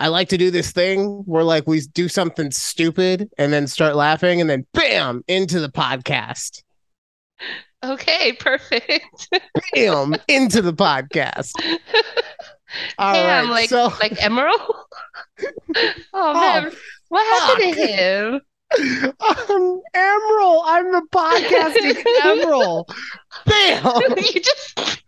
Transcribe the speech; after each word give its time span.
I 0.00 0.08
like 0.08 0.30
to 0.30 0.38
do 0.38 0.50
this 0.50 0.72
thing 0.72 1.22
where 1.26 1.44
like 1.44 1.66
we 1.66 1.80
do 1.80 2.08
something 2.08 2.50
stupid 2.50 3.28
and 3.36 3.52
then 3.52 3.66
start 3.66 3.96
laughing 3.96 4.40
and 4.40 4.48
then 4.48 4.66
bam 4.72 5.22
into 5.28 5.60
the 5.60 5.68
podcast. 5.68 6.62
Okay, 7.84 8.32
perfect. 8.32 9.28
Bam 9.74 10.14
into 10.26 10.62
the 10.62 10.72
podcast. 10.72 11.52
All 12.98 13.12
Damn, 13.12 13.46
right, 13.46 13.50
like 13.50 13.68
so 13.68 13.92
like 14.00 14.12
Emeril. 14.12 14.56
Oh, 15.82 15.94
oh 16.12 16.34
man, 16.34 16.72
what 17.08 17.40
happened 17.40 17.74
to 17.74 17.86
him? 17.86 18.40
I'm 18.72 19.80
Emeril. 19.96 20.62
I'm 20.66 20.92
the 20.92 21.02
podcasting 21.10 22.04
Emeril. 22.22 22.84
Bam. 23.46 24.16
you 24.18 24.40
just 24.40 25.02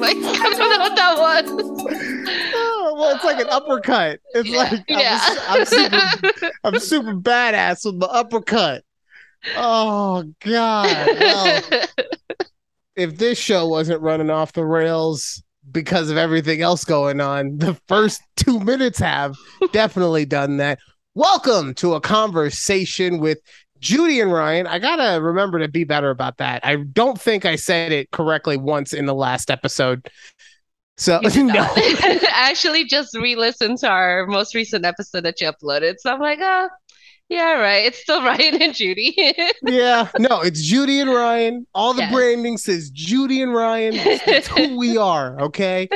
like 0.06 0.16
I 0.16 0.50
don't 0.56 0.70
know 0.70 0.78
what 0.78 0.96
that 0.96 1.18
was. 1.18 1.44
Oh, 2.52 2.96
well, 2.98 3.14
it's 3.14 3.24
like 3.24 3.38
an 3.40 3.48
uppercut. 3.50 4.20
It's 4.34 4.48
Yeah, 4.48 4.56
like 4.56 4.72
I'm, 4.72 4.84
yeah. 4.88 5.20
I'm 5.48 5.64
super, 5.64 6.50
I'm 6.64 6.78
super 6.78 7.14
badass 7.14 7.84
with 7.84 8.00
the 8.00 8.08
uppercut. 8.08 8.84
Oh 9.56 10.24
God! 10.40 11.08
Well, 11.18 11.62
if 12.96 13.16
this 13.16 13.38
show 13.38 13.66
wasn't 13.66 14.02
running 14.02 14.30
off 14.30 14.52
the 14.52 14.64
rails 14.64 15.42
because 15.70 16.10
of 16.10 16.16
everything 16.16 16.62
else 16.62 16.84
going 16.84 17.20
on, 17.20 17.58
the 17.58 17.74
first 17.88 18.22
two 18.36 18.60
minutes 18.60 18.98
have 18.98 19.36
definitely 19.72 20.24
done 20.24 20.56
that. 20.58 20.78
Welcome 21.14 21.74
to 21.74 21.94
a 21.94 22.00
conversation 22.00 23.18
with 23.18 23.38
Judy 23.80 24.20
and 24.20 24.32
Ryan. 24.32 24.66
I 24.66 24.78
gotta 24.78 25.20
remember 25.20 25.58
to 25.58 25.68
be 25.68 25.84
better 25.84 26.10
about 26.10 26.38
that. 26.38 26.64
I 26.64 26.76
don't 26.76 27.20
think 27.20 27.44
I 27.44 27.56
said 27.56 27.92
it 27.92 28.10
correctly 28.10 28.56
once 28.56 28.92
in 28.92 29.06
the 29.06 29.14
last 29.14 29.50
episode. 29.50 30.08
So 30.96 31.20
no. 31.34 31.52
I 31.56 32.20
actually 32.32 32.84
just 32.84 33.16
re-listened 33.16 33.78
to 33.78 33.88
our 33.88 34.26
most 34.26 34.54
recent 34.54 34.84
episode 34.84 35.22
that 35.24 35.40
you 35.40 35.50
uploaded. 35.50 35.94
So 35.98 36.12
I'm 36.12 36.20
like, 36.20 36.38
oh, 36.42 36.68
yeah, 37.30 37.52
right. 37.52 37.86
It's 37.86 37.98
still 37.98 38.22
Ryan 38.24 38.60
and 38.60 38.74
Judy. 38.74 39.14
yeah, 39.62 40.08
no, 40.18 40.40
it's 40.42 40.60
Judy 40.62 41.00
and 41.00 41.10
Ryan. 41.10 41.66
All 41.74 41.94
the 41.94 42.02
Yes. 42.02 42.12
branding 42.12 42.58
says 42.58 42.90
Judy 42.90 43.40
and 43.40 43.54
Ryan. 43.54 43.96
That's, 43.96 44.24
that's 44.26 44.48
who 44.48 44.76
we 44.76 44.96
are, 44.98 45.40
okay? 45.42 45.88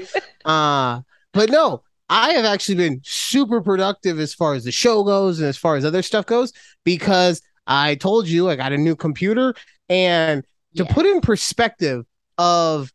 Uh, 0.45 1.01
but 1.33 1.51
no, 1.51 1.83
I 2.09 2.33
have 2.35 2.45
actually 2.45 2.77
been 2.77 3.01
super 3.05 3.61
productive 3.61 4.21
as 4.21 4.33
far 4.33 4.55
as 4.55 4.65
the 4.65 4.71
show 4.73 5.03
goes 5.03 5.41
and 5.41 5.49
as 5.49 5.57
far 5.57 5.75
as 5.77 5.85
other 5.85 6.03
stuff 6.03 6.25
goes 6.27 6.53
because 6.85 7.43
I 7.67 7.95
told 7.97 8.29
you 8.29 8.49
I 8.51 8.57
got 8.57 8.73
a 8.73 8.79
new 8.79 8.97
computer 8.97 9.55
and 9.89 10.45
to 10.77 10.85
Yeah. 10.85 10.93
put 10.93 11.07
in 11.07 11.21
perspective 11.21 12.05
of 12.39 12.93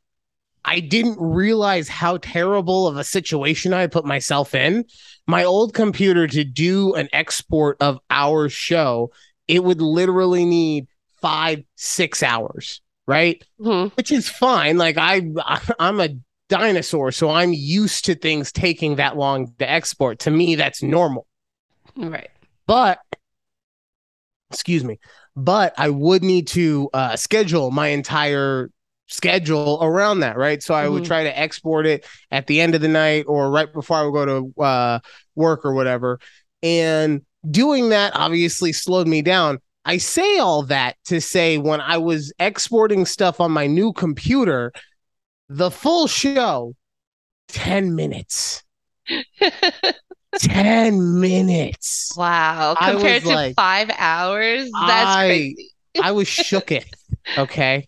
I 0.66 0.82
didn't 0.82 1.18
realize 1.20 1.88
how 1.88 2.18
terrible 2.18 2.86
of 2.88 2.98
a 2.98 3.04
situation 3.04 3.74
I 3.74 3.88
put 3.88 4.06
myself 4.06 4.54
in. 4.54 4.86
My 5.26 5.44
old 5.46 5.74
computer 5.74 6.28
to 6.28 6.44
do 6.44 6.94
an 6.96 7.08
export 7.14 7.78
of 7.80 7.98
our 8.10 8.50
show, 8.50 9.12
it 9.48 9.64
would 9.64 9.82
literally 9.82 10.44
need 10.46 10.88
five, 11.22 11.64
six 11.76 12.22
hours, 12.22 12.82
right? 13.08 13.42
Mhm. 13.60 13.96
Which 13.96 14.12
is 14.12 14.28
fine. 14.30 14.78
Like 14.78 14.98
I, 14.98 15.22
I'm 15.80 16.00
a 16.02 16.10
dinosaur, 16.50 17.12
so 17.14 17.30
I'm 17.30 17.54
used 17.54 18.06
to 18.06 18.16
things 18.16 18.52
taking 18.52 18.98
that 18.98 19.16
long 19.18 19.54
to 19.60 19.70
export. 19.70 20.20
To 20.20 20.32
me, 20.32 20.56
that's 20.56 20.84
normal. 20.84 21.26
Right. 21.96 22.30
But 22.68 23.00
excuse 24.52 24.84
me, 24.84 25.00
but 25.36 25.74
I 25.78 25.90
would 25.90 26.24
need 26.24 26.48
to 26.50 26.90
uh, 26.94 27.16
schedule 27.16 27.72
my 27.72 27.88
entire 27.88 28.70
schedule 29.08 29.80
around 29.82 30.20
that, 30.22 30.38
right? 30.38 30.62
So 30.62 30.74
I 30.74 30.88
would 30.88 31.04
Mhm. 31.04 31.08
try 31.08 31.24
to 31.24 31.38
export 31.40 31.86
it 31.88 32.06
at 32.32 32.48
the 32.48 32.62
end 32.62 32.76
of 32.76 32.82
the 32.82 32.88
night 32.88 33.26
or 33.28 33.50
right 33.50 33.72
before 33.72 33.98
I 33.98 34.04
would 34.04 34.12
go 34.14 34.26
to 34.26 34.62
uh, 34.62 35.00
work 35.36 35.66
or 35.66 35.74
whatever. 35.74 36.20
And 36.62 37.22
doing 37.50 37.90
that 37.90 38.16
obviously 38.16 38.72
slowed 38.74 39.08
me 39.08 39.22
down. 39.22 39.60
I 39.86 39.98
say 39.98 40.38
all 40.38 40.64
that 40.64 40.98
to 41.06 41.22
say 41.22 41.58
when 41.58 41.82
I 41.82 41.98
was 41.98 42.32
exporting 42.40 43.06
stuff 43.06 43.40
on 43.40 43.52
my 43.52 43.66
new 43.66 43.94
computer, 43.94 44.72
the 45.50 45.72
full 45.72 46.08
show, 46.08 46.76
10 47.50 47.96
minutes. 47.96 48.64
10 50.38 51.20
minutes. 51.20 52.14
wow. 52.16 52.76
Compared 52.80 53.24
to 53.24 53.30
like- 53.30 53.56
five 53.56 53.90
hours, 53.98 54.70
that's 54.72 55.10
I- 55.10 55.28
crazy. 55.28 55.70
I 56.02 56.12
was 56.12 56.28
shooketh. 56.28 56.92
Okay. 57.38 57.86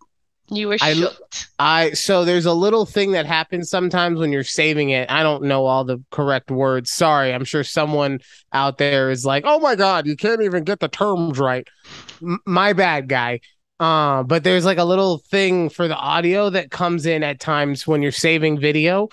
You 0.50 0.68
were 0.68 0.78
I- 0.81 0.94
shooked. 0.94 1.47
I 1.59 1.91
so 1.91 2.25
there's 2.25 2.46
a 2.46 2.53
little 2.53 2.85
thing 2.85 3.12
that 3.12 3.25
happens 3.25 3.69
sometimes 3.69 4.19
when 4.19 4.31
you're 4.31 4.44
saving 4.44 4.90
it. 4.90 5.09
I 5.09 5.24
don't 5.24 5.44
know 5.44 5.66
all 5.66 5.85
the 5.85 6.03
correct 6.12 6.51
words. 6.51 6.91
Sorry. 6.91 7.34
I'm 7.34 7.46
sure 7.46 7.63
someone 7.63 8.19
out 8.51 8.78
there 8.78 9.12
is 9.12 9.24
like, 9.25 9.44
"Oh 9.46 9.59
my 9.59 9.75
god, 9.75 10.07
you 10.07 10.18
can't 10.18 10.41
even 10.41 10.63
get 10.66 10.80
the 10.81 10.90
terms 10.90 11.40
right." 11.40 11.66
M- 12.22 12.40
my 12.46 12.74
bad, 12.74 13.07
guy. 13.07 13.40
Uh, 13.80 14.24
but 14.24 14.44
there's 14.44 14.66
like 14.66 14.78
a 14.78 14.84
little 14.84 15.19
thing 15.19 15.69
for 15.69 15.88
the 15.88 15.96
audio 15.96 16.50
that 16.50 16.69
comes 16.69 17.06
in 17.06 17.24
at 17.24 17.40
times 17.40 17.88
when 17.88 18.01
you're 18.01 18.12
saving 18.12 18.59
video 18.59 19.07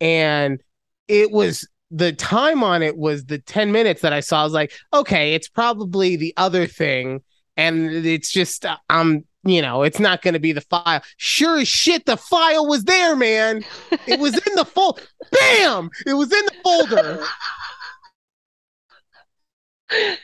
and 0.00 0.62
it 1.08 1.30
was 1.30 1.68
the 1.90 2.12
time 2.12 2.62
on 2.64 2.82
it 2.82 2.96
was 2.96 3.24
the 3.26 3.38
10 3.38 3.70
minutes 3.72 4.02
that 4.02 4.12
I 4.12 4.20
saw. 4.20 4.40
I 4.40 4.44
was 4.44 4.52
like, 4.52 4.72
"Okay, 4.92 5.34
it's 5.34 5.48
probably 5.48 6.16
the 6.16 6.34
other 6.36 6.66
thing." 6.66 7.22
And 7.56 7.90
it's 8.06 8.32
just 8.32 8.66
uh, 8.66 8.76
I'm 8.90 9.24
you 9.46 9.60
know, 9.60 9.82
it's 9.82 10.00
not 10.00 10.22
going 10.22 10.32
to 10.32 10.40
be 10.40 10.52
the 10.52 10.62
file. 10.62 11.02
Sure 11.18 11.58
as 11.58 11.68
shit, 11.68 12.06
the 12.06 12.16
file 12.16 12.66
was 12.66 12.84
there, 12.84 13.14
man. 13.14 13.62
It 14.06 14.18
was 14.18 14.32
in 14.46 14.54
the 14.54 14.64
folder. 14.64 15.02
Bam! 15.32 15.90
It 16.06 16.14
was 16.14 16.32
in 16.32 16.44
the 16.46 16.54
folder. 16.64 17.22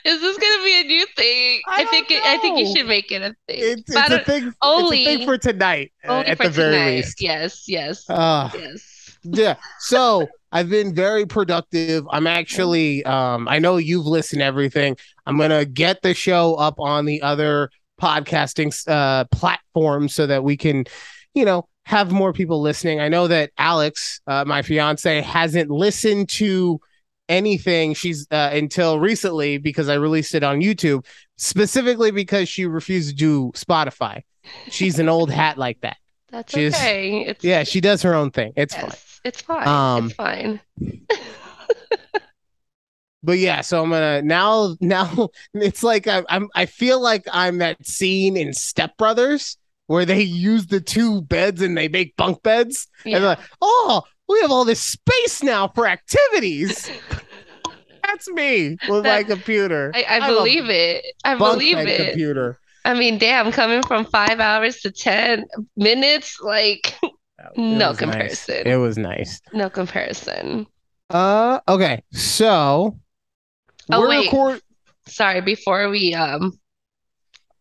Is 0.05 0.21
this 0.21 0.39
gonna 0.39 0.65
be 0.65 0.81
a 0.81 0.85
new 0.85 1.07
thing? 1.17 1.61
I 1.69 1.83
I, 1.83 1.85
think 1.85 2.11
it, 2.11 2.23
I 2.25 2.39
think 2.39 2.59
you 2.59 2.75
should 2.75 2.87
make 2.89 3.13
it 3.13 3.21
a 3.23 3.27
thing. 3.29 3.35
It's, 3.49 3.83
it's 3.87 3.95
a 3.97 4.09
don't- 4.09 4.27
thing. 4.27 4.53
only- 4.63 5.03
it's 5.05 5.09
a 5.15 5.17
thing 5.19 5.27
for 5.27 5.39
tonight, 5.39 5.93
uh, 6.09 6.13
only 6.13 6.27
at 6.27 6.37
for 6.39 6.45
the 6.45 6.51
very 6.51 6.73
tonight. 6.75 6.91
least. 6.97 7.21
Yes, 7.23 7.65
yes, 7.69 8.09
Uh, 8.09 8.51
yes. 8.55 9.19
yeah. 9.23 9.57
So 9.81 10.27
I've 10.53 10.69
been 10.69 10.95
very 10.95 11.27
productive. 11.27 12.07
I'm 12.11 12.27
actually, 12.27 13.05
um, 13.05 13.47
I 13.49 13.59
know 13.59 13.77
you've 13.77 14.07
listened 14.07 14.41
to 14.41 14.45
everything. 14.45 14.97
I'm 15.27 15.39
gonna 15.39 15.65
get 15.65 16.03
the 16.03 16.15
show 16.15 16.55
up 16.55 16.81
on 16.81 17.05
the 17.05 17.23
other 17.23 17.71
podcasting 18.01 18.73
uh 18.89 19.25
platforms 19.27 20.15
so 20.15 20.27
that 20.27 20.43
we 20.43 20.57
can, 20.57 20.85
you 21.35 21.45
know, 21.45 21.69
have 21.85 22.11
more 22.11 22.33
people 22.33 22.61
listening. 22.61 23.01
I 23.01 23.09
know 23.09 23.29
that 23.29 23.51
Alex, 23.59 24.21
uh, 24.27 24.45
my 24.47 24.63
fiance, 24.63 25.21
hasn't 25.21 25.71
listened 25.71 26.29
to 26.31 26.81
anything 27.29 27.95
she's 27.95 28.27
uh, 28.31 28.51
until 28.53 28.99
recently 28.99 29.59
because 29.59 29.89
I 29.89 29.95
released 29.95 30.35
it 30.35 30.43
on 30.43 30.61
YouTube, 30.61 31.05
specifically 31.37 32.11
because 32.11 32.49
she 32.49 32.67
refused 32.67 33.11
to 33.11 33.15
do 33.15 33.53
Spotify. 33.55 34.23
She's 34.71 34.99
an 34.99 35.09
old 35.09 35.31
hat 35.31 35.59
like 35.59 35.81
that. 35.83 35.97
That's 36.31 36.53
She's- 36.53 36.75
okay. 36.75 37.27
It's 37.27 37.45
Yeah, 37.45 37.65
she 37.65 37.81
does 37.81 38.03
her 38.03 38.15
own 38.15 38.31
thing. 38.31 38.53
It's 38.57 38.75
fine. 38.75 38.93
it's 39.25 39.41
fine. 39.43 39.69
Um, 39.69 40.07
it's 40.07 40.15
fine. 40.15 40.61
but 43.23 43.39
yeah 43.39 43.61
so 43.61 43.83
i'm 43.83 43.91
gonna 43.91 44.23
now 44.23 44.77
now 44.81 45.29
it's 45.55 45.83
like 45.83 46.07
I, 46.07 46.23
i'm 46.29 46.49
i 46.55 46.67
feel 46.67 47.01
like 47.01 47.27
i'm 47.33 47.59
that 47.59 47.85
scene 47.87 48.37
in 48.37 48.53
step 48.53 48.97
brothers 48.97 49.57
where 49.87 50.05
they 50.05 50.23
use 50.23 50.67
the 50.67 50.81
two 50.81 51.23
beds 51.23 51.61
and 51.63 51.77
they 51.77 51.89
make 51.89 52.17
bunk 52.17 52.43
beds 52.43 52.89
yeah. 53.05 53.17
and 53.17 53.25
they're 53.25 53.31
like 53.31 53.47
oh 53.61 54.03
we 54.29 54.41
have 54.41 54.51
all 54.51 54.65
this 54.65 54.81
space 54.81 55.43
now 55.43 55.69
for 55.69 55.87
activities 55.87 56.91
that's 58.07 58.29
me 58.29 58.77
with 58.89 59.05
my 59.05 59.23
computer 59.23 59.93
I, 59.95 60.05
I 60.09 60.27
believe 60.27 60.69
it. 60.69 61.05
I 61.25 61.35
believe 61.37 61.79
it. 61.79 62.09
computer 62.11 62.59
I 62.85 62.95
mean, 62.95 63.19
damn, 63.19 63.53
coming 63.53 63.83
from 63.83 64.05
five 64.07 64.41
hours 64.41 64.81
to 64.83 64.91
ten 64.91 65.45
minutes, 65.77 66.39
like 66.41 66.95
No 67.57 67.89
was 67.91 67.97
nice. 67.97 67.97
comparison. 67.99 68.67
it 68.67 68.77
was 68.77 68.99
nice 68.99 69.41
no 69.53 69.71
comparison. 69.71 70.67
uh 71.09 71.59
okay 71.69 72.03
so 72.13 72.99
Oh, 73.93 74.01
we're 74.01 74.09
wait. 74.09 74.27
record- 74.27 74.61
Sorry, 75.07 75.41
before 75.41 75.89
we 75.89 76.15
um 76.15 76.53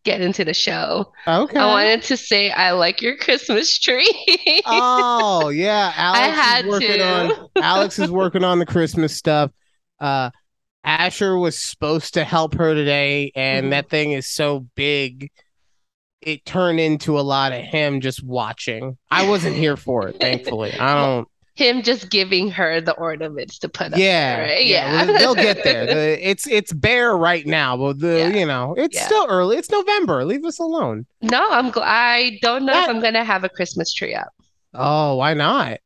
get 0.04 0.20
into 0.20 0.44
the 0.44 0.54
show, 0.54 1.12
okay 1.26 1.58
I 1.58 1.66
wanted 1.66 2.02
to 2.04 2.16
say 2.16 2.50
I 2.50 2.72
like 2.72 3.02
your 3.02 3.16
Christmas 3.16 3.78
tree. 3.78 4.62
Oh 4.66 5.48
yeah, 5.48 5.92
Alex 5.96 6.36
had 6.38 6.64
is 6.66 6.70
working 6.70 6.98
to. 6.98 7.04
on 7.04 7.48
Alex 7.56 7.98
is 7.98 8.10
working 8.10 8.44
on 8.44 8.58
the 8.58 8.66
Christmas 8.66 9.16
stuff. 9.16 9.50
Uh 9.98 10.30
Asher 10.84 11.36
was 11.36 11.58
supposed 11.58 12.14
to 12.14 12.24
help 12.24 12.54
her 12.54 12.74
today, 12.74 13.32
and 13.34 13.66
Mhm. 13.66 13.70
that 13.70 13.90
thing 13.90 14.12
is 14.12 14.28
so 14.28 14.66
big, 14.74 15.30
it 16.22 16.44
turned 16.44 16.80
into 16.80 17.18
a 17.18 17.22
lot 17.22 17.52
of 17.52 17.60
him 17.62 18.00
just 18.00 18.22
watching. 18.24 18.96
I 19.10 19.28
wasn't 19.28 19.56
here 19.56 19.76
for 19.76 20.08
it, 20.08 20.20
thankfully. 20.20 20.72
I 20.78 20.94
don't 21.16 21.28
him 21.56 21.82
just 21.82 22.08
giving 22.08 22.50
her 22.50 22.80
the 22.80 22.92
ornaments 22.94 23.58
to 23.58 23.68
put 23.68 23.92
up. 23.92 23.98
Yeah, 23.98 24.36
there, 24.36 24.46
right? 24.46 24.64
yeah, 24.66 25.04
well, 25.04 25.18
they'll 25.18 25.34
get 25.34 25.62
there. 25.64 25.84
The- 25.84 26.28
it's 26.30 26.46
it's 26.46 26.72
bare 26.72 27.14
right 27.14 27.44
now, 27.46 27.76
but 27.76 27.98
the 27.98 28.18
Yeah. 28.18 28.28
you 28.28 28.46
know 28.46 28.74
it's 28.78 28.96
Yeah. 28.96 29.04
still 29.06 29.26
early. 29.28 29.58
It's 29.58 29.70
November. 29.70 30.24
Leave 30.24 30.44
us 30.46 30.58
alone. 30.58 31.04
no, 31.20 31.50
I'm. 31.50 31.70
Gl- 31.70 31.82
I 31.84 32.38
don't 32.40 32.64
know 32.64 32.82
if 32.82 32.88
I'm 32.88 33.00
gonna 33.00 33.24
have 33.24 33.44
a 33.44 33.50
Christmas 33.50 33.92
tree 33.92 34.14
up. 34.14 34.28
Oh, 34.72 35.16
why 35.16 35.34
not? 35.34 35.80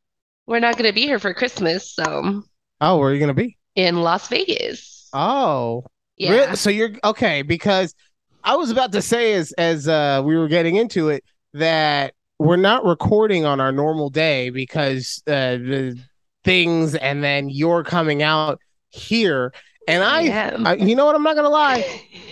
We're 0.47 0.59
not 0.59 0.77
gonna 0.77 0.93
be 0.93 1.01
here 1.01 1.19
for 1.19 1.33
Christmas, 1.33 1.91
so 1.93 2.43
Oh, 2.79 2.97
where 2.97 3.09
are 3.09 3.13
you 3.13 3.19
gonna 3.19 3.33
be? 3.33 3.57
In 3.75 4.01
Las 4.01 4.27
Vegas. 4.27 5.09
Oh, 5.13 5.83
Yeah. 6.17 6.31
Really? 6.31 6.55
So 6.55 6.69
you're 6.69 6.91
okay 7.03 7.41
because 7.41 7.93
I 8.43 8.55
was 8.55 8.71
about 8.71 8.91
to 8.93 9.01
say 9.01 9.33
as 9.33 9.51
as 9.53 9.87
uh 9.87 10.21
we 10.25 10.35
were 10.37 10.47
getting 10.47 10.75
into 10.75 11.09
it 11.09 11.23
that 11.53 12.13
we're 12.39 12.57
not 12.57 12.83
recording 12.85 13.45
on 13.45 13.59
our 13.59 13.71
normal 13.71 14.09
day 14.09 14.49
because 14.49 15.21
uh 15.27 15.57
the 15.57 15.99
things 16.43 16.95
and 16.95 17.23
then 17.23 17.49
you're 17.49 17.83
coming 17.83 18.21
out 18.21 18.59
here 18.89 19.51
and 19.87 20.03
I. 20.03 20.29
I 20.65 20.75
you 20.75 20.95
know 20.95 21.05
what 21.05 21.15
I'm 21.15 21.23
not 21.23 21.35
gonna 21.35 21.49
lie 21.49 21.83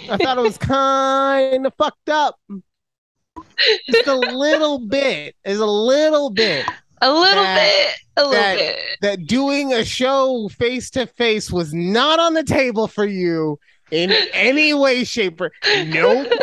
I 0.10 0.18
thought 0.18 0.38
it 0.38 0.42
was 0.42 0.58
kind 0.60 1.66
of 1.66 1.74
fucked 1.78 2.10
up 2.10 2.38
just 3.90 4.08
a 4.08 4.16
little 4.16 4.80
bit 4.80 5.36
is 5.46 5.60
a 5.60 5.66
little 5.66 6.30
bit 6.30 6.66
a 7.04 7.12
little 7.12 7.44
that- 7.44 7.56
bit, 7.88 7.96
a 8.18 8.28
little 8.28 8.34
that- 8.44 8.58
bit. 8.58 8.80
that 9.02 9.28
doing 9.28 9.74
a 9.74 9.84
show 9.86 10.50
face 10.50 10.90
to 10.92 11.06
face 11.08 11.52
was 11.52 11.74
not 11.74 12.20
on 12.20 12.34
the 12.34 12.44
table 12.44 12.88
for 12.88 13.06
you 13.06 13.60
in 13.92 14.12
any 14.34 14.74
way, 14.74 15.04
shape, 15.04 15.40
or 15.42 15.52
nope. 15.86 16.32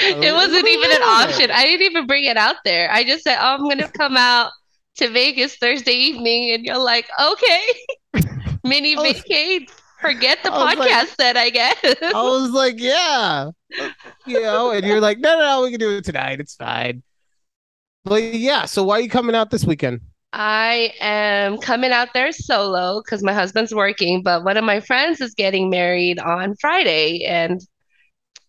It 0.00 0.32
wasn't 0.32 0.66
even 0.66 0.90
an 0.90 1.02
option. 1.02 1.50
I 1.50 1.64
didn't 1.64 1.82
even 1.82 2.06
bring 2.06 2.24
it 2.24 2.38
out 2.38 2.56
there. 2.64 2.90
I 2.90 3.04
just 3.04 3.24
said, 3.24 3.36
"Oh, 3.38 3.54
I'm 3.56 3.68
gonna 3.68 3.90
come 3.98 4.16
out 4.16 4.50
to 4.96 5.10
Vegas 5.10 5.56
Thursday 5.56 5.92
evening," 5.92 6.52
and 6.54 6.64
you're 6.64 6.78
like, 6.78 7.06
"Okay, 7.20 7.60
mini 8.64 8.94
vacate. 8.96 9.70
Forget 10.00 10.38
the 10.42 10.50
like- 10.50 10.78
podcast 10.78 11.16
then, 11.16 11.36
I 11.36 11.50
guess." 11.50 11.76
I 11.84 12.12
was 12.22 12.50
like, 12.52 12.76
yeah, 12.80 13.50
you 14.26 14.40
know, 14.40 14.70
and 14.70 14.86
you're 14.86 15.00
like, 15.00 15.18
no, 15.18 15.34
no, 15.38 15.40
no, 15.44 15.62
we 15.62 15.70
can 15.70 15.78
do 15.80 15.90
it 15.98 16.04
tonight. 16.04 16.40
It's 16.40 16.54
fine. 16.56 17.02
But 18.04 18.22
yeah, 18.34 18.64
so 18.64 18.84
why 18.84 18.98
are 18.98 19.00
you 19.00 19.08
coming 19.08 19.36
out 19.36 19.50
this 19.50 19.64
weekend? 19.64 20.00
I 20.32 20.94
am 21.00 21.58
coming 21.58 21.92
out 21.92 22.08
there 22.14 22.32
solo 22.32 23.02
because 23.02 23.22
my 23.22 23.34
husband's 23.34 23.74
working, 23.74 24.22
but 24.22 24.44
one 24.44 24.56
of 24.56 24.64
my 24.64 24.80
friends 24.80 25.20
is 25.20 25.34
getting 25.34 25.68
married 25.68 26.18
on 26.18 26.56
Friday, 26.56 27.24
and 27.24 27.60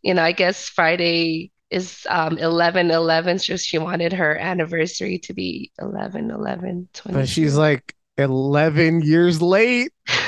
you 0.02 0.14
know, 0.14 0.24
I 0.24 0.32
guess 0.32 0.70
Friday 0.70 1.52
is 1.70 2.06
um 2.10 2.38
11 2.38 2.92
11 2.92 3.40
so 3.40 3.58
she 3.58 3.80
wanted 3.80 4.14
her 4.14 4.38
anniversary 4.38 5.18
to 5.18 5.34
be 5.34 5.72
11 5.80 6.30
11 6.30 6.88
But 7.10 7.28
she's 7.28 7.58
like 7.58 7.96
11 8.18 9.02
years 9.02 9.42
late. 9.42 9.92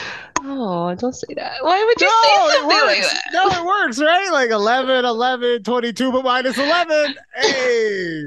Oh, 0.47 0.93
don't 0.93 1.13
say 1.13 1.33
that. 1.33 1.63
Why 1.63 1.83
would 1.83 1.99
you 1.99 2.05
no, 2.05 2.21
say 2.21 2.57
something 2.59 2.87
like 2.87 3.01
that? 3.01 3.21
No, 3.33 3.47
it 3.47 3.65
works, 3.65 3.99
right? 3.99 4.29
Like 4.31 4.51
11, 4.51 5.03
11, 5.03 5.63
22, 5.63 6.11
but 6.11 6.23
minus 6.23 6.57
11. 6.57 7.15
Hey? 7.35 8.25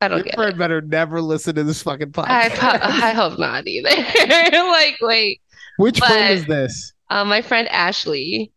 I 0.00 0.08
don't 0.08 0.18
your 0.18 0.24
get 0.24 0.34
friend 0.36 0.52
it. 0.52 0.58
better 0.58 0.80
never 0.80 1.20
listen 1.20 1.54
to 1.56 1.64
this 1.64 1.82
fucking 1.82 2.12
podcast. 2.12 2.54
pro- 2.54 2.68
I 2.82 3.12
hope 3.14 3.38
not 3.38 3.66
either. 3.66 3.88
Like, 4.68 4.96
wait, 5.00 5.40
Which 5.76 5.98
friend 5.98 6.34
is 6.34 6.46
this? 6.46 6.92
uh, 7.10 7.24
my 7.24 7.42
friend 7.42 7.66
Ashley. 7.68 8.52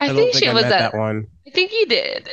I, 0.00 0.06
don't 0.08 0.16
think 0.16 0.32
think 0.32 0.44
she 0.44 0.48
I 0.48 0.54
was 0.54 0.62
at. 0.64 0.70
that 0.70 0.94
one. 0.94 1.26
I 1.46 1.50
think 1.50 1.72
you 1.72 1.86
did. 1.86 2.28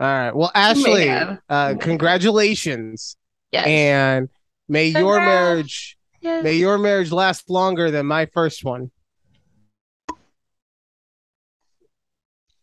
All 0.00 0.06
right. 0.06 0.34
Well, 0.34 0.50
Ashley, 0.54 1.08
uh, 1.10 1.74
congratulations, 1.78 3.16
Yes. 3.52 3.66
and 3.66 4.28
may 4.68 4.86
your 4.86 5.20
marriage 5.20 5.96
yes. 6.20 6.42
may 6.42 6.54
your 6.54 6.76
marriage 6.78 7.12
last 7.12 7.48
longer 7.50 7.90
than 7.92 8.06
my 8.06 8.26
first 8.26 8.64
one. 8.64 8.90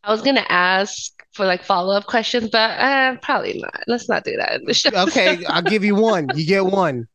I 0.03 0.11
was 0.11 0.21
gonna 0.21 0.45
ask 0.49 1.16
for 1.37 1.45
like 1.45 1.63
follow-up 1.63 2.05
questions, 2.07 2.49
but 2.49 2.71
uh, 2.79 3.15
probably 3.21 3.59
not. 3.61 3.83
Let's 3.87 4.09
not 4.09 4.25
do 4.25 4.35
that 4.35 4.59
in 4.59 4.65
the 4.65 4.73
show. 4.73 4.89
Okay, 4.93 5.45
I'll 5.45 5.61
give 5.61 5.85
you 5.85 5.95
one. 5.95 6.27
You 6.35 6.45
get 6.45 6.65
one. 6.65 7.07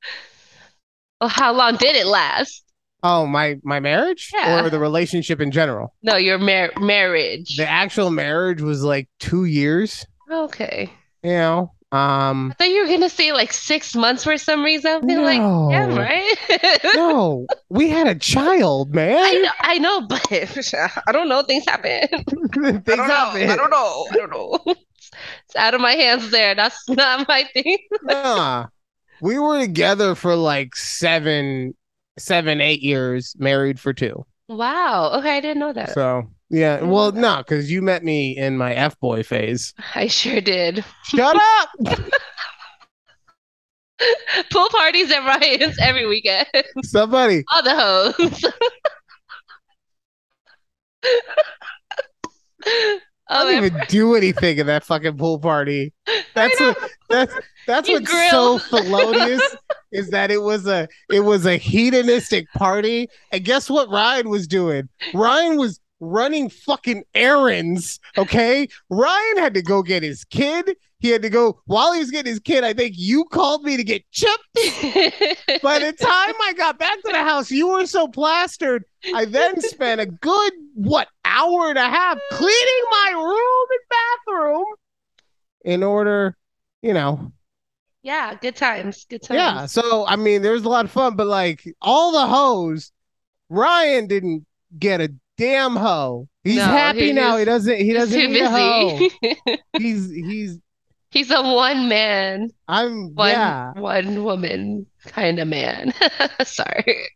Well, 1.21 1.29
how 1.29 1.53
long 1.53 1.77
did 1.77 1.95
it 1.95 2.07
last? 2.07 2.65
Oh, 3.03 3.27
my 3.27 3.59
my 3.65 3.81
marriage 3.81 4.31
Yeah. 4.33 4.65
or 4.65 4.71
the 4.71 4.79
relationship 4.79 5.41
in 5.41 5.51
general. 5.51 5.93
No, 6.03 6.17
your 6.17 6.39
mar- 6.39 6.73
marriage. 6.81 7.57
The 7.57 7.69
actual 7.69 8.11
marriage 8.11 8.63
was 8.63 8.83
like 8.85 9.09
two 9.19 9.45
years. 9.45 10.07
Okay. 10.31 10.91
You 11.23 11.31
know, 11.33 11.73
um, 11.93 12.51
I 12.51 12.55
thought 12.55 12.69
you 12.71 12.83
were 12.83 12.89
gonna 12.89 13.11
say 13.11 13.33
like 13.33 13.53
six 13.53 13.95
months 13.95 14.25
for 14.25 14.39
some 14.39 14.65
reason. 14.65 15.01
Thinking 15.01 15.23
like, 15.23 15.39
yeah, 15.39 15.87
No. 15.87 15.97
right? 15.97 16.79
no, 16.95 17.47
we 17.69 17.91
had 17.91 18.07
a 18.07 18.15
child, 18.15 18.95
man. 18.95 19.19
I 19.19 19.35
know, 19.35 19.51
I 19.61 19.79
know, 19.79 20.01
but 20.07 20.27
I 20.33 21.13
don't 21.13 21.29
know. 21.29 21.43
Things 21.43 21.65
happen. 21.67 22.09
Things 22.55 22.83
I 22.89 22.97
don't 22.97 23.09
know. 23.09 23.15
happen. 23.15 23.51
I 23.51 23.57
don't 23.57 23.71
know. 23.71 24.07
I 24.11 24.17
don't 24.17 24.31
know. 24.31 24.59
It's 24.67 25.57
out 25.57 25.75
of 25.75 25.81
my 25.83 25.93
hands 25.93 26.31
there. 26.31 26.55
That's 26.55 26.89
not 26.89 27.29
my 27.29 27.45
thing. 27.53 27.77
Nah, 28.05 28.69
we 29.21 29.39
were 29.39 29.61
together 29.61 30.15
for 30.15 30.35
like 30.35 30.75
seven, 30.75 31.75
seven, 32.19 32.63
eight 32.63 32.81
years, 32.81 33.37
married 33.39 33.79
for 33.79 33.93
two. 33.93 34.25
Wow. 34.49 35.13
Okay, 35.19 35.37
I 35.37 35.41
didn't 35.41 35.61
know 35.61 35.73
that. 35.75 35.91
So 35.93 36.31
yeah, 36.53 36.83
well, 36.83 37.11
no, 37.13 37.39
because 37.39 37.71
you 37.71 37.83
met 37.83 38.05
me 38.05 38.37
in 38.37 38.57
my 38.59 38.75
f 38.75 38.99
boy 39.01 39.23
phase. 39.23 39.73
I 39.95 40.07
sure 40.07 40.41
did. 40.41 40.85
Shut 41.05 41.37
up! 41.37 41.71
Pool 44.51 44.69
parties 44.71 45.11
at 45.13 45.25
Ryan's 45.25 45.77
every 45.81 46.07
weekend. 46.07 46.47
Somebody, 46.85 47.45
All 47.53 47.63
the 47.63 47.75
hoes. 47.75 48.45
I 51.05 52.99
Oh, 53.31 53.49
didn't 53.49 53.65
even 53.65 53.81
do 53.89 54.15
anything 54.15 54.59
in 54.59 54.67
that 54.67 54.85
fucking 54.85 55.17
pool 55.17 55.39
party. 55.39 55.95
That's 56.35 56.61
what 56.61 56.91
that's 57.09 57.35
that's 57.67 57.89
You 57.89 58.01
what's 58.01 58.31
so 58.31 58.59
felonious 58.59 59.57
is 59.93 60.11
that 60.11 60.31
it 60.31 60.43
was 60.43 60.67
a 60.67 60.87
it 61.11 61.21
was 61.21 61.47
a 61.47 61.57
hedonistic 61.57 62.47
party. 62.53 63.09
And 63.31 63.43
guess 63.45 63.71
what 63.71 63.89
Ryan 63.89 64.29
was 64.29 64.47
doing? 64.47 64.89
Ryan 65.15 65.57
was 65.57 65.81
running 66.03 66.51
fucking 66.51 67.05
errands. 67.15 68.01
Okay. 68.19 68.69
Ryan 68.91 69.39
had 69.39 69.55
to 69.55 69.63
go 69.63 69.83
get 69.83 70.03
his 70.03 70.25
kid. 70.25 70.77
He 70.99 71.09
had 71.09 71.23
to 71.23 71.31
go 71.31 71.61
while 71.67 71.93
he 71.93 72.01
was 72.01 72.11
getting 72.11 72.31
his 72.31 72.41
kid. 72.41 72.65
I 72.65 72.73
think 72.75 72.95
you 72.97 73.25
called 73.25 73.65
me 73.65 73.77
to 73.77 73.85
get 73.85 74.03
chipped. 74.11 74.43
By 75.63 75.79
the 75.79 75.93
time 75.93 76.35
I 76.43 76.53
got 76.57 76.79
back 76.79 77.01
to 77.03 77.13
the 77.13 77.23
house, 77.23 77.51
you 77.51 77.69
were 77.69 77.87
so 77.87 78.09
plastered. 78.09 78.85
I 79.15 79.25
then 79.25 79.61
spent 79.61 80.01
a 80.01 80.07
good 80.07 80.53
what 80.75 81.09
hour 81.25 81.71
and 81.71 81.79
a 81.79 81.89
half 81.89 82.19
cleaning 82.31 82.83
my 82.91 83.13
room 83.17 83.67
and 83.71 83.81
bathroom 84.27 84.65
in 85.65 85.83
order, 85.83 86.37
you 86.83 86.93
know. 86.93 87.33
yeah, 88.03 88.35
good 88.35 88.57
times. 88.57 89.05
Good 89.09 89.23
times. 89.23 89.39
Yeah. 89.39 89.67
So 89.67 90.07
I 90.07 90.17
mean, 90.17 90.43
there 90.43 90.53
was 90.53 90.65
a 90.65 90.69
lot 90.69 90.85
of 90.85 90.91
fun, 90.91 91.17
but 91.17 91.27
like 91.27 91.65
all 91.81 92.13
the 92.13 92.27
hoes, 92.27 92.93
Ryan 93.49 94.07
didn't 94.07 94.47
get 94.79 95.01
a 95.01 95.13
damn 95.43 95.77
hoe. 95.77 96.29
He's 96.45 96.57
No, 96.57 96.65
happy 96.65 97.07
he- 97.07 97.13
now. 97.13 97.37
He 97.37 97.45
doesn't. 97.45 97.77
He 97.77 97.93
doesn't 97.93 98.19
too 98.21 98.29
need 98.29 98.43
a 98.43 98.51
hoe. 98.51 98.99
busy. 98.99 99.61
He's 99.79 100.11
he's. 100.11 100.59
He's 101.11 101.31
a 101.31 101.43
one 101.43 101.89
man, 101.91 102.49
I'm 102.69 103.15
one 103.15 103.31
yeah. 103.33 103.73
one 103.73 104.25
woman 104.25 104.87
kind 105.05 105.39
of 105.41 105.47
man. 105.49 105.93
Sorry. 106.45 107.07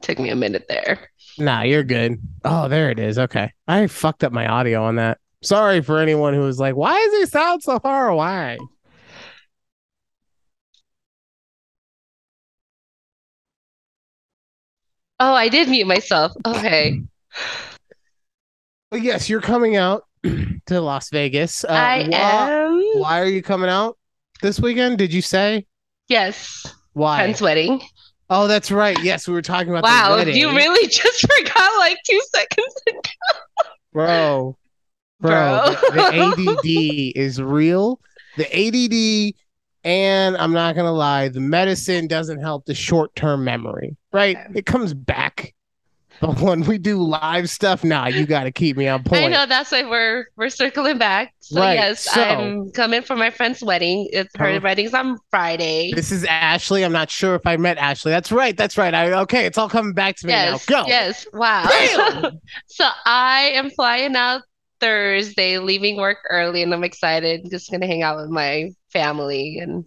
Took 0.00 0.18
me 0.18 0.30
a 0.30 0.36
minute 0.36 0.64
there. 0.70 1.10
Nah, 1.36 1.60
you're 1.62 1.84
good. 1.84 2.18
Oh, 2.46 2.66
there 2.68 2.90
it 2.90 2.98
is. 2.98 3.18
Okay. 3.18 3.52
I 3.68 3.88
fucked 3.88 4.24
up 4.24 4.32
my 4.32 4.46
audio 4.46 4.82
on 4.84 4.96
that. 4.96 5.18
Sorry 5.42 5.82
for 5.82 5.98
anyone 5.98 6.32
who 6.32 6.40
was 6.40 6.58
like, 6.58 6.76
why 6.76 6.92
does 6.94 7.18
he 7.20 7.26
sound 7.26 7.62
so 7.62 7.78
far 7.78 8.08
away? 8.08 8.56
Oh, 15.18 15.34
I 15.34 15.48
did 15.48 15.68
mute 15.68 15.86
myself. 15.86 16.32
Okay. 16.46 17.02
But 18.90 19.02
yes, 19.02 19.28
you're 19.28 19.40
coming 19.40 19.76
out 19.76 20.04
to 20.66 20.80
Las 20.80 21.10
Vegas. 21.10 21.64
Uh, 21.64 21.68
I 21.68 22.08
why, 22.08 22.16
am. 22.16 22.82
why 23.00 23.20
are 23.20 23.28
you 23.28 23.42
coming 23.42 23.70
out 23.70 23.96
this 24.42 24.58
weekend? 24.58 24.98
Did 24.98 25.12
you 25.12 25.22
say? 25.22 25.66
Yes. 26.08 26.66
Why? 26.92 27.18
Friend's 27.18 27.40
wedding. 27.40 27.80
Oh, 28.28 28.46
that's 28.46 28.70
right. 28.70 28.96
Yes, 29.02 29.26
we 29.26 29.34
were 29.34 29.42
talking 29.42 29.70
about 29.70 29.82
the 29.82 29.88
Wow, 29.88 30.16
you 30.22 30.54
really 30.54 30.86
just 30.90 31.20
forgot 31.20 31.78
like 31.78 31.98
two 32.08 32.20
seconds 32.32 32.74
ago. 32.88 33.00
bro, 33.92 34.56
bro, 35.20 35.74
Bro. 35.90 35.90
The, 35.90 36.34
the 36.36 37.12
ADD 37.12 37.12
is 37.16 37.40
real. 37.42 38.00
The 38.36 38.46
ADD, 38.46 39.34
and 39.82 40.36
I'm 40.36 40.52
not 40.52 40.76
gonna 40.76 40.92
lie, 40.92 41.28
the 41.28 41.40
medicine 41.40 42.06
doesn't 42.06 42.40
help 42.40 42.66
the 42.66 42.74
short 42.74 43.14
term 43.16 43.44
memory. 43.44 43.96
Right? 44.12 44.36
Okay. 44.36 44.58
It 44.60 44.66
comes 44.66 44.94
back. 44.94 45.52
But 46.30 46.38
when 46.40 46.60
we 46.62 46.76
do 46.76 46.98
live 47.02 47.48
stuff, 47.48 47.82
nah, 47.82 48.06
you 48.06 48.26
got 48.26 48.44
to 48.44 48.52
keep 48.52 48.76
me 48.76 48.86
on 48.88 49.02
point. 49.04 49.24
I 49.24 49.28
know 49.28 49.46
that's 49.46 49.72
why 49.72 49.84
we're 49.88 50.26
we're 50.36 50.50
circling 50.50 50.98
back. 50.98 51.32
So 51.40 51.60
Right, 51.60 51.74
yes, 51.74 52.00
so- 52.04 52.20
I'm 52.22 52.70
coming 52.72 53.00
for 53.02 53.16
my 53.16 53.30
friend's 53.30 53.62
wedding. 53.62 54.06
It's 54.12 54.28
her 54.36 54.50
Huh. 54.52 54.56
Oh. 54.58 54.60
wedding's 54.60 54.92
on 54.94 55.18
Friday. 55.30 55.92
This 55.94 56.12
is 56.12 56.24
Ashley. 56.24 56.84
I'm 56.84 56.92
not 56.92 57.10
sure 57.10 57.34
if 57.34 57.46
I 57.46 57.56
met 57.56 57.78
Ashley. 57.78 58.10
That's 58.12 58.30
right. 58.30 58.56
That's 58.56 58.76
right. 58.76 58.92
I 58.94 59.12
okay. 59.22 59.46
It's 59.46 59.56
all 59.58 59.68
coming 59.70 59.94
back 59.94 60.16
to 60.16 60.26
me 60.26 60.32
Yes, 60.34 60.68
now. 60.68 60.82
Go. 60.82 60.88
yes. 60.88 61.26
Wow. 61.32 61.68
So 62.66 62.86
I 63.06 63.50
am 63.54 63.70
flying 63.70 64.14
out 64.14 64.42
Thursday, 64.80 65.58
leaving 65.58 65.96
work 65.96 66.18
early, 66.30 66.62
and 66.62 66.72
I'm 66.74 66.84
excited. 66.84 67.46
Just 67.50 67.70
gonna 67.70 67.86
hang 67.86 68.02
out 68.02 68.16
with 68.16 68.30
my 68.30 68.70
family 68.92 69.58
and 69.58 69.84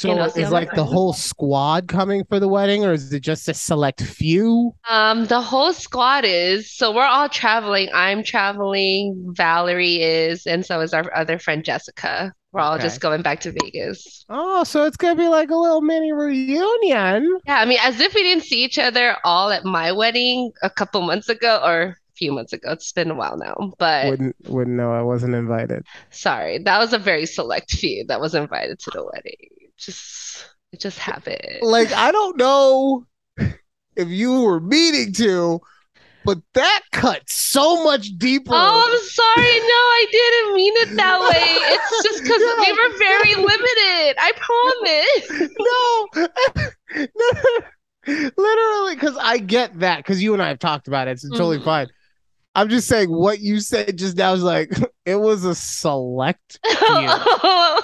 So 0.00 0.08
You 0.08 0.14
know, 0.14 0.24
is 0.34 0.50
like 0.50 0.72
the 0.74 0.84
whole 0.84 1.12
squad 1.12 1.88
coming 1.88 2.24
for 2.24 2.40
the 2.40 2.48
wedding, 2.48 2.84
or 2.84 2.92
is 2.92 3.12
it 3.12 3.20
just 3.20 3.48
a 3.48 3.54
select 3.54 4.00
few? 4.02 4.72
Um, 4.88 5.26
the 5.26 5.40
whole 5.40 5.72
squad 5.72 6.24
is, 6.24 6.70
so 6.74 6.92
we're 6.94 7.04
all 7.04 7.28
traveling. 7.28 7.88
I'm 7.94 8.22
traveling, 8.22 9.32
Valerie 9.36 10.02
is, 10.02 10.46
and 10.46 10.64
so 10.64 10.80
is 10.80 10.92
our 10.94 11.14
other 11.14 11.38
friend 11.38 11.64
Jessica. 11.64 12.32
We're 12.52 12.60
all 12.62 12.78
Okay. 12.78 12.82
just 12.82 13.00
going 13.00 13.22
back 13.22 13.40
to 13.40 13.52
Vegas. 13.52 14.26
Oh, 14.30 14.64
so 14.64 14.86
it's 14.86 14.96
gonna 14.96 15.14
be 15.16 15.28
like 15.28 15.50
a 15.50 15.56
little 15.56 15.82
mini 15.82 16.10
reunion. 16.12 17.38
Yeah, 17.46 17.58
I 17.60 17.64
mean, 17.64 17.78
as 17.82 18.00
if 18.00 18.14
we 18.14 18.22
didn't 18.22 18.44
see 18.44 18.62
each 18.64 18.78
other 18.78 19.16
all 19.24 19.50
at 19.50 19.64
my 19.64 19.92
wedding 19.92 20.52
a 20.62 20.70
couple 20.70 21.00
months 21.02 21.28
ago 21.28 21.60
or 21.64 21.82
a 21.82 21.96
few 22.16 22.32
months 22.32 22.52
ago. 22.52 22.72
It's 22.72 22.92
been 22.92 23.10
a 23.10 23.14
while 23.14 23.36
now, 23.38 23.72
but 23.78 24.16
Wouldn't 24.18 24.36
wouldn't 24.46 24.76
know. 24.76 24.92
I 24.92 25.02
wasn't 25.02 25.34
invited. 25.34 25.86
sorry, 26.10 26.58
that 26.58 26.78
was 26.78 26.92
a 26.92 26.98
very 26.98 27.26
select 27.26 27.70
few 27.72 28.04
that 28.06 28.20
was 28.20 28.34
invited 28.34 28.78
to 28.80 28.90
the 28.90 29.04
wedding. 29.04 29.48
Just, 29.80 30.46
it 30.72 30.80
just 30.80 30.98
happened. 30.98 31.58
Like 31.62 31.92
I 31.92 32.12
don't 32.12 32.36
know 32.36 33.06
if 33.96 34.08
you 34.08 34.42
were 34.42 34.60
meaning 34.60 35.12
to, 35.14 35.60
but 36.24 36.38
that 36.54 36.82
cut 36.92 37.22
so 37.28 37.82
much 37.82 38.10
deeper. 38.18 38.52
Oh, 38.54 38.88
I'm 38.88 38.98
sorry. 39.08 39.58
No, 39.60 39.80
I 39.98 40.06
didn't 40.12 40.54
mean 40.54 40.72
it 40.76 40.96
that 40.96 41.20
way. 41.30 41.56
It's 41.74 42.02
just 42.04 42.22
because 42.22 42.42
we 42.60 42.72
were 42.72 42.98
very 42.98 43.34
limited. 43.36 44.16
I 44.18 44.32
promise. 44.36 45.50
no, 47.08 47.48
no, 48.06 48.30
literally, 48.36 48.94
because 48.94 49.16
I 49.20 49.38
get 49.38 49.78
that. 49.80 49.98
Because 49.98 50.22
you 50.22 50.34
and 50.34 50.42
I 50.42 50.48
have 50.48 50.58
talked 50.58 50.88
about 50.88 51.08
it. 51.08 51.12
It's 51.12 51.28
totally 51.30 51.58
Mhm. 51.58 51.64
fine. 51.64 51.88
I'm 52.54 52.68
just 52.68 52.88
saying 52.88 53.10
what 53.12 53.40
you 53.40 53.60
said 53.60 53.96
just 53.96 54.16
now 54.16 54.32
is 54.32 54.42
like 54.42 54.72
it 55.06 55.16
was 55.16 55.44
a 55.44 55.54
select. 55.54 56.58
I 56.64 57.82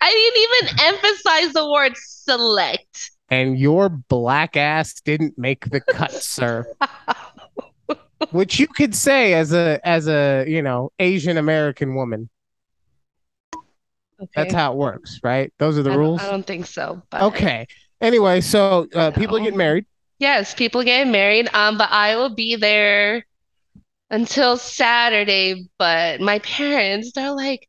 didn't 0.00 0.70
even 0.70 0.86
emphasize 0.94 1.52
the 1.52 1.70
word 1.70 1.92
select. 1.96 3.10
and 3.28 3.58
your 3.58 3.88
black 3.88 4.56
ass 4.56 4.94
didn't 5.00 5.36
make 5.36 5.68
the 5.70 5.80
cut, 5.80 6.12
sir. 6.12 6.64
Which 8.30 8.58
you 8.58 8.66
could 8.68 8.94
say 8.94 9.34
as 9.34 9.52
a 9.52 9.78
as 9.84 10.08
a 10.08 10.44
you 10.46 10.62
know 10.62 10.90
Asian 10.98 11.36
American 11.36 11.94
woman. 11.94 12.30
That's 14.34 14.54
how 14.54 14.72
it 14.72 14.78
works, 14.78 15.20
right? 15.22 15.52
Those 15.58 15.76
are 15.78 15.82
the 15.82 15.90
I 15.90 15.96
rules. 15.96 16.22
I 16.22 16.30
don't 16.30 16.46
think 16.46 16.66
so. 16.66 17.02
But 17.10 17.22
Okay. 17.22 17.66
Anyway, 18.00 18.40
so 18.40 18.88
uh, 18.94 19.10
people 19.10 19.38
get 19.40 19.54
married. 19.54 19.84
yes, 20.18 20.54
people 20.54 20.82
getting 20.82 21.12
married. 21.12 21.50
Um, 21.52 21.76
but 21.76 21.90
I 21.90 22.16
will 22.16 22.34
be 22.34 22.56
there 22.56 23.26
until 24.10 24.56
Saturday. 24.56 25.68
But 25.78 26.20
my 26.20 26.38
parents, 26.40 27.12
they're 27.14 27.32
like, 27.32 27.68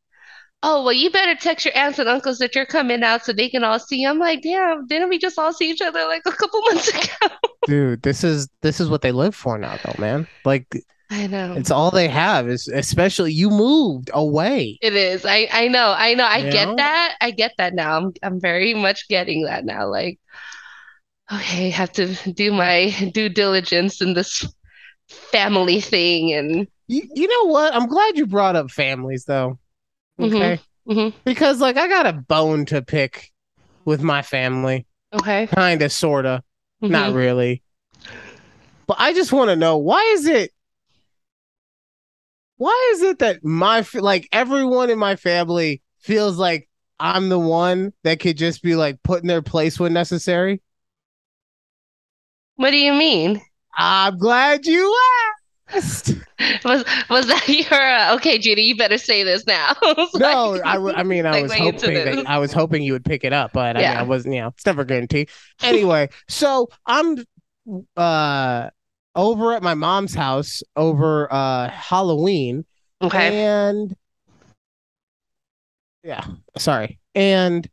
"Oh, 0.63 0.84
well, 0.84 0.94
you 0.94 1.10
better 1.12 1.36
text 1.36 1.65
your 1.65 1.75
aunts 1.77 2.00
and 2.00 2.10
uncles 2.10 2.39
that 2.39 2.56
you're 2.56 2.65
coming 2.65 3.03
out 3.03 3.25
so 3.25 3.34
they 3.34 3.50
can 3.50 3.63
all 3.63 3.79
see." 3.79 4.06
I'm 4.06 4.20
like, 4.20 4.41
"Damn, 4.44 4.88
didn't 4.88 5.10
we 5.10 5.20
just 5.20 5.39
all 5.39 5.53
see 5.53 5.70
each 5.70 5.82
other 5.82 6.06
like 6.06 6.24
a 6.25 6.32
couple 6.32 6.62
months 6.72 6.88
ago?" 6.89 7.27
Dude, 7.65 8.01
this 8.03 8.24
is 8.24 8.48
this 8.62 8.79
is 8.79 8.89
what 8.89 9.01
they 9.01 9.12
live 9.12 9.36
for 9.36 9.58
now, 9.58 9.77
though, 9.84 9.96
man. 10.00 10.27
Like 10.46 10.67
I 11.10 11.27
know. 11.27 11.53
it's 11.53 11.72
all 11.72 11.91
they 11.91 12.08
have. 12.10 12.48
Is 12.50 12.67
especially 12.67 13.34
you 13.34 13.50
moved 13.50 14.10
away. 14.13 14.77
It 14.82 14.96
is. 14.96 15.25
I 15.25 15.48
I 15.51 15.67
know. 15.67 15.94
I 15.98 16.13
know. 16.15 16.25
I 16.25 16.38
You 16.38 16.51
get 16.51 16.67
know? 16.70 16.75
that. 16.77 17.15
I 17.22 17.32
get 17.32 17.53
that 17.58 17.74
now. 17.74 17.98
I'm 17.98 18.13
I'm 18.24 18.39
very 18.41 18.74
much 18.74 19.08
getting 19.10 19.44
that 19.46 19.65
now. 19.65 19.88
Like, 19.89 20.20
okay, 21.32 21.70
have 21.70 21.91
to 21.94 22.15
do 22.34 22.51
my 22.51 22.89
due 23.13 23.29
diligence 23.29 24.01
in 24.01 24.13
this 24.13 24.46
family 25.07 25.81
thing 25.81 26.33
and 26.33 26.67
You, 26.87 27.03
you 27.15 27.27
know 27.27 27.51
what? 27.51 27.73
I'm 27.75 27.87
glad 27.87 28.17
you 28.17 28.25
brought 28.25 28.55
up 28.55 28.71
families, 28.71 29.25
though. 29.25 29.59
Mhm. 30.19 30.27
Okay, 30.33 30.59
Mhm. 30.87 31.13
because 31.25 31.59
like 31.59 31.77
I 31.77 31.87
got 31.87 32.05
a 32.05 32.13
bone 32.13 32.65
to 32.67 32.81
pick 32.81 33.31
with 33.85 34.01
my 34.01 34.21
family, 34.21 34.85
okay. 35.13 35.47
kind 35.47 35.81
of, 35.81 35.91
sorta. 35.91 36.43
Not 36.81 37.11
Mhm. 37.11 37.15
really. 37.15 37.63
But 38.87 38.97
I 38.99 39.13
just 39.13 39.33
want 39.33 39.49
to 39.49 39.55
know 39.55 39.77
why 39.77 40.01
is 40.13 40.25
it 40.27 40.51
why 42.57 42.91
is 42.93 43.01
it 43.01 43.19
that 43.19 43.43
my 43.43 43.85
like 43.93 44.27
everyone 44.31 44.89
in 44.89 44.97
my 44.97 45.15
family 45.15 45.81
feels 45.99 46.37
like 46.37 46.67
I'm 46.99 47.29
the 47.29 47.37
one 47.39 47.93
that 48.03 48.19
could 48.19 48.37
just 48.37 48.63
be 48.63 48.75
like 48.75 49.01
put 49.03 49.21
in 49.21 49.27
their 49.27 49.41
place 49.41 49.79
when 49.79 49.93
necessary? 49.93 50.61
What 52.55 52.71
do 52.71 52.77
you 52.77 52.93
mean? 52.93 53.41
I'm 53.77 54.17
glad 54.17 54.65
you 54.65 54.96
asked. 55.74 56.15
Was 56.63 56.84
was 57.10 57.27
that 57.27 57.48
your 57.48 57.74
uh, 57.81 58.15
okay, 58.15 58.38
Judy? 58.38 58.62
You 58.63 58.75
better 58.77 58.98
say 58.98 59.24
this 59.24 59.46
now. 59.46 59.75
It's 59.81 60.15
No, 60.15 60.51
like- 60.51 60.65
I, 60.65 60.74
w- 60.75 60.96
I 60.96 61.03
mean 61.03 61.25
I 61.25 61.41
was 61.41 61.53
hoping 61.53 61.93
that 61.93 62.27
I 62.27 62.38
was 62.38 62.53
hoping 62.53 62.81
you 62.84 62.93
would 62.93 63.05
pick 63.05 63.24
it 63.24 63.34
up, 63.34 63.51
but 63.53 63.75
I, 63.75 63.79
mean, 63.79 63.81
Yeah. 63.84 64.00
I 64.00 64.03
wasn't. 64.03 64.36
You 64.36 64.41
know, 64.41 64.48
it's 64.50 64.65
never 64.65 64.84
guaranteed. 64.86 65.29
Anyway, 65.62 66.10
so 66.27 66.69
I'm 66.86 67.17
uh 67.98 68.69
over 69.15 69.53
at 69.53 69.62
my 69.63 69.74
mom's 69.74 70.13
house 70.15 70.62
over 70.75 71.31
uh 71.34 71.69
Halloween. 71.69 72.65
okay. 73.01 73.43
And 73.43 73.96
yeah, 76.03 76.24
sorry. 76.57 77.00
And 77.15 77.67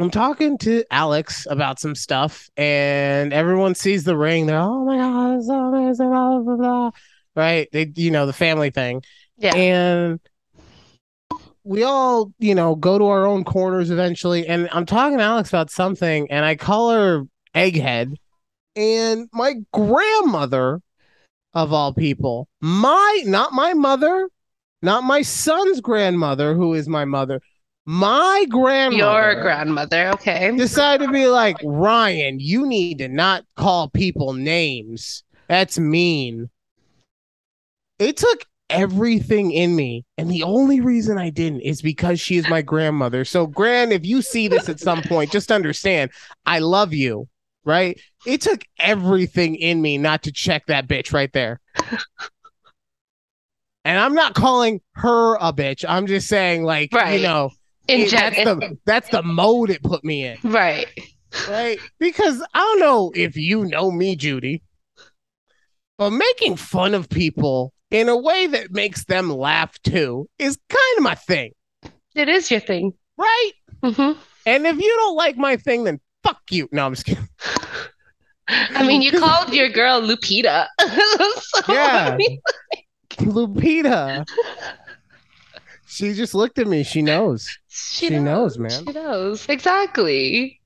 I'm 0.00 0.10
talking 0.10 0.58
to 0.58 0.84
Alex 0.90 1.46
about 1.50 1.80
some 1.80 1.94
stuff, 1.94 2.48
and 2.56 3.32
everyone 3.32 3.74
sees 3.74 4.04
the 4.04 4.16
ring. 4.16 4.46
They're, 4.46 4.58
oh 4.58 4.84
my 4.84 4.96
god, 4.96 5.38
it's 5.38 5.48
so 5.48 5.54
amazing, 5.54 6.10
blah, 6.10 6.38
blah, 6.38 6.56
blah. 6.56 6.90
Right? 7.34 7.68
They, 7.72 7.92
you 7.96 8.10
know, 8.10 8.24
the 8.24 8.32
family 8.32 8.70
thing. 8.70 9.02
Yeah. 9.36 9.54
And 9.56 10.20
we 11.64 11.82
all, 11.82 12.32
you 12.38 12.54
know, 12.54 12.76
go 12.76 12.98
to 12.98 13.06
our 13.06 13.26
own 13.26 13.44
corners 13.44 13.90
eventually. 13.90 14.46
And 14.46 14.68
I'm 14.72 14.86
talking 14.86 15.18
to 15.18 15.24
Alex 15.24 15.48
about 15.48 15.70
something, 15.70 16.30
and 16.30 16.44
I 16.44 16.54
call 16.54 16.90
her 16.90 17.24
Egghead. 17.54 18.14
And 18.76 19.28
my 19.32 19.56
grandmother, 19.72 20.80
of 21.54 21.72
all 21.72 21.92
people, 21.92 22.48
my 22.60 23.22
not 23.26 23.52
my 23.52 23.74
mother, 23.74 24.28
not 24.80 25.02
my 25.02 25.22
son's 25.22 25.80
grandmother, 25.80 26.54
who 26.54 26.74
is 26.74 26.88
my 26.88 27.04
mother, 27.04 27.40
my 27.88 28.44
grandmother. 28.50 29.32
Your 29.32 29.40
grandmother. 29.40 30.10
Okay. 30.10 30.54
decided 30.54 31.06
to 31.06 31.10
be 31.12 31.26
like 31.26 31.56
Ryan. 31.64 32.38
You 32.38 32.66
need 32.66 32.98
to 32.98 33.08
not 33.08 33.46
call 33.56 33.88
people 33.88 34.34
names. 34.34 35.24
That's 35.48 35.78
mean. 35.78 36.50
It 37.98 38.18
took 38.18 38.44
everything 38.68 39.52
in 39.52 39.74
me, 39.74 40.04
and 40.18 40.30
the 40.30 40.42
only 40.42 40.82
reason 40.82 41.16
I 41.16 41.30
didn't 41.30 41.62
is 41.62 41.80
because 41.80 42.20
she 42.20 42.36
is 42.36 42.46
my 42.50 42.60
grandmother. 42.60 43.24
So, 43.24 43.46
Gran, 43.46 43.90
if 43.90 44.04
you 44.04 44.20
see 44.20 44.48
this 44.48 44.68
at 44.68 44.80
some 44.80 45.00
point, 45.00 45.32
just 45.32 45.50
understand 45.50 46.10
I 46.44 46.58
love 46.58 46.92
you. 46.92 47.26
Right? 47.64 47.98
It 48.26 48.42
took 48.42 48.66
everything 48.78 49.54
in 49.54 49.80
me 49.80 49.96
not 49.96 50.24
to 50.24 50.32
check 50.32 50.66
that 50.66 50.88
bitch 50.88 51.14
right 51.14 51.32
there. 51.32 51.58
And 53.86 53.98
I'm 53.98 54.14
not 54.14 54.34
calling 54.34 54.82
her 54.96 55.36
a 55.36 55.54
bitch. 55.54 55.86
I'm 55.88 56.06
just 56.06 56.28
saying, 56.28 56.64
like, 56.64 56.92
you 56.92 57.22
know, 57.22 57.50
In 57.88 58.08
that's 58.10 58.36
the 58.36 58.78
that's 58.84 59.08
the 59.08 59.22
mode 59.22 59.70
it 59.70 59.82
put 59.82 60.04
me 60.04 60.24
in, 60.26 60.36
Right. 60.44 60.86
right? 61.48 61.78
Because 61.98 62.42
I 62.54 62.58
don't 62.58 62.80
know 62.80 63.10
if 63.14 63.36
you 63.36 63.64
know 63.64 63.90
me, 63.90 64.14
Judy, 64.14 64.62
but 65.96 66.10
making 66.10 66.56
fun 66.56 66.94
of 66.94 67.08
people 67.08 67.72
in 67.90 68.08
a 68.10 68.16
way 68.16 68.46
that 68.46 68.70
makes 68.72 69.06
them 69.06 69.30
laugh 69.30 69.80
too 69.82 70.28
is 70.38 70.58
kind 70.68 70.98
of 70.98 71.02
my 71.02 71.14
thing, 71.14 71.52
It 72.14 72.28
is 72.28 72.50
your 72.50 72.60
thing. 72.60 72.92
right? 73.16 73.52
hmm 73.82 74.12
And 74.44 74.66
if 74.66 74.76
you 74.78 74.96
don't 74.96 75.16
like 75.16 75.38
my 75.38 75.56
thing, 75.56 75.84
then 75.84 75.98
fuck 76.22 76.40
you. 76.50 76.68
No, 76.72 76.84
I'm 76.84 76.94
just 76.94 77.06
kidding. 77.06 77.26
I 78.48 78.86
mean, 78.86 79.00
you 79.02 79.12
called 79.18 79.52
your 79.54 79.70
girl 79.70 80.00
Lupita. 80.02 80.66
So, 80.80 81.72
Yeah. 81.72 82.10
I 82.12 82.16
mean, 82.16 82.40
Lupita. 83.20 84.26
She 85.86 86.12
just 86.12 86.34
looked 86.34 86.58
at 86.58 86.66
me. 86.66 86.82
She 86.82 87.00
knows. 87.02 87.48
She, 87.78 88.08
She 88.08 88.18
knows, 88.18 88.58
man. 88.58 88.70
She 88.70 88.92
knows. 88.92 89.48
Exactly. 89.48 90.60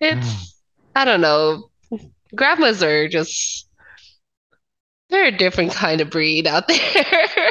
It's, 0.00 0.60
I 0.94 1.04
don't 1.04 1.20
know. 1.20 1.70
Grandmas 2.34 2.82
are 2.82 3.08
just, 3.08 3.68
they're 5.08 5.26
a 5.26 5.36
different 5.36 5.72
kind 5.72 6.00
of 6.00 6.10
breed 6.10 6.46
out 6.46 6.68
there. 6.68 7.50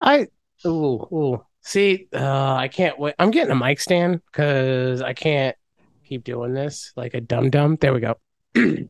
I 0.00 0.26
ooh 0.66 1.06
ooh. 1.12 1.44
See, 1.60 2.08
uh, 2.12 2.54
I 2.54 2.68
can't 2.68 2.98
wait. 2.98 3.14
I'm 3.18 3.30
getting 3.30 3.52
a 3.52 3.54
mic 3.54 3.78
stand 3.78 4.20
because 4.26 5.00
I 5.00 5.12
can't 5.12 5.56
keep 6.04 6.24
doing 6.24 6.54
this 6.54 6.92
like 6.96 7.14
a 7.14 7.20
dum 7.20 7.50
dum. 7.50 7.76
There 7.80 7.92
we 7.92 8.00
go. 8.00 8.18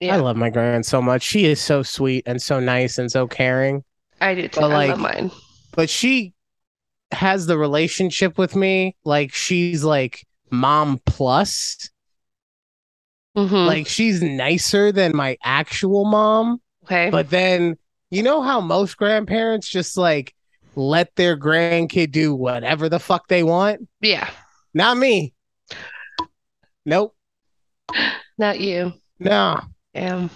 Yeah. 0.00 0.16
I 0.16 0.18
love 0.18 0.36
my 0.36 0.50
grand 0.50 0.84
so 0.84 1.00
much. 1.00 1.22
She 1.22 1.46
is 1.46 1.62
so 1.62 1.82
sweet 1.82 2.24
and 2.26 2.42
so 2.42 2.60
nice 2.60 2.98
and 2.98 3.10
so 3.10 3.26
caring. 3.26 3.84
I 4.20 4.34
do 4.34 4.48
too. 4.48 4.60
But, 4.60 4.72
I 4.72 4.88
love 4.88 5.00
like, 5.00 5.14
mine. 5.14 5.30
But 5.72 5.88
she 5.88 6.33
has 7.12 7.46
the 7.46 7.56
relationship 7.58 8.38
with 8.38 8.56
me 8.56 8.96
like 9.04 9.32
she's 9.32 9.84
like 9.84 10.26
mom 10.50 11.00
plus. 11.06 11.90
Mhm. 13.36 13.66
Like 13.66 13.86
she's 13.86 14.22
nicer 14.22 14.92
than 14.92 15.16
my 15.16 15.36
actual 15.42 16.04
mom. 16.04 16.60
okay. 16.84 17.10
But 17.10 17.30
then 17.30 17.76
you 18.10 18.22
know 18.22 18.42
how 18.42 18.60
most 18.60 18.96
grandparents 18.96 19.68
just 19.68 19.96
like 19.96 20.34
let 20.76 21.14
their 21.16 21.36
grandkid 21.36 22.10
do 22.12 22.34
whatever 22.34 22.88
the 22.88 22.98
fuck 23.00 23.28
they 23.28 23.42
want? 23.42 23.88
yeah. 24.00 24.28
Not 24.76 24.96
me. 24.96 25.32
Nope. 26.84 27.14
Not 28.36 28.58
you. 28.58 28.92
No. 29.20 29.60
Yeah. 29.94 30.28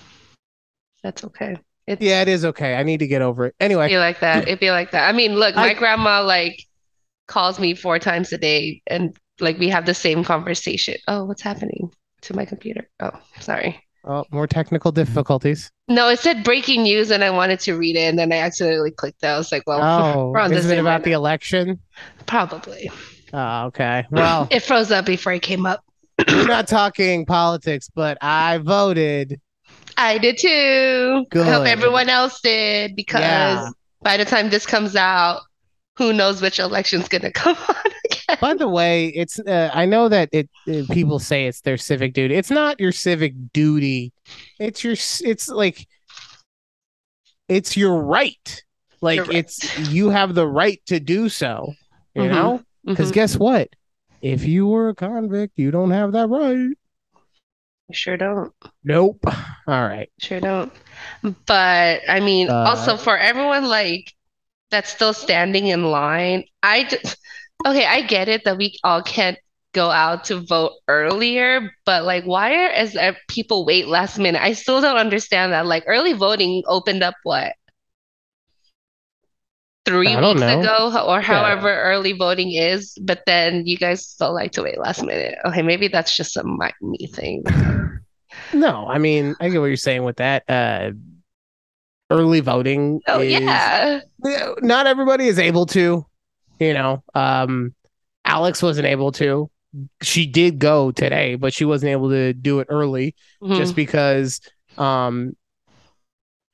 That's 1.03 1.25
okay. 1.25 1.57
It's 1.89 2.03
Yeah, 2.03 2.23
it 2.23 2.29
is 2.29 2.45
okay. 2.45 2.75
I 2.77 2.83
need 2.83 2.99
to 3.01 3.07
get 3.07 3.23
over 3.23 3.47
it. 3.47 3.55
Anyway, 3.61 3.89
be 3.89 3.99
like 3.99 4.21
that. 4.21 4.47
It'd 4.47 4.61
be 4.61 4.71
like 4.71 4.91
that. 4.93 5.09
I 5.09 5.13
mean, 5.13 5.35
look, 5.37 5.55
my 5.57 5.71
I- 5.71 5.75
grandma 5.75 6.23
like 6.23 6.63
calls 7.27 7.59
me 7.59 7.75
four 7.75 7.99
times 7.99 8.33
a 8.33 8.39
day 8.39 8.83
and 8.87 9.17
like 9.41 9.59
we 9.59 9.69
have 9.69 9.87
the 9.87 9.95
same 9.95 10.25
conversation. 10.25 10.97
Oh, 11.09 11.25
what's 11.25 11.43
happening 11.43 11.91
to 12.23 12.35
my 12.35 12.45
computer? 12.45 12.89
Oh, 13.01 13.13
sorry. 13.41 13.83
oh, 14.05 14.25
more 14.31 14.47
technical 14.47 14.91
difficulties. 14.93 15.71
No, 15.89 16.09
it 16.09 16.19
said 16.19 16.43
breaking 16.45 16.83
news 16.83 17.11
and 17.11 17.23
I 17.25 17.31
wanted 17.31 17.61
to 17.61 17.75
read 17.75 17.97
it 17.97 18.09
and 18.09 18.19
then 18.19 18.33
I 18.33 18.37
accidentally 18.39 18.91
clicked 18.91 19.23
it. 19.23 19.27
I 19.27 19.37
was 19.39 19.53
like, 19.53 19.63
well, 19.67 19.81
Oh, 20.17 20.31
we're 20.31 20.41
on 20.41 20.53
is 20.53 20.67
it 20.71 20.79
about 20.79 20.91
right 20.91 21.05
the 21.05 21.11
now. 21.11 21.17
election? 21.19 21.79
Probably. 22.27 22.91
Oh, 23.33 23.67
okay. 23.67 24.07
Well, 24.11 24.49
It 24.51 24.61
froze 24.61 24.91
up 24.91 25.05
before 25.07 25.33
I 25.33 25.39
came 25.39 25.67
up. 25.67 25.85
we're 26.29 26.47
not 26.47 26.67
talking 26.67 27.27
politics, 27.27 27.89
but 27.95 28.19
I 28.21 28.59
voted. 28.59 29.41
I 29.99 30.17
did 30.19 30.39
too. 30.39 31.27
I 31.35 31.43
hope 31.43 31.67
everyone 31.67 32.09
else 32.09 32.41
did 32.41 32.95
because 32.97 33.21
Yeah. 33.21 33.69
by 34.03 34.17
the 34.17 34.25
time 34.25 34.49
this 34.49 34.65
comes 34.65 34.95
out, 34.97 35.41
who 35.97 36.13
knows 36.13 36.41
which 36.41 36.59
election's 36.61 37.09
gonna 37.09 37.33
come 37.45 37.57
on 37.69 37.93
again. 38.05 38.39
By 38.41 38.55
the 38.55 38.69
way, 38.69 39.09
it's 39.09 39.41
uh, 39.41 39.71
I 39.75 39.87
know 39.87 40.09
that 40.09 40.29
it 40.33 40.49
uh, 40.71 40.83
people 40.95 41.19
say 41.19 41.47
it's 41.47 41.61
their 41.63 41.77
civic 41.77 42.13
duty. 42.15 42.35
It's 42.37 42.51
not 42.51 42.79
your 42.79 42.93
civic 42.93 43.35
duty. 43.53 44.13
It's 44.61 44.85
your 44.85 44.93
it's 44.93 45.49
like 45.49 45.87
it's 47.49 47.77
your 47.77 48.01
right. 48.01 48.63
Like 49.01 49.21
right. 49.21 49.35
it's 49.37 49.77
you 49.79 50.11
have 50.11 50.35
the 50.35 50.47
right 50.47 50.81
to 50.87 51.01
do 51.01 51.29
so. 51.29 51.75
You 52.15 52.23
Mhm. 52.23 52.31
know? 52.31 52.63
Because 52.85 53.11
Mhm. 53.11 53.15
guess 53.15 53.37
what? 53.37 53.69
If 54.23 54.45
you 54.45 54.67
were 54.67 54.89
a 54.91 54.95
convict, 54.95 55.55
you 55.59 55.71
don't 55.71 55.91
have 55.91 56.13
that 56.13 56.29
right. 56.29 56.77
Sure 57.93 58.17
don't. 58.17 58.53
Nope. 58.85 59.25
All 59.67 59.89
right. 59.89 60.11
Sure 60.19 60.41
don't. 60.41 60.73
But 61.47 62.03
I 62.09 62.21
mean, 62.21 62.51
Uh, 62.51 62.55
also 62.65 62.97
for 62.97 63.17
everyone 63.17 63.67
like 63.69 64.13
that's 64.71 64.91
still 64.91 65.15
standing 65.15 65.69
in 65.69 65.85
line, 65.91 66.45
I 66.63 66.85
just 66.85 67.17
okay, 67.67 67.87
I 67.87 68.03
get 68.03 68.29
it 68.29 68.45
that 68.45 68.59
we 68.59 68.79
all 68.85 69.03
can't 69.03 69.39
go 69.75 69.91
out 69.91 70.25
to 70.25 70.41
vote 70.41 70.73
earlier, 70.89 71.71
but 71.87 72.05
like 72.05 72.25
why 72.25 72.55
are 72.67 72.71
as 72.71 72.97
people 73.29 73.65
wait 73.67 73.89
last 73.89 74.19
minute? 74.19 74.43
I 74.43 74.53
still 74.55 74.81
don't 74.81 74.99
understand 74.99 75.53
that. 75.53 75.67
Like 75.67 75.85
early 75.87 76.13
voting 76.15 76.65
opened 76.67 77.03
up 77.03 77.15
what? 77.25 77.55
Three 79.89 80.17
weeks 80.17 80.41
know. 80.41 80.61
ago, 80.61 81.05
or 81.07 81.17
Yeah. 81.19 81.23
however 81.23 81.83
early 81.83 82.13
voting 82.13 82.53
is, 82.53 82.97
but 83.03 83.23
then 83.27 83.67
you 83.67 83.77
guys 83.77 84.07
still 84.07 84.33
like 84.35 84.53
to 84.53 84.63
wait 84.63 84.79
last 84.79 85.03
minute. 85.03 85.35
Okay, 85.47 85.63
maybe 85.63 85.89
that's 85.89 86.17
just 86.17 86.37
a 86.37 86.45
my, 86.45 86.73
me 86.81 87.07
thing. 87.13 87.45
No, 88.53 88.87
I 88.87 88.99
mean, 88.99 89.35
I 89.41 89.49
get 89.49 89.59
what 89.59 89.67
you're 89.67 89.77
saying 89.77 90.05
with 90.05 90.17
that. 90.19 90.45
Uh 90.49 90.93
early 92.11 92.41
voting 92.41 93.01
Oh 93.07 93.21
is 93.21 93.43
yeah. 93.43 94.01
Yeah, 94.25 94.53
not 94.61 94.87
everybody 94.87 95.27
is 95.27 95.39
able 95.39 95.67
to 95.67 96.07
you 96.59 96.73
know 96.75 97.03
um 97.15 97.75
alex 98.25 98.63
wasn't 98.63 98.87
able 98.87 99.13
to 99.13 99.51
she 100.03 100.27
did 100.27 100.59
go 100.59 100.91
today 100.91 101.35
but 101.35 101.53
she 101.53 101.65
wasn't 101.67 101.91
able 101.91 102.09
to 102.11 102.33
do 102.33 102.61
it 102.61 102.69
early 102.71 103.15
Mhm. 103.43 103.57
just 103.57 103.77
because 103.77 104.41
um 104.79 105.37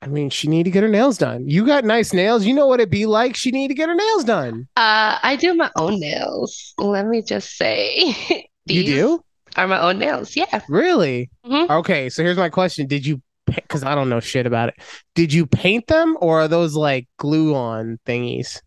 i 0.05 0.07
mean 0.07 0.29
she 0.29 0.47
need 0.47 0.63
to 0.63 0.71
get 0.71 0.83
her 0.83 0.89
nails 0.89 1.17
done 1.17 1.47
you 1.49 1.65
got 1.65 1.83
nice 1.83 2.13
nails 2.13 2.45
you 2.45 2.53
know 2.53 2.67
what 2.67 2.79
it'd 2.79 2.89
be 2.91 3.05
like 3.05 3.35
she 3.35 3.51
need 3.51 3.67
to 3.67 3.73
get 3.73 3.89
her 3.89 3.95
nails 3.95 4.23
done 4.23 4.67
Uh, 4.77 5.17
I 5.21 5.35
do 5.35 5.53
my 5.55 5.69
own 5.77 5.99
nails. 5.99 6.73
Let 6.77 7.07
me 7.07 7.21
just 7.21 7.57
say, 7.57 8.15
you 8.65 8.83
do 8.83 9.23
are 9.57 9.67
my 9.67 9.79
own 9.81 9.97
nails. 9.99 10.35
Yeah. 10.35 10.61
really 10.69 11.29
Mhm. 11.45 11.69
okay 11.69 12.09
so 12.09 12.23
here's 12.23 12.37
my 12.37 12.49
question 12.49 12.87
did 12.87 13.05
you 13.05 13.21
because 13.47 13.83
i 13.83 13.93
don't 13.95 14.09
know 14.09 14.19
shit 14.19 14.45
about 14.47 14.69
it 14.69 14.75
did 15.13 15.31
you 15.31 15.45
paint 15.45 15.85
them 15.87 16.17
or 16.19 16.41
are 16.41 16.47
those 16.47 16.75
like 16.75 17.07
glue 17.17 17.53
on 17.55 17.99
thingies 18.05 18.59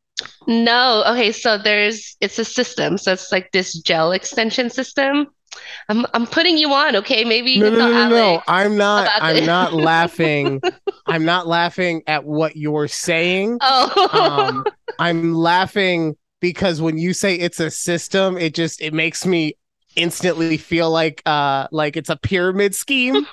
No. 0.48 1.04
Okay. 1.06 1.30
So 1.30 1.58
there's 1.58 2.16
it's 2.20 2.38
a 2.40 2.44
system. 2.44 2.98
So 2.98 3.12
it's 3.12 3.30
like 3.30 3.52
this 3.52 3.78
gel 3.78 4.10
extension 4.10 4.68
system. 4.68 5.28
I'm 5.88 6.06
I'm 6.14 6.26
putting 6.26 6.58
you 6.58 6.72
on. 6.72 6.96
Okay. 6.96 7.24
Maybe 7.24 7.58
no, 7.58 7.70
no, 7.70 7.76
no, 7.76 7.90
no, 7.90 8.08
no. 8.08 8.42
I'm 8.46 8.76
not. 8.76 9.10
I'm 9.14 9.44
not 9.44 9.72
laughing. 9.74 10.60
I'm 11.06 11.24
not 11.24 11.46
laughing 11.46 12.02
at 12.06 12.24
what 12.24 12.56
you're 12.56 12.88
saying. 12.88 13.58
Oh. 13.60 14.08
Um, 14.12 14.66
I'm 14.98 15.34
laughing 15.34 16.16
because 16.40 16.80
when 16.80 16.98
you 16.98 17.12
say 17.12 17.34
it's 17.34 17.60
a 17.60 17.70
system, 17.70 18.36
it 18.36 18.54
just 18.54 18.80
it 18.80 18.92
makes 18.92 19.24
me 19.26 19.54
instantly 19.96 20.56
feel 20.56 20.90
like 20.90 21.22
uh 21.26 21.66
like 21.72 21.96
it's 21.96 22.10
a 22.10 22.16
pyramid 22.16 22.74
scheme, 22.74 23.26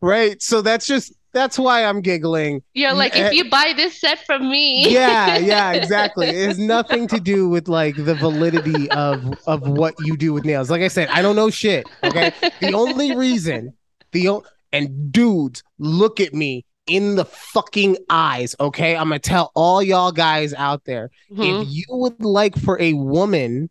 right? 0.00 0.40
So 0.42 0.62
that's 0.62 0.86
just 0.86 1.12
that's 1.36 1.58
why 1.58 1.84
I'm 1.84 2.00
giggling. 2.00 2.62
You're 2.72 2.94
like, 2.94 3.14
eh, 3.14 3.26
if 3.26 3.34
you 3.34 3.50
buy 3.50 3.74
this 3.76 4.00
set 4.00 4.24
from 4.24 4.48
me. 4.50 4.88
Yeah, 4.90 5.36
yeah, 5.36 5.72
exactly. 5.80 6.28
It 6.28 6.46
has 6.48 6.58
nothing 6.58 7.06
to 7.08 7.20
do 7.20 7.48
with 7.48 7.68
like 7.68 7.94
the 7.96 8.14
validity 8.14 8.90
of 8.90 9.22
of 9.46 9.68
what 9.68 9.94
you 10.00 10.16
do 10.16 10.32
with 10.32 10.44
nails. 10.44 10.70
Like 10.70 10.82
I 10.82 10.88
said, 10.88 11.08
I 11.08 11.20
don't 11.22 11.36
know 11.36 11.50
shit. 11.50 11.86
Okay, 12.02 12.32
the 12.60 12.72
only 12.72 13.14
reason 13.14 13.74
the 14.12 14.28
o- 14.30 14.44
and 14.72 15.12
dudes 15.12 15.62
look 15.78 16.20
at 16.20 16.32
me 16.32 16.64
in 16.86 17.16
the 17.16 17.24
fucking 17.24 17.96
eyes 18.10 18.54
okay 18.60 18.96
i'm 18.96 19.08
gonna 19.08 19.18
tell 19.18 19.50
all 19.56 19.82
y'all 19.82 20.12
guys 20.12 20.54
out 20.54 20.84
there 20.84 21.10
Mhm. 21.32 21.62
if 21.62 21.68
you 21.68 21.84
would 21.88 22.24
like 22.24 22.56
for 22.56 22.80
a 22.80 22.92
woman 22.92 23.68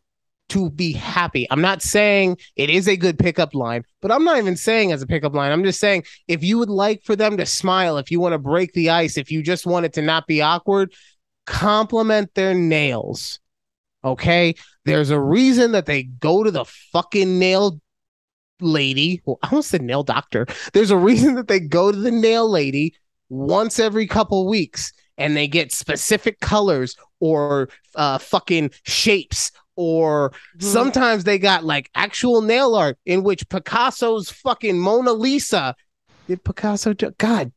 to 0.50 0.70
be 0.70 0.92
happy 0.92 1.48
i'm 1.50 1.62
not 1.62 1.82
saying 1.82 2.38
it 2.56 2.70
is 2.70 2.88
a 2.88 2.96
good 2.96 3.18
pickup 3.18 3.56
line 3.56 3.84
but 4.02 4.12
i'm 4.12 4.24
not 4.24 4.38
even 4.38 4.56
saying 4.56 4.92
as 4.92 5.02
a 5.02 5.08
pickup 5.08 5.34
line 5.34 5.52
i'm 5.52 5.64
just 5.64 5.80
saying 5.80 6.04
if 6.28 6.44
you 6.44 6.58
would 6.58 6.70
like 6.70 7.04
for 7.04 7.16
them 7.16 7.38
to 7.38 7.46
smile 7.46 7.98
if 7.98 8.12
you 8.12 8.20
want 8.20 8.34
to 8.34 8.40
break 8.40 8.72
the 8.74 8.90
ice 8.90 9.18
if 9.18 9.32
you 9.32 9.42
just 9.42 9.66
want 9.66 9.86
it 9.86 9.94
to 9.94 10.02
not 10.02 10.28
be 10.28 10.42
awkward 10.42 10.94
compliment 11.46 12.34
their 12.36 12.54
nails 12.54 13.40
okay 14.04 14.54
there's 14.86 15.10
a 15.10 15.20
reason 15.20 15.72
that 15.72 15.88
they 15.88 16.04
go 16.04 16.44
to 16.44 16.52
the 16.52 16.66
fucking 16.66 17.40
nail 17.40 17.80
lady. 18.62 19.22
Well, 19.26 19.40
I 19.44 19.50
almost 19.50 19.70
said 19.70 19.82
nail 19.82 20.04
doctor. 20.04 20.46
There's 20.74 20.92
a 20.92 20.98
reason 20.98 21.36
that 21.36 21.48
they 21.48 21.60
go 21.60 21.92
to 21.92 21.98
the 21.98 22.12
nail 22.12 22.50
lady 22.50 22.96
once 23.30 23.80
every 23.80 24.08
couple 24.08 24.48
weeks 24.48 24.94
and 25.18 25.36
they 25.36 25.48
get 25.48 25.72
specific 25.72 26.40
colors 26.40 26.96
or 27.20 27.70
uh, 27.96 28.18
fucking 28.18 28.72
shapes 28.84 29.52
or 29.76 30.32
Mhm. 30.58 30.64
sometimes 30.64 31.24
they 31.24 31.38
got 31.38 31.64
like 31.64 31.90
actual 31.96 32.42
nail 32.42 32.76
art 32.76 32.98
in 33.06 33.24
which 33.24 33.48
Picasso's 33.50 34.30
fucking 34.30 34.80
Mona 34.80 35.14
Lisa 35.14 35.76
did 36.28 36.44
Picasso 36.44 36.94
do- 36.94 37.12
God 37.18 37.52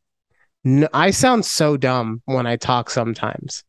no, 0.65 0.87
I 0.93 1.11
sound 1.11 1.45
so 1.45 1.77
dumb 1.77 2.21
when 2.25 2.45
I 2.45 2.57
talk 2.57 2.89
sometimes. 2.89 3.63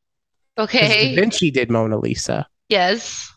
Okay. 0.59 1.15
Da 1.15 1.21
Vinci 1.21 1.51
did 1.53 1.71
Mona 1.71 1.97
Lisa. 1.99 2.47
Yes. 2.69 3.33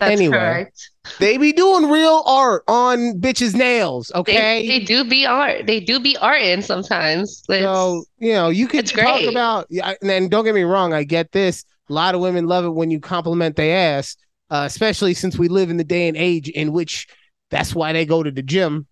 That's 0.00 0.12
Anyway, 0.20 0.36
correct. 0.36 0.90
They 1.20 1.36
be 1.36 1.52
doing 1.52 1.88
real 1.90 2.22
art 2.26 2.64
on 2.66 3.20
bitches' 3.20 3.54
nails, 3.54 4.10
okay? 4.14 4.66
they 4.66 4.80
do 4.84 5.04
be 5.04 5.24
art. 5.26 5.66
They 5.66 5.78
do 5.78 6.00
be 6.00 6.16
art 6.16 6.40
in 6.42 6.62
sometimes. 6.62 7.42
It's, 7.48 7.62
So 7.62 8.04
you 8.18 8.32
know, 8.32 8.48
you 8.48 8.66
could 8.66 8.80
it's 8.80 8.92
talk 8.92 9.20
great. 9.20 9.28
about, 9.28 9.70
and 9.70 9.96
then 10.00 10.28
don't 10.28 10.44
get 10.44 10.54
me 10.54 10.62
wrong, 10.64 10.92
I 10.94 11.04
get 11.04 11.32
this. 11.32 11.64
A 11.90 11.92
lot 11.92 12.14
of 12.14 12.20
women 12.22 12.46
love 12.46 12.64
it 12.64 12.70
when 12.70 12.90
you 12.90 12.98
compliment 12.98 13.56
their 13.56 13.98
ass, 13.98 14.16
uh, 14.50 14.64
especially 14.66 15.14
since 15.14 15.38
we 15.38 15.48
live 15.48 15.70
in 15.70 15.76
the 15.76 15.84
day 15.84 16.08
and 16.08 16.16
age 16.16 16.48
in 16.48 16.72
which 16.72 17.06
that's 17.50 17.74
why 17.74 17.92
they 17.92 18.04
go 18.06 18.22
to 18.22 18.30
the 18.30 18.42
gym. 18.42 18.86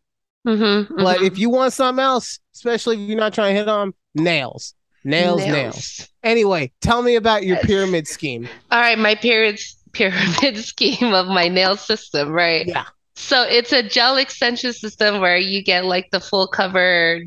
Mhm, 0.46 0.88
But 0.96 1.18
mhm. 1.18 1.26
if 1.26 1.38
you 1.38 1.50
want 1.50 1.72
something 1.72 2.02
else, 2.02 2.38
especially 2.54 3.02
if 3.02 3.08
you're 3.08 3.18
not 3.18 3.34
trying 3.34 3.54
to 3.54 3.58
hit 3.60 3.68
on 3.68 3.92
nails, 4.14 4.74
nails, 5.04 5.46
nails. 5.46 6.08
Anyway, 6.22 6.72
tell 6.80 7.02
me 7.02 7.16
about 7.16 7.44
your 7.44 7.56
pyramid 7.56 8.06
scheme. 8.08 8.48
All 8.70 8.80
right, 8.80 8.98
my 8.98 9.14
pyramid 9.14 9.60
pyramid 9.92 10.58
scheme 10.64 11.14
of 11.14 11.26
my 11.26 11.48
nail 11.48 11.76
system, 11.76 12.30
right? 12.30 12.66
Yeah. 12.66 12.84
So 13.16 13.42
it's 13.42 13.72
a 13.72 13.82
gel 13.82 14.16
extension 14.16 14.72
system 14.72 15.20
where 15.20 15.36
you 15.38 15.62
get 15.62 15.84
like 15.84 16.08
the 16.12 16.20
full 16.20 16.46
cover 16.46 17.20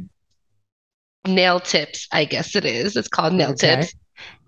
nail 1.28 1.60
tips, 1.60 2.08
I 2.12 2.26
guess 2.26 2.56
it 2.56 2.65
is. 2.65 2.96
It's 2.96 3.08
called 3.08 3.34
nail 3.34 3.52
Okay. 3.52 3.76
tips. 3.76 3.94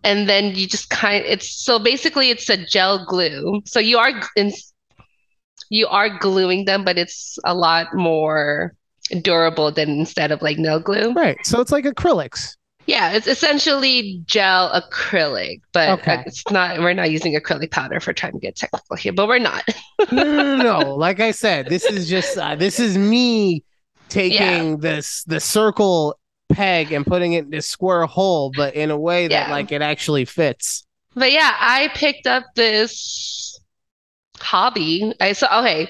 And 0.04 0.28
then 0.28 0.56
you 0.56 0.68
just 0.68 0.90
kind 0.90 1.24
it's 1.26 1.50
so 1.64 1.80
basically 1.80 2.30
it's 2.30 2.50
a 2.50 2.58
gel 2.58 3.06
glue. 3.06 3.62
So 3.66 3.80
you 3.80 3.98
are 3.98 4.12
in, 4.36 4.52
you 5.70 5.88
are 5.88 6.18
gluing 6.20 6.66
them, 6.66 6.84
but 6.84 6.98
it's 6.98 7.38
a 7.46 7.54
lot 7.54 7.94
more 7.94 8.76
durable 9.22 9.72
than 9.72 9.90
instead 10.00 10.32
of 10.32 10.42
like 10.42 10.58
nail 10.58 10.80
glue. 10.80 11.14
Right. 11.14 11.38
So 11.46 11.62
it's 11.62 11.72
like 11.72 11.86
acrylics. 11.86 12.56
Yeah, 12.86 13.14
it's 13.14 13.28
essentially 13.28 14.22
gel 14.26 14.70
acrylic, 14.74 15.62
but 15.72 16.00
Okay. 16.00 16.22
it's 16.26 16.44
not. 16.52 16.80
We're 16.80 16.94
not 16.94 17.12
using 17.12 17.34
acrylic 17.34 17.72
powder 17.72 18.02
for 18.02 18.12
trying 18.12 18.34
to 18.34 18.40
get 18.40 18.58
technical 18.58 18.98
here, 18.98 19.14
but 19.14 19.30
we're 19.30 19.40
not. 19.40 19.64
No, 20.12 20.24
no, 20.24 20.58
no, 20.58 20.82
no. 20.82 20.96
Like 20.98 21.22
I 21.22 21.32
said, 21.32 21.68
this 21.68 21.86
is 21.86 22.10
just 22.10 22.38
uh, 22.38 22.56
this 22.56 22.82
is 22.82 22.98
me 22.98 23.64
taking 24.10 24.80
this 24.80 25.24
the 25.24 25.40
circle 25.40 26.20
peg 26.52 26.92
and 26.92 27.06
putting 27.06 27.34
it 27.34 27.46
in 27.46 27.50
this 27.52 27.68
square 27.68 28.06
hole, 28.06 28.52
but 28.56 28.76
in 28.76 28.92
a 28.92 28.98
way 28.98 29.28
that 29.28 29.48
Yeah. 29.48 29.52
like 29.52 29.72
it 29.72 29.82
actually 29.82 30.26
fits. 30.26 30.86
But 31.16 31.32
yeah, 31.32 31.56
I 31.60 31.90
picked 31.94 32.28
up 32.28 32.44
this 32.56 33.60
hobby. 34.40 35.14
I 35.20 35.34
saw, 35.34 35.62
okay, 35.62 35.88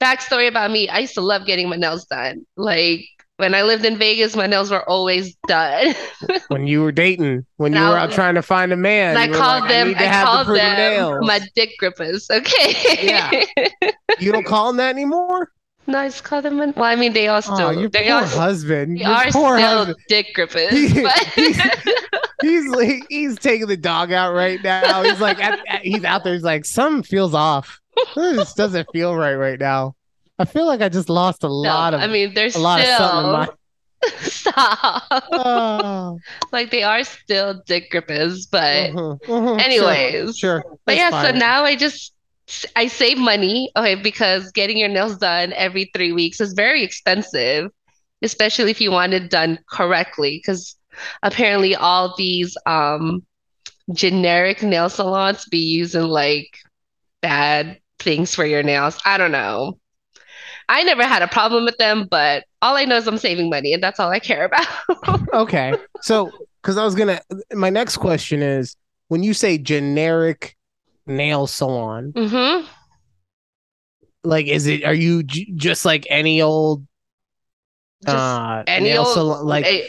backstory 0.00 0.48
about 0.48 0.70
me. 0.70 0.88
I 0.88 1.00
used 1.00 1.14
to 1.14 1.20
love 1.20 1.46
getting 1.46 1.68
my 1.68 1.76
nails 1.76 2.04
done. 2.06 2.44
Like 2.56 3.04
when 3.36 3.54
I 3.54 3.62
lived 3.62 3.84
in 3.84 3.96
Vegas, 3.96 4.36
my 4.36 4.46
nails 4.46 4.70
were 4.70 4.86
always 4.88 5.34
done. 5.46 5.94
When 6.48 6.66
you 6.66 6.82
were 6.82 6.90
dating, 6.92 7.46
when 7.58 7.72
you 7.72 7.78
were 7.80 7.96
out 7.96 8.10
trying 8.10 8.34
to 8.34 8.42
find 8.42 8.72
a 8.72 8.76
man, 8.76 9.16
I 9.16 9.28
called 9.28 9.62
like, 9.62 9.70
them, 9.70 9.94
I 9.96 10.08
I, 10.08 10.24
called 10.24 10.48
the 10.48 10.54
them 10.54 10.76
nails. 10.76 11.18
my 11.26 11.40
dick 11.54 11.70
grippers. 11.78 12.28
Okay. 12.30 13.06
Yeah. 13.06 13.44
You 14.18 14.32
don't 14.32 14.44
call 14.44 14.66
them 14.66 14.76
that 14.78 14.90
anymore. 14.90 15.50
No, 15.90 15.98
I 15.98 16.08
just 16.08 16.24
call 16.24 16.40
them, 16.42 16.56
my- 16.56 16.66
well, 16.66 16.84
I 16.84 16.96
mean, 16.96 17.12
they 17.12 17.28
all 17.28 17.42
still, 17.42 17.60
Oh, 17.60 17.70
your 17.70 17.88
they 17.90 18.04
poor 18.04 18.12
all, 18.14 18.24
husband. 18.26 18.96
they 18.96 19.02
Your 19.02 19.10
are 19.10 19.24
poor 19.30 19.58
still 19.58 19.68
husband. 19.84 19.96
dick 20.08 20.26
grippers. 20.34 20.70
He- 20.70 21.02
but 21.02 21.34
He's 22.42 22.66
like, 22.68 23.04
he's 23.10 23.38
taking 23.38 23.66
the 23.66 23.76
dog 23.76 24.12
out 24.12 24.32
right 24.32 24.62
now. 24.64 25.02
He's 25.02 25.20
like, 25.20 25.38
at, 25.44 25.58
at- 25.68 25.82
he's 25.82 26.04
out 26.04 26.24
there. 26.24 26.32
He's 26.32 26.42
like, 26.42 26.64
something 26.64 27.02
feels 27.02 27.34
off. 27.34 27.78
This 28.16 28.54
doesn't 28.54 28.88
feel 28.94 29.14
right 29.14 29.34
right 29.34 29.60
now. 29.60 29.94
I 30.38 30.46
feel 30.46 30.64
like 30.66 30.80
I 30.80 30.88
just 30.88 31.10
lost 31.10 31.44
a 31.44 31.48
no, 31.48 31.52
lot 31.52 31.92
of 31.92 32.00
I 32.00 32.06
mean, 32.06 32.32
there's 32.32 32.56
a 32.56 32.60
lot 32.60 32.80
of 32.80 32.86
something 32.86 33.26
in 33.26 33.32
my. 33.32 33.48
stop. 34.20 35.02
Oh, 35.32 36.18
Like 36.50 36.70
they 36.70 36.82
are 36.82 37.04
still 37.04 37.60
dick 37.66 37.90
grippers, 37.90 38.46
but 38.46 38.92
mhm, 38.92 39.18
sure, 39.26 39.60
anyways. 39.60 40.38
sure. 40.38 40.64
But 40.86 40.96
that's 40.96 41.12
yeah, 41.12 41.22
so 41.32 41.36
now 41.38 41.64
I 41.64 41.76
just 41.76 42.14
I 42.76 42.88
save 42.88 43.18
money, 43.18 43.70
okay, 43.76 43.94
because 43.94 44.50
getting 44.52 44.78
your 44.78 44.88
nails 44.88 45.16
done 45.18 45.52
every 45.52 45.90
three 45.94 46.12
weeks 46.12 46.40
is 46.40 46.52
very 46.52 46.82
expensive, 46.82 47.70
especially 48.22 48.70
if 48.70 48.80
you 48.80 48.90
want 48.90 49.14
it 49.14 49.30
done 49.30 49.58
correctly, 49.70 50.40
because 50.42 50.76
apparently 51.22 51.74
all 51.76 52.14
these 52.16 52.56
um 52.66 53.22
generic 53.92 54.62
nail 54.62 54.88
salons 54.88 55.44
be 55.46 55.58
using 55.58 56.02
like 56.02 56.56
bad 57.22 57.78
things 57.98 58.34
for 58.34 58.44
your 58.44 58.62
nails. 58.62 58.98
I 59.04 59.18
don't 59.18 59.32
know. 59.32 59.78
I 60.68 60.84
never 60.84 61.04
had 61.04 61.22
a 61.22 61.28
problem 61.28 61.64
with 61.64 61.76
them, 61.78 62.06
but 62.10 62.44
all 62.62 62.76
I 62.76 62.84
know 62.84 62.96
is 62.96 63.06
I'm 63.06 63.18
saving 63.18 63.50
money, 63.50 63.72
and 63.72 63.82
that's 63.82 63.98
all 63.98 64.10
I 64.10 64.20
care 64.20 64.44
about. 64.44 64.66
Okay, 65.32 65.76
so 66.02 66.30
because 66.60 66.76
I 66.76 66.84
was 66.84 66.94
gonna, 66.94 67.20
my 67.52 67.70
next 67.70 67.98
question 67.98 68.42
is, 68.42 68.76
when 69.08 69.22
you 69.22 69.32
say 69.32 69.58
generic 69.58 70.56
nail 71.10 71.46
salon, 71.46 72.12
hmm 72.16 72.64
like, 74.22 74.46
is 74.46 74.66
it? 74.66 74.84
Are 74.84 74.94
you 74.94 75.22
j- 75.22 75.50
just 75.56 75.84
like 75.84 76.06
any 76.10 76.42
old? 76.42 76.86
Just 78.04 78.16
uh, 78.16 78.64
any 78.66 78.90
nail 78.90 79.02
old- 79.02 79.14
salon, 79.14 79.46
like 79.46 79.66
Eh, 79.66 79.88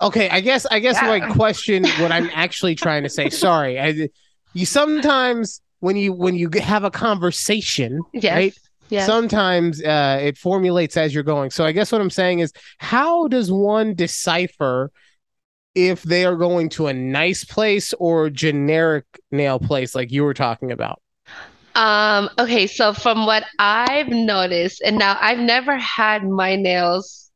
Okay, 0.00 0.28
I 0.28 0.40
guess 0.40 0.64
I 0.66 0.78
guess 0.78 1.00
Yeah. 1.02 1.08
my 1.08 1.20
question, 1.34 1.84
what 2.00 2.12
I'm 2.12 2.30
actually 2.32 2.74
trying 2.76 3.02
to 3.02 3.08
say. 3.08 3.30
Sorry, 3.30 3.80
I, 3.80 4.08
you 4.52 4.64
sometimes 4.66 5.60
when 5.80 5.96
you 5.96 6.12
when 6.12 6.34
you 6.36 6.50
have 6.60 6.84
a 6.84 6.90
conversation, 6.90 8.00
yes, 8.12 8.32
right? 8.34 8.54
yes. 8.90 9.06
Sometimes 9.06 9.82
uh, 9.82 10.18
it 10.22 10.38
formulates 10.38 10.96
as 10.96 11.12
you're 11.14 11.24
going. 11.24 11.50
So 11.50 11.64
I 11.64 11.72
guess 11.72 11.90
what 11.90 12.00
I'm 12.00 12.10
saying 12.10 12.40
is, 12.40 12.52
how 12.78 13.26
does 13.28 13.50
one 13.50 13.94
decipher 13.94 14.90
if 15.86 16.02
they 16.02 16.24
are 16.24 16.36
going 16.36 16.68
to 16.70 16.86
a 16.88 16.92
nice 16.94 17.44
place 17.44 17.92
or 17.94 18.30
generic 18.30 19.04
nail 19.30 19.58
place 19.58 19.94
like 19.94 20.10
you 20.12 20.24
were 20.24 20.34
talking 20.34 20.72
about? 20.72 21.00
Um, 21.74 22.28
okay, 22.38 22.66
so 22.66 22.92
from 22.92 23.24
what 23.26 23.44
I've 23.58 24.08
noticed, 24.08 24.80
and 24.84 24.98
now 24.98 25.16
I've 25.20 25.38
never 25.38 25.76
had 25.78 26.24
my 26.24 26.56
nails. 26.56 27.30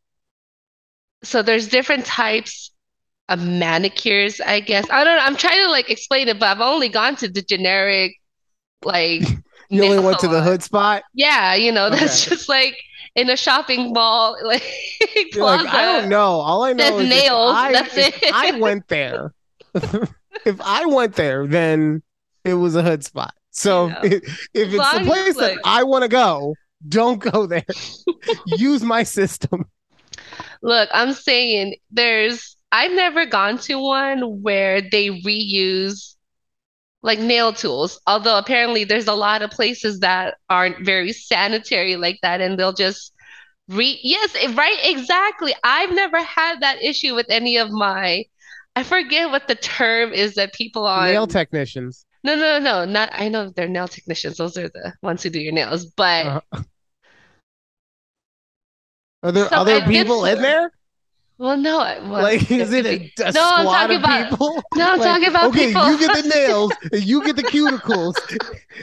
So 1.24 1.42
there's 1.42 1.68
different 1.68 2.04
types 2.04 2.72
of 3.28 3.44
manicures, 3.46 4.40
I 4.40 4.60
guess. 4.60 4.86
I 4.90 5.04
don't 5.04 5.16
know. 5.16 5.24
I'm 5.24 5.36
trying 5.36 5.64
to 5.64 5.70
like 5.70 5.90
explain 5.90 6.28
it, 6.28 6.38
but 6.38 6.48
I've 6.48 6.62
only 6.62 6.88
gone 6.88 7.16
to 7.16 7.28
the 7.28 7.42
generic, 7.42 8.14
like, 8.82 9.24
You 9.70 9.84
only 9.84 9.98
went 10.00 10.18
to 10.20 10.28
the 10.28 10.42
hood 10.42 10.62
spot. 10.62 11.02
Yeah, 11.14 11.54
you 11.54 11.72
know, 11.72 11.90
that's 11.90 12.24
Okay. 12.24 12.30
just 12.30 12.48
like 12.48 12.76
in 13.14 13.30
a 13.30 13.36
shopping 13.36 13.92
mall, 13.92 14.36
like 14.44 14.62
You're 15.32 15.44
like, 15.44 15.66
I 15.66 15.82
don't 16.00 16.08
know. 16.08 16.40
All 16.40 16.62
I 16.64 16.72
know 16.72 16.98
is 16.98 17.08
nails, 17.08 17.54
I, 17.54 17.72
that's 17.72 17.96
if 17.96 18.22
it. 18.22 18.32
I 18.32 18.58
went 18.58 18.88
there. 18.88 19.34
if 19.74 20.60
I 20.60 20.86
went 20.86 21.14
there, 21.14 21.46
then 21.46 22.02
it 22.44 22.54
was 22.54 22.74
a 22.76 22.82
hood 22.82 23.04
spot. 23.04 23.34
So 23.50 23.88
Yeah. 23.88 24.00
if, 24.04 24.48
if 24.54 24.72
it's 24.72 24.92
the 24.92 25.00
place 25.04 25.28
it's 25.28 25.38
that 25.38 25.58
I 25.64 25.84
want 25.84 26.02
to 26.02 26.08
go, 26.08 26.54
don't 26.88 27.18
go 27.18 27.46
there. 27.46 27.64
Use 28.46 28.82
my 28.82 29.02
system. 29.02 29.66
Look, 30.62 30.88
I'm 30.92 31.12
saying 31.12 31.76
there's, 31.90 32.56
I've 32.70 32.92
never 32.92 33.26
gone 33.26 33.58
to 33.58 33.78
one 33.78 34.42
where 34.42 34.80
they 34.80 35.08
reuse 35.08 36.16
like 37.02 37.18
nail 37.18 37.52
tools, 37.52 38.00
although 38.06 38.38
apparently 38.38 38.84
there's 38.84 39.08
a 39.08 39.14
lot 39.14 39.42
of 39.42 39.50
places 39.50 40.00
that 40.00 40.36
aren't 40.48 40.84
very 40.84 41.12
sanitary 41.12 41.96
like 41.96 42.18
that, 42.22 42.40
and 42.40 42.58
they'll 42.58 42.72
just 42.72 43.12
re, 43.68 43.98
yes, 44.02 44.34
right, 44.54 44.78
exactly. 44.84 45.54
I've 45.64 45.92
never 45.94 46.22
had 46.22 46.60
that 46.60 46.82
issue 46.82 47.14
with 47.14 47.26
any 47.28 47.56
of 47.58 47.70
my, 47.70 48.24
I 48.76 48.82
forget 48.84 49.30
what 49.30 49.48
the 49.48 49.54
term 49.56 50.12
is 50.12 50.34
that 50.36 50.52
people 50.54 50.86
on, 50.86 51.12
Nail 51.12 51.26
technicians. 51.26 52.06
no, 52.24 52.36
no, 52.36 52.58
no, 52.58 52.84
not, 52.84 53.10
I 53.12 53.28
know 53.28 53.50
they're 53.50 53.68
nail 53.68 53.88
technicians, 53.88 54.36
those 54.36 54.56
are 54.56 54.68
the 54.68 54.94
ones 55.02 55.22
who 55.22 55.30
do 55.30 55.40
your 55.40 55.52
nails, 55.52 55.86
but 55.86 56.26
Uh-huh. 56.26 56.62
Are 59.24 59.30
there 59.32 59.48
So 59.48 59.56
other 59.56 59.80
people 59.82 60.24
in 60.24 60.42
there? 60.42 60.72
Well, 61.38 61.56
no, 61.56 61.78
well, 61.78 62.22
Like, 62.22 62.50
is 62.50 62.72
it 62.72 62.86
a, 62.86 63.12
a 63.26 63.32
No, 63.32 63.42
I'm 63.54 63.64
talking 63.64 63.96
of 63.96 64.02
about- 64.02 64.30
people? 64.30 64.62
No, 64.76 64.92
I'm 64.92 64.98
Like, 65.00 65.08
talking 65.08 65.28
about 65.28 65.44
okay, 65.50 65.66
people. 65.66 65.90
you 65.90 65.98
get 65.98 66.22
the 66.22 66.28
nails, 66.28 66.72
and 66.92 67.02
you 67.10 67.24
get 67.24 67.36
the 67.36 67.42
cuticles, 67.42 68.14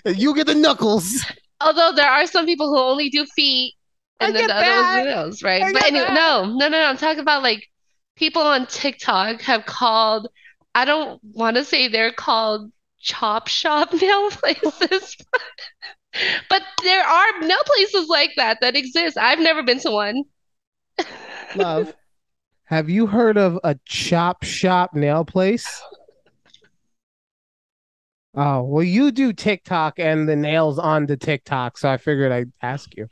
and 0.06 0.18
you 0.18 0.36
get 0.36 0.48
the 0.48 0.56
knuckles. 0.56 1.26
Although 1.62 1.92
there 1.96 2.10
are 2.10 2.26
some 2.28 2.46
people 2.46 2.68
who 2.70 2.78
only 2.80 3.10
do 3.10 3.26
feet 3.26 3.76
and 4.22 4.36
I 4.36 4.40
then 4.40 4.48
the 4.48 4.56
other 4.56 4.82
ones 4.82 4.98
do 4.98 5.04
nails, 5.16 5.44
right? 5.44 5.64
I 5.64 5.72
But 5.74 5.84
anyway, 5.86 6.06
that. 6.06 6.14
no, 6.14 6.46
no, 6.46 6.68
no, 6.68 6.80
no. 6.80 6.86
I'm 6.86 6.98
talking 6.98 7.20
about 7.20 7.42
like 7.44 7.68
people 8.16 8.42
on 8.42 8.66
TikTok 8.68 9.42
have 9.42 9.66
called, 9.66 10.28
I 10.76 10.86
don't 10.86 11.20
want 11.24 11.56
to 11.58 11.64
say 11.66 11.88
they're 11.88 12.12
called 12.14 12.72
chop 13.00 13.48
shop 13.48 13.94
nail 14.02 14.30
places, 14.32 15.16
but 16.50 16.62
there 16.84 17.04
are 17.06 17.40
nail 17.42 17.62
places 17.66 18.08
like 18.10 18.32
that 18.38 18.58
that 18.62 18.76
exist. 18.76 19.18
I've 19.18 19.40
never 19.40 19.64
been 19.64 19.80
to 19.80 19.92
one. 19.92 20.24
Love. 21.56 21.94
Have 22.70 22.88
you 22.88 23.08
heard 23.08 23.36
of 23.36 23.60
a 23.64 23.76
chop 23.86 24.44
shop 24.44 24.94
nail 24.94 25.26
place? 25.26 25.68
Oh, 28.36 28.62
well, 28.62 28.84
you 28.84 29.12
do 29.12 29.34
TikTok 29.34 29.98
and 29.98 30.30
the 30.30 30.36
nails 30.36 30.78
on 30.78 31.08
the 31.08 31.18
TikTok, 31.18 31.80
so 31.80 31.90
I 31.90 31.98
figured 31.98 32.32
I'd 32.32 32.52
ask 32.62 32.96
you. 32.96 33.08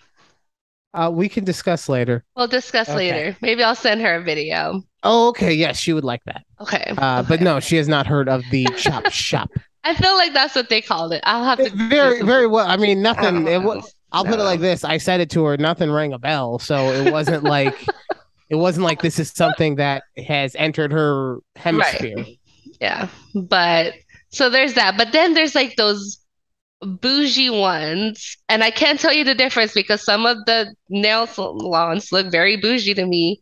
Uh, 0.93 1.10
we 1.12 1.28
can 1.28 1.43
discuss 1.43 1.89
later. 1.89 2.24
We'll 2.36 2.48
discuss 2.48 2.88
Okay. 2.88 2.98
later. 2.98 3.38
Maybe 3.41 3.63
I'll 3.63 3.74
send 3.74 4.02
her 4.02 4.15
a 4.15 4.24
video. 4.24 4.84
Oh, 5.02 5.30
okay. 5.30 5.54
Yes, 5.54 5.80
she 5.80 5.91
would 5.91 6.04
like 6.04 6.24
that. 6.26 6.43
Okay. 6.62 6.93
Uh, 6.96 7.24
but 7.24 7.41
no, 7.41 7.60
she 7.60 7.78
has 7.78 7.88
not 7.88 8.06
heard 8.06 8.30
of 8.30 8.43
the 8.52 8.65
chop 8.78 9.10
shop. 9.10 9.50
I 9.84 9.96
feel 9.96 10.15
like 10.15 10.34
that's 10.34 10.54
what 10.54 10.70
they 10.70 10.82
called 10.82 11.13
it. 11.13 11.22
I'll 11.24 11.43
have 11.43 11.63
to 11.63 11.70
Very, 11.72 12.22
very 12.22 12.46
well. 12.46 12.67
I 12.67 12.78
mean, 12.78 13.02
nothing. 13.02 13.48
I 13.48 13.52
It 13.52 13.54
don't 13.56 13.65
wa- 13.65 13.76
know. 13.76 13.82
I'll 14.12 14.24
put 14.24 14.39
it 14.39 14.43
like 14.43 14.60
this: 14.62 14.84
I 14.84 14.98
said 14.98 15.20
it 15.20 15.30
to 15.32 15.43
her. 15.46 15.58
Nothing 15.58 15.91
rang 15.91 16.13
a 16.13 16.20
bell, 16.20 16.60
so 16.60 16.91
it 16.93 17.12
wasn't 17.12 17.43
like 17.43 17.76
it 18.50 18.56
wasn't 18.56 18.86
like 18.86 19.02
this 19.02 19.20
is 19.20 19.32
something 19.32 19.76
that 19.76 20.04
has 20.26 20.56
entered 20.56 20.92
her 20.92 21.40
hemisphere. 21.56 22.16
Right. 22.18 22.40
Yeah, 22.80 23.08
but 23.34 23.94
so 24.30 24.50
there's 24.50 24.74
that. 24.76 24.98
But 24.98 25.12
then 25.12 25.34
there's 25.34 25.56
like 25.56 25.76
those 25.76 26.20
bougie 26.82 27.50
ones, 27.50 28.38
and 28.50 28.64
I 28.64 28.72
can't 28.72 29.00
tell 29.00 29.14
you 29.14 29.24
the 29.24 29.36
difference 29.36 29.74
because 29.74 30.04
some 30.04 30.26
of 30.26 30.38
the 30.46 30.74
nail 30.90 31.28
salons 31.28 32.12
look 32.12 32.32
very 32.32 32.56
bougie 32.56 32.94
to 32.94 33.06
me, 33.06 33.42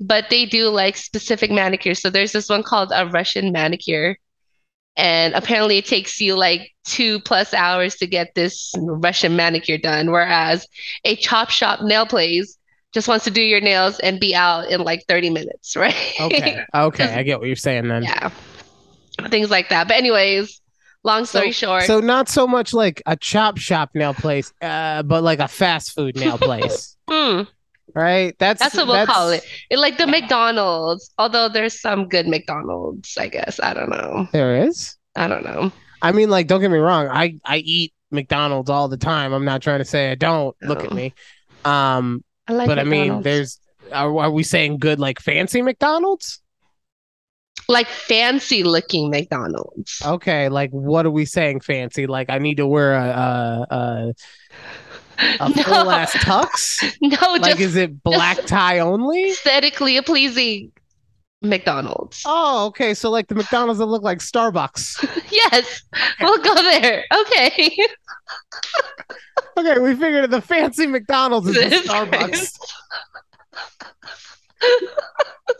but 0.00 0.30
they 0.30 0.46
do 0.46 0.68
like 0.68 0.96
specific 0.96 1.50
manicures. 1.50 2.00
So 2.00 2.10
there's 2.10 2.32
this 2.32 2.48
one 2.48 2.62
called 2.62 2.90
a 2.94 3.06
Russian 3.06 3.52
manicure, 3.52 4.16
and 4.96 5.34
apparently 5.34 5.78
it 5.78 5.86
takes 5.86 6.20
you 6.20 6.36
like 6.36 6.70
two 6.84 7.20
plus 7.20 7.52
hours 7.52 7.96
to 7.96 8.06
get 8.06 8.34
this 8.34 8.72
Russian 8.78 9.36
manicure 9.36 9.78
done, 9.78 10.10
whereas 10.10 10.66
a 11.04 11.16
chop 11.16 11.50
shop 11.50 11.82
nail 11.82 12.06
place 12.06 12.56
just 12.92 13.08
wants 13.08 13.24
to 13.24 13.30
do 13.30 13.40
your 13.42 13.60
nails 13.60 13.98
and 14.00 14.18
be 14.18 14.34
out 14.34 14.68
in 14.70 14.82
like 14.82 15.04
30 15.08 15.30
minutes, 15.30 15.76
right? 15.76 15.94
Okay, 16.20 16.64
okay, 16.74 17.14
I 17.14 17.22
get 17.22 17.38
what 17.38 17.46
you're 17.46 17.56
saying 17.56 17.88
then. 17.88 18.02
Yeah. 18.02 18.30
Things 19.28 19.50
like 19.50 19.68
that. 19.68 19.86
But 19.88 19.96
anyways, 19.96 20.60
long 21.04 21.24
story 21.26 21.52
So- 21.52 21.66
short, 21.66 21.82
So 21.84 22.00
not 22.00 22.28
so 22.28 22.46
much 22.46 22.72
like 22.72 23.02
a 23.06 23.16
chop 23.16 23.58
shop 23.58 23.90
nail 23.94 24.14
place, 24.14 24.52
uh, 24.62 25.02
but 25.02 25.22
like 25.22 25.38
a 25.40 25.48
fast 25.48 25.92
food 25.92 26.16
nail 26.16 26.38
place. 26.48 26.96
hmm, 27.08 27.42
right? 27.94 28.34
That's 28.38 28.60
That's 28.60 28.74
what 28.76 28.86
we'll 28.86 28.96
that's- 28.96 29.14
call 29.14 29.30
it. 29.30 29.44
It 29.68 29.78
like 29.78 29.98
the 29.98 30.06
Yeah. 30.06 30.20
McDonald's, 30.20 31.12
although 31.18 31.48
there's 31.48 31.80
some 31.80 32.08
good 32.08 32.26
McDonald's, 32.26 33.16
I 33.18 33.28
guess. 33.28 33.60
I 33.62 33.74
don't 33.74 33.90
know. 33.90 34.26
There 34.32 34.64
is. 34.64 34.96
I 35.16 35.28
don't 35.28 35.44
know. 35.44 35.70
I 36.02 36.12
mean, 36.12 36.30
like, 36.30 36.46
don't 36.46 36.60
get 36.62 36.70
me 36.70 36.78
wrong. 36.78 37.08
I 37.08 37.36
I 37.44 37.58
eat 37.58 37.92
McDonald's 38.10 38.70
all 38.70 38.88
the 38.88 38.96
time. 38.96 39.32
I'm 39.34 39.44
not 39.44 39.60
trying 39.60 39.80
to 39.80 39.84
say 39.84 40.10
I 40.10 40.14
don't. 40.14 40.56
Look 40.62 40.82
at 40.82 40.92
Oh. 40.92 40.94
me. 40.94 41.12
Um, 41.64 42.24
I 42.50 42.52
like 42.52 42.66
but 42.66 42.78
I 42.78 42.84
mean, 42.84 43.22
there's. 43.22 43.60
Are, 43.92 44.16
are 44.18 44.30
we 44.30 44.42
saying 44.42 44.78
good 44.78 44.98
like 45.00 45.20
fancy 45.20 45.62
McDonald's? 45.62 46.40
like 47.68 47.86
fancy 47.86 48.64
looking 48.64 49.10
McDonald's. 49.10 50.02
Okay, 50.04 50.48
like 50.48 50.70
what 50.70 51.06
are 51.06 51.10
we 51.10 51.24
saying 51.24 51.60
fancy? 51.60 52.06
Like 52.06 52.30
I 52.30 52.38
need 52.38 52.56
to 52.56 52.66
wear 52.66 52.94
a 52.94 53.66
a 53.70 53.76
a, 53.76 54.14
a 55.38 55.48
no, 55.56 55.62
full 55.64 55.90
ass 55.90 56.16
tux? 56.16 56.82
no, 57.00 57.36
Like 57.36 57.58
just 57.58 57.60
is 57.60 57.76
it 57.76 58.02
black 58.02 58.44
tie 58.46 58.78
only? 58.80 59.30
aesthetically 59.30 60.00
pleasing 60.02 60.72
McDonald's. 61.42 62.22
Oh, 62.26 62.66
okay. 62.66 62.94
So 62.94 63.10
like 63.10 63.28
the 63.28 63.34
McDonald's 63.42 63.78
that 63.78 63.86
look 63.86 64.02
like 64.02 64.18
Starbucks. 64.18 65.22
Yes, 65.30 65.82
we'll 66.20 66.42
go 66.42 66.54
there. 66.54 67.04
Okay. 67.22 67.76
Okay, 69.56 69.78
we 69.78 69.94
figured 69.94 70.30
the 70.30 70.40
fancy 70.40 70.86
McDonald's 70.86 71.48
is 71.48 71.54
the 71.54 71.88
Starbucks. 71.88 72.58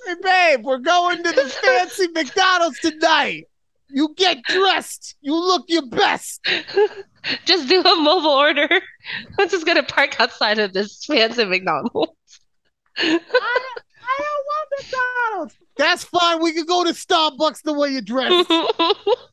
Hey 0.07 0.15
babe, 0.23 0.65
we're 0.65 0.79
going 0.79 1.23
to 1.23 1.33
the 1.33 1.49
fancy 1.49 2.07
McDonald's 2.09 2.79
tonight. 2.81 3.45
You 3.89 4.15
get 4.17 4.43
dressed. 4.45 5.17
You 5.21 5.35
look 5.35 5.65
your 5.69 5.87
best. 5.87 6.47
just 7.45 7.69
do 7.69 7.81
a 7.81 7.97
mobile 7.97 8.31
order. 8.31 8.69
I'm 9.39 9.49
just 9.49 9.67
gonna 9.67 9.83
park 9.83 10.21
outside 10.21 10.59
of 10.59 10.73
this 10.73 11.05
fancy 11.05 11.45
McDonald's. 11.45 12.13
I 12.97 13.19
don't 14.19 14.45
want 14.47 14.69
McDonald's. 14.79 15.57
That's 15.81 16.05
fine. 16.05 16.43
We 16.43 16.53
can 16.53 16.65
go 16.67 16.85
to 16.85 16.91
Starbucks 16.91 17.63
the 17.63 17.73
way 17.73 17.91
you 17.91 18.03
dress. 18.03 18.47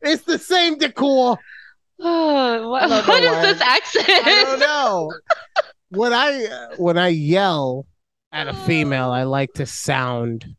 It's 0.00 0.24
the 0.24 0.38
same 0.38 0.78
decor. 0.78 1.38
Oh, 2.00 2.70
what, 2.70 2.88
what 2.90 3.22
is 3.22 3.30
why. 3.30 3.42
this 3.42 3.60
accent? 3.60 4.08
I 4.08 4.44
don't 4.44 4.60
know. 4.60 5.12
When 5.90 6.12
I 6.12 6.74
when 6.76 6.98
I 6.98 7.08
yell 7.08 7.86
at 8.32 8.48
a 8.48 8.54
female, 8.54 9.10
I 9.10 9.24
like 9.24 9.54
to 9.54 9.66
sound 9.66 10.54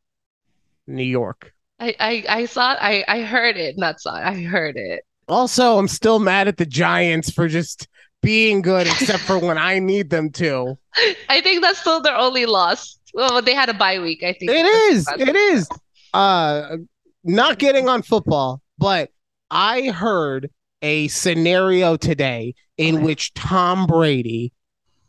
New 0.88 1.04
York. 1.04 1.54
I, 1.80 1.96
I, 2.00 2.26
I 2.28 2.46
saw 2.46 2.76
I, 2.80 3.06
I 3.08 3.22
heard 3.22 3.56
it, 3.56 3.78
not 3.78 4.02
saw 4.02 4.18
it. 4.18 4.24
I 4.24 4.42
heard 4.42 4.76
it. 4.76 5.04
Also, 5.28 5.78
I'm 5.78 5.88
still 5.88 6.20
mad 6.20 6.48
at 6.48 6.58
the 6.58 6.66
Giants 6.66 7.32
for 7.32 7.48
just 7.48 7.88
being 8.22 8.62
good, 8.62 8.88
except 8.88 9.20
for 9.20 9.40
when 9.40 9.58
I 9.58 9.80
need 9.80 10.10
them 10.10 10.32
to. 10.32 10.78
I 11.30 11.42
think 11.42 11.62
that's 11.62 11.80
still 11.80 12.02
their 12.02 12.16
only 12.16 12.46
loss. 12.46 12.99
Well, 13.14 13.42
they 13.42 13.54
had 13.54 13.70
a 13.70 13.74
bye 13.74 14.00
week, 14.00 14.24
I 14.24 14.34
think. 14.34 14.52
It 14.52 14.66
is. 14.66 15.08
It 15.18 15.36
is. 15.36 15.70
Uh, 16.14 16.78
not 17.24 17.60
getting 17.60 17.88
on 17.90 18.02
football, 18.02 18.62
but 18.78 19.12
I 19.52 19.90
heard 19.90 20.50
a 20.82 21.08
scenario 21.10 21.98
today 21.98 22.56
in 22.78 22.96
Okay. 22.96 23.04
which 23.04 23.34
Tom 23.34 23.86
Brady, 23.88 24.54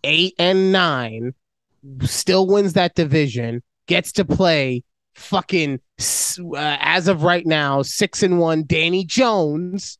eight 0.04 0.34
and 0.38 0.72
nine, 0.72 1.34
still 2.02 2.46
wins 2.46 2.72
that 2.74 2.94
division, 2.94 3.62
gets 3.86 4.12
to 4.12 4.24
play 4.24 4.82
fucking 5.14 5.80
uh, 5.98 6.54
as 6.80 7.08
of 7.08 7.22
right 7.22 7.46
now 7.46 7.82
six 7.82 8.22
and 8.22 8.38
one 8.38 8.64
Danny 8.66 9.04
Jones, 9.04 9.98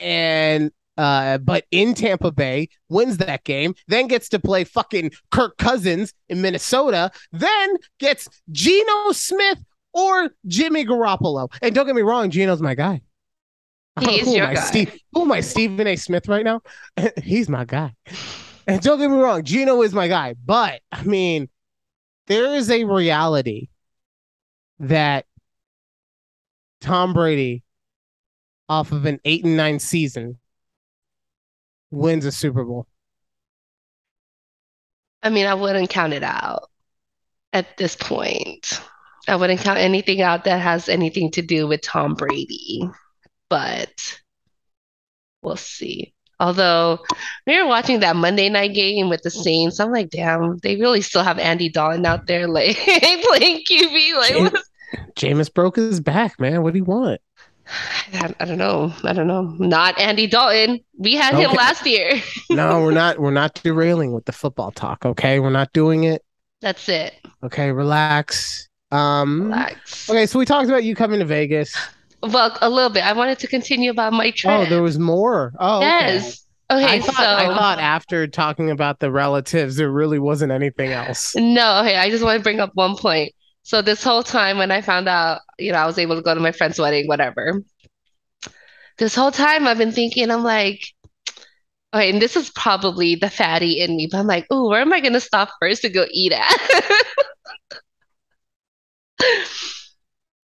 and 0.00 0.70
uh, 0.98 1.38
but 1.38 1.64
in 1.70 1.94
Tampa 1.94 2.32
Bay 2.32 2.68
wins 2.88 3.16
that 3.18 3.44
game, 3.44 3.74
then 3.86 4.08
gets 4.08 4.28
to 4.30 4.38
play 4.38 4.64
fucking 4.64 5.12
Kirk 5.30 5.56
Cousins 5.56 6.12
in 6.28 6.42
Minnesota, 6.42 7.10
then 7.32 7.76
gets 8.00 8.28
Geno 8.50 9.12
Smith 9.12 9.58
or 9.94 10.30
Jimmy 10.46 10.84
Garoppolo. 10.84 11.50
And 11.62 11.74
don't 11.74 11.86
get 11.86 11.94
me 11.94 12.02
wrong, 12.02 12.30
Geno's 12.30 12.60
my 12.60 12.74
guy. 12.74 13.00
He 14.00 14.18
who 14.24 14.34
your 14.34 14.46
am. 14.46 14.56
Steve, 14.56 15.00
who 15.12 15.22
am 15.22 15.32
I, 15.32 15.40
Stephen 15.40 15.86
A. 15.86 15.96
Smith 15.96 16.28
right 16.28 16.44
now? 16.44 16.62
He's 17.22 17.48
my 17.48 17.64
guy. 17.64 17.94
And 18.66 18.82
don't 18.82 18.98
get 18.98 19.08
me 19.08 19.16
wrong, 19.16 19.44
Geno 19.44 19.80
is 19.82 19.94
my 19.94 20.08
guy. 20.08 20.34
But 20.44 20.80
I 20.90 21.04
mean, 21.04 21.48
there 22.26 22.56
is 22.56 22.70
a 22.70 22.84
reality 22.84 23.68
that 24.80 25.26
Tom 26.80 27.12
Brady, 27.14 27.62
off 28.68 28.92
of 28.92 29.06
an 29.06 29.20
eight 29.24 29.44
and 29.44 29.56
nine 29.56 29.78
season, 29.78 30.38
wins 31.90 32.24
a 32.24 32.32
Super 32.32 32.64
Bowl. 32.64 32.86
I 35.22 35.30
mean, 35.30 35.46
I 35.46 35.54
wouldn't 35.54 35.90
count 35.90 36.12
it 36.12 36.22
out 36.22 36.70
at 37.52 37.76
this 37.76 37.96
point. 37.96 38.80
I 39.26 39.36
wouldn't 39.36 39.60
count 39.60 39.78
anything 39.78 40.22
out 40.22 40.44
that 40.44 40.60
has 40.60 40.88
anything 40.88 41.30
to 41.32 41.42
do 41.42 41.66
with 41.66 41.82
Tom 41.82 42.14
Brady, 42.14 42.88
but 43.50 44.20
we'll 45.42 45.56
see. 45.56 46.14
Although 46.40 47.00
we 47.46 47.60
were 47.60 47.66
watching 47.66 48.00
that 48.00 48.14
Monday 48.14 48.48
night 48.48 48.72
game 48.72 49.08
with 49.08 49.22
the 49.22 49.30
Saints, 49.30 49.80
I'm 49.80 49.90
like, 49.90 50.10
damn, 50.10 50.56
they 50.58 50.76
really 50.76 51.02
still 51.02 51.24
have 51.24 51.38
Andy 51.38 51.68
Dalton 51.68 52.06
out 52.06 52.26
there 52.26 52.46
like 52.46 52.76
playing 52.76 53.64
QB. 53.68 54.14
Like, 54.16 54.52
Jam- 55.16 55.36
Jameis 55.36 55.52
broke 55.52 55.76
his 55.76 56.00
back, 56.00 56.38
man. 56.40 56.62
What 56.62 56.74
do 56.74 56.78
you 56.78 56.84
want? 56.84 57.20
I, 58.12 58.44
don't 58.44 58.58
know. 58.58 58.92
I 59.04 59.12
don't 59.12 59.26
know. 59.26 59.42
Not 59.58 59.98
Andy 59.98 60.26
Dalton. 60.26 60.80
We 60.96 61.14
had 61.14 61.34
him 61.34 61.52
last 61.52 61.86
year. 61.86 62.20
No, 62.50 62.80
we're 62.80 62.92
not. 62.92 63.18
We're 63.18 63.30
not 63.30 63.54
derailing 63.62 64.12
with 64.12 64.24
the 64.24 64.32
football 64.32 64.70
talk. 64.70 65.04
Okay, 65.04 65.38
we're 65.38 65.50
not 65.50 65.72
doing 65.74 66.04
it. 66.04 66.24
That's 66.60 66.88
it. 66.88 67.14
Okay, 67.42 67.70
relax. 67.72 68.68
Um. 68.90 69.44
Relax. 69.44 70.08
Okay, 70.08 70.26
so 70.26 70.38
we 70.38 70.46
talked 70.46 70.68
about 70.68 70.82
you 70.84 70.96
coming 70.96 71.20
to 71.20 71.26
Vegas. 71.26 71.76
Well, 72.22 72.56
a 72.62 72.70
little 72.70 72.90
bit. 72.90 73.04
I 73.04 73.12
wanted 73.12 73.38
to 73.40 73.46
continue 73.46 73.90
about 73.90 74.12
my 74.12 74.30
trip. 74.30 74.52
Oh, 74.52 74.64
there 74.64 74.82
was 74.82 74.98
more. 74.98 75.52
Oh, 75.58 75.78
okay. 75.78 76.14
Yes. 76.14 76.44
Okay, 76.70 76.84
I 76.84 77.00
thought, 77.00 77.14
so 77.14 77.22
I 77.24 77.46
thought 77.46 77.78
after 77.78 78.26
talking 78.26 78.70
about 78.70 78.98
the 79.00 79.10
relatives, 79.10 79.76
there 79.76 79.90
really 79.90 80.18
wasn't 80.18 80.52
anything 80.52 80.92
else. 80.92 81.34
no, 81.34 81.80
okay, 81.80 81.96
I 81.96 82.10
just 82.10 82.22
want 82.22 82.38
to 82.38 82.42
bring 82.42 82.60
up 82.60 82.72
one 82.74 82.94
point. 82.96 83.32
So 83.68 83.82
this 83.82 84.02
whole 84.02 84.22
time 84.22 84.56
when 84.56 84.70
I 84.70 84.80
found 84.80 85.10
out, 85.10 85.42
you 85.58 85.72
know, 85.72 85.78
I 85.78 85.84
was 85.84 85.98
able 85.98 86.16
to 86.16 86.22
go 86.22 86.34
to 86.34 86.40
my 86.40 86.52
friend's 86.52 86.78
wedding, 86.78 87.06
whatever. 87.06 87.62
This 88.96 89.14
whole 89.14 89.30
time 89.30 89.66
I've 89.66 89.76
been 89.76 89.92
thinking, 89.92 90.30
I'm 90.30 90.42
like, 90.42 90.86
okay, 91.92 92.08
and 92.08 92.22
this 92.22 92.34
is 92.34 92.48
probably 92.48 93.14
the 93.14 93.28
fatty 93.28 93.80
in 93.80 93.94
me, 93.94 94.08
but 94.10 94.20
I'm 94.20 94.26
like, 94.26 94.46
oh, 94.50 94.70
where 94.70 94.80
am 94.80 94.94
I 94.94 95.00
gonna 95.00 95.20
stop 95.20 95.50
first 95.60 95.82
to 95.82 95.90
go 95.90 96.06
eat 96.10 96.32
at? 96.32 96.50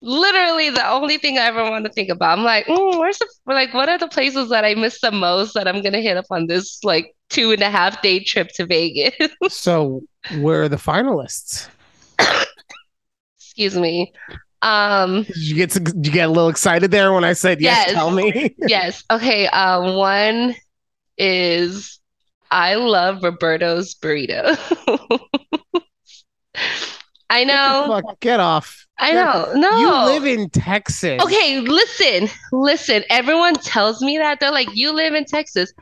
Literally 0.03 0.69
the 0.69 0.87
only 0.87 1.17
thing 1.17 1.39
I 1.39 1.45
ever 1.45 1.63
want 1.63 1.85
to 1.85 1.91
think 1.91 2.09
about. 2.09 2.37
I'm 2.37 2.45
like, 2.45 2.67
mm, 2.67 2.99
where's 2.99 3.17
the 3.17 3.27
like 3.47 3.73
what 3.73 3.89
are 3.89 3.97
the 3.97 4.07
places 4.07 4.49
that 4.49 4.65
I 4.65 4.75
miss 4.75 5.01
the 5.01 5.09
most 5.09 5.55
that 5.55 5.67
I'm 5.67 5.81
gonna 5.81 5.99
hit 5.99 6.15
up 6.15 6.27
on 6.29 6.45
this 6.45 6.77
like 6.83 7.15
two 7.31 7.53
and 7.53 7.63
a 7.63 7.71
half 7.71 8.03
day 8.03 8.23
trip 8.23 8.49
to 8.49 8.67
Vegas? 8.67 9.15
so, 9.49 10.03
where 10.37 10.61
are 10.61 10.69
the 10.69 10.75
finalists? 10.75 11.69
Excuse 13.55 13.77
me. 13.77 14.11
Um, 14.61 15.23
Did 15.23 15.37
you 15.37 15.55
get 15.55 15.69
did 15.71 16.05
you 16.05 16.11
get 16.11 16.27
a 16.27 16.31
little 16.31 16.49
excited 16.49 16.91
there 16.91 17.13
when 17.13 17.23
I 17.23 17.31
said 17.31 17.61
yes? 17.61 17.85
Yes. 17.87 17.95
Tell 17.95 18.11
me. 18.11 18.53
yes. 18.67 19.03
Okay. 19.09 19.47
Um, 19.47 19.95
one 19.95 20.55
is 21.17 21.99
I 22.51 22.75
love 22.75 23.21
Roberto's 23.21 23.95
burrito. 23.95 24.57
I 27.29 27.43
know. 27.45 27.85
Fuck, 27.87 28.19
get 28.19 28.39
off. 28.39 28.85
I 28.97 29.13
know. 29.13 29.51
No. 29.55 29.79
You 29.79 30.13
live 30.13 30.25
in 30.25 30.49
Texas. 30.49 31.21
Okay, 31.21 31.59
listen, 31.59 32.29
listen. 32.51 33.03
Everyone 33.09 33.55
tells 33.55 34.01
me 34.01 34.17
that. 34.17 34.39
They're 34.39 34.51
like, 34.51 34.73
you 34.75 34.93
live 34.93 35.13
in 35.13 35.25
Texas, 35.25 35.73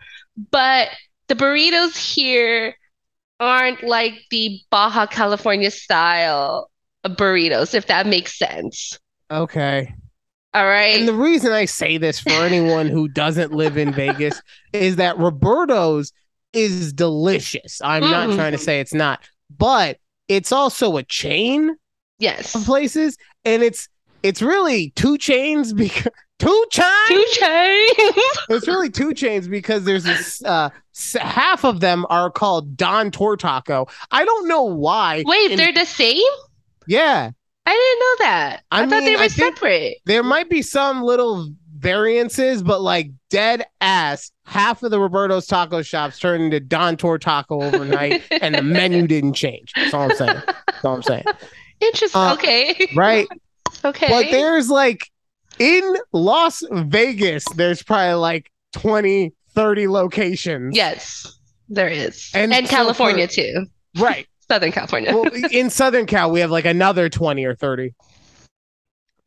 but 0.51 0.89
the 1.27 1.36
burritos 1.36 1.95
here 1.95 2.75
aren't 3.39 3.83
like 3.83 4.13
the 4.29 4.59
Baja 4.71 5.05
California 5.05 5.69
style 5.69 6.69
burritos, 7.09 7.73
if 7.73 7.87
that 7.87 8.07
makes 8.07 8.37
sense. 8.37 8.97
Okay. 9.31 9.93
All 10.53 10.65
right. 10.65 10.99
And 10.99 11.07
the 11.07 11.13
reason 11.13 11.51
I 11.51 11.65
say 11.65 11.97
this 11.97 12.19
for 12.19 12.29
anyone 12.31 12.87
who 12.87 13.07
doesn't 13.07 13.51
live 13.53 13.77
in 13.77 13.91
Vegas 13.91 14.39
is 14.71 14.97
that 14.97 15.17
Roberto's 15.17 16.11
is 16.53 16.93
delicious. 16.93 17.81
I'm 17.83 18.01
not 18.03 18.29
Mm. 18.29 18.35
trying 18.35 18.51
to 18.51 18.57
say 18.59 18.79
it's 18.79 18.93
not, 18.93 19.19
but 19.57 19.97
it's 20.27 20.51
also 20.51 20.97
a 20.97 21.03
chain 21.03 21.75
yes. 22.19 22.53
of 22.53 22.63
places, 22.65 23.17
and 23.43 23.63
it's 23.63 23.89
it's 24.21 24.41
really 24.41 24.91
two 24.95 25.17
chains 25.17 25.73
because 25.73 26.13
two 26.39 26.65
chains. 26.69 27.07
Two 27.07 27.25
chains. 27.31 27.91
It's 28.49 28.67
really 28.67 28.89
two 28.91 29.13
chains 29.15 29.47
because 29.47 29.85
there's 29.85 30.03
this 30.03 30.43
uh 30.45 30.69
s- 30.95 31.17
half 31.19 31.65
of 31.65 31.79
them 31.79 32.05
are 32.11 32.29
called 32.29 32.77
Don 32.77 33.09
Tortaco. 33.09 33.89
I 34.11 34.23
don't 34.23 34.47
know 34.47 34.63
why. 34.63 35.23
Wait, 35.25 35.51
in- 35.51 35.57
they're 35.57 35.73
the 35.73 35.85
same? 35.85 36.21
Yeah. 36.88 37.32
I 37.65 37.72
didn't 37.72 38.00
know 38.00 38.26
that. 38.30 38.63
I 38.72 38.84
I, 38.84 38.88
thought 38.88 39.00
they 39.06 39.15
were 39.15 39.30
separate. 39.30 39.98
There 40.06 40.24
might 40.24 40.50
be 40.50 40.62
some 40.62 41.02
little 41.02 41.50
variances, 41.78 42.62
but 42.63 42.82
like 42.82 43.12
dead 43.30 43.65
ass, 43.82 44.32
half 44.46 44.84
of 44.84 44.91
the 44.91 45.00
Roberto's 45.00 45.48
taco 45.48 45.82
shops 45.82 46.19
turned 46.19 46.43
into 46.43 46.60
Don 46.60 46.98
Tortaco 46.98 47.63
overnight, 47.74 48.24
and 48.41 48.56
the 48.56 48.62
menu 48.62 49.08
didn't 49.08 49.34
change. 49.34 49.72
That's 49.76 49.93
all 49.93 50.10
I'm 50.12 50.15
saying. 50.17 50.41
That's 50.67 50.86
all 50.86 50.96
I'm 50.96 51.04
saying. 51.04 51.24
Interesting. 51.80 52.19
Uh, 52.22 52.34
okay. 52.34 52.88
Right. 52.96 53.28
Okay. 53.86 54.08
But 54.08 54.28
there's 54.32 54.69
like 54.69 55.10
in 55.60 55.96
Las 56.13 56.63
Vegas, 56.72 57.43
there's 57.56 57.84
probably 57.84 58.13
like 58.13 58.50
20, 58.74 59.34
30 59.50 59.88
locations. 59.89 60.74
yes, 60.78 61.28
there 61.67 61.89
is. 61.89 62.30
And 62.34 62.54
And, 62.54 62.65
so 62.65 62.74
California 62.76 63.28
for- 63.28 63.34
too. 63.34 63.65
Right. 64.00 64.28
Southern 64.49 64.71
California. 64.71 65.15
well, 65.15 65.29
in 65.51 65.69
Southern 65.69 66.06
Cal, 66.06 66.32
we 66.32 66.39
have 66.39 66.51
like 66.51 66.65
another 66.65 67.10
20 67.10 67.45
or 67.45 67.56
30. 67.56 67.93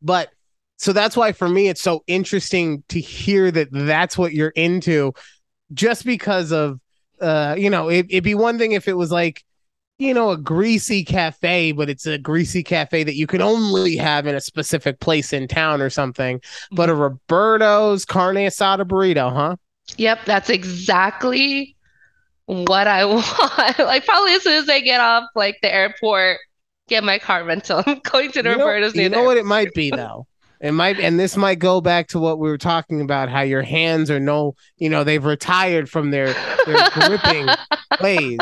But 0.01 0.29
so 0.77 0.93
that's 0.93 1.17
why 1.17 1.31
for 1.31 1.49
me, 1.49 1.69
it's 1.69 1.81
so 1.81 2.03
interesting 2.07 2.83
to 2.89 2.99
hear 2.99 3.49
that 3.51 3.69
that's 3.71 4.17
what 4.17 4.33
you're 4.33 4.49
into 4.49 5.13
just 5.73 6.05
because 6.05 6.51
of, 6.51 6.79
uh, 7.19 7.55
you 7.57 7.69
know, 7.69 7.89
it, 7.89 8.05
it'd 8.09 8.23
be 8.23 8.35
one 8.35 8.57
thing 8.57 8.73
if 8.73 8.87
it 8.87 8.93
was 8.93 9.11
like, 9.11 9.43
you 9.99 10.13
know, 10.13 10.29
a 10.29 10.37
greasy 10.37 11.03
cafe, 11.03 11.71
but 11.71 11.89
it's 11.89 12.05
a 12.05 12.19
greasy 12.19 12.61
cafe 12.61 13.03
that 13.03 13.15
you 13.15 13.25
can 13.25 13.41
only 13.41 13.95
have 13.95 14.27
in 14.27 14.35
a 14.35 14.41
specific 14.41 14.99
place 14.99 15.33
in 15.33 15.47
town 15.47 15.81
or 15.81 15.89
something. 15.89 16.39
But 16.71 16.89
a 16.89 16.93
Roberto's 16.93 18.05
carne 18.05 18.35
asada 18.35 18.83
burrito, 18.83 19.33
huh? 19.33 19.55
Yep, 19.97 20.25
that's 20.25 20.49
exactly 20.51 21.76
what 22.47 22.87
I 22.87 23.05
want. 23.05 23.79
like 23.79 24.05
probably 24.05 24.33
as 24.33 24.43
soon 24.43 24.61
as 24.61 24.67
I 24.67 24.79
get 24.81 24.99
off 24.99 25.25
like 25.35 25.59
the 25.61 25.73
airport, 25.73 26.39
get 26.87 27.03
my 27.03 27.19
car 27.19 27.45
rental. 27.45 27.83
I'm 27.85 27.99
going 27.99 28.31
to 28.31 28.41
the 28.41 28.49
you 28.49 28.57
know, 28.57 28.65
Roberto's 28.65 28.95
near 28.95 29.03
you 29.03 29.09
know 29.09 29.23
what 29.23 29.37
it 29.37 29.45
might 29.45 29.73
be 29.73 29.91
though 29.91 30.25
it 30.59 30.71
might 30.71 30.99
and 30.99 31.19
this 31.19 31.37
might 31.37 31.59
go 31.59 31.81
back 31.81 32.07
to 32.07 32.19
what 32.19 32.39
we 32.39 32.49
were 32.49 32.57
talking 32.57 33.01
about 33.01 33.29
how 33.29 33.41
your 33.41 33.61
hands 33.61 34.09
are 34.09 34.19
no 34.19 34.55
you 34.77 34.89
know 34.89 35.03
they've 35.03 35.25
retired 35.25 35.89
from 35.89 36.11
their 36.11 36.33
their 36.65 36.89
gripping 36.93 37.47
ways 38.01 38.39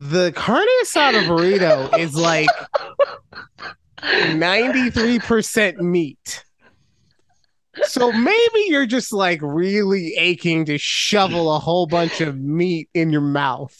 the 0.00 0.32
carne 0.32 0.66
asada 0.82 1.26
burrito 1.26 1.96
is 1.98 2.16
like 2.16 2.48
93% 3.98 5.78
meat 5.78 6.44
so 7.86 8.12
maybe 8.12 8.64
you're 8.66 8.86
just 8.86 9.12
like 9.12 9.40
really 9.42 10.14
aching 10.18 10.64
to 10.66 10.78
shovel 10.78 11.54
a 11.54 11.58
whole 11.58 11.86
bunch 11.86 12.20
of 12.20 12.38
meat 12.38 12.88
in 12.94 13.10
your 13.10 13.20
mouth. 13.20 13.74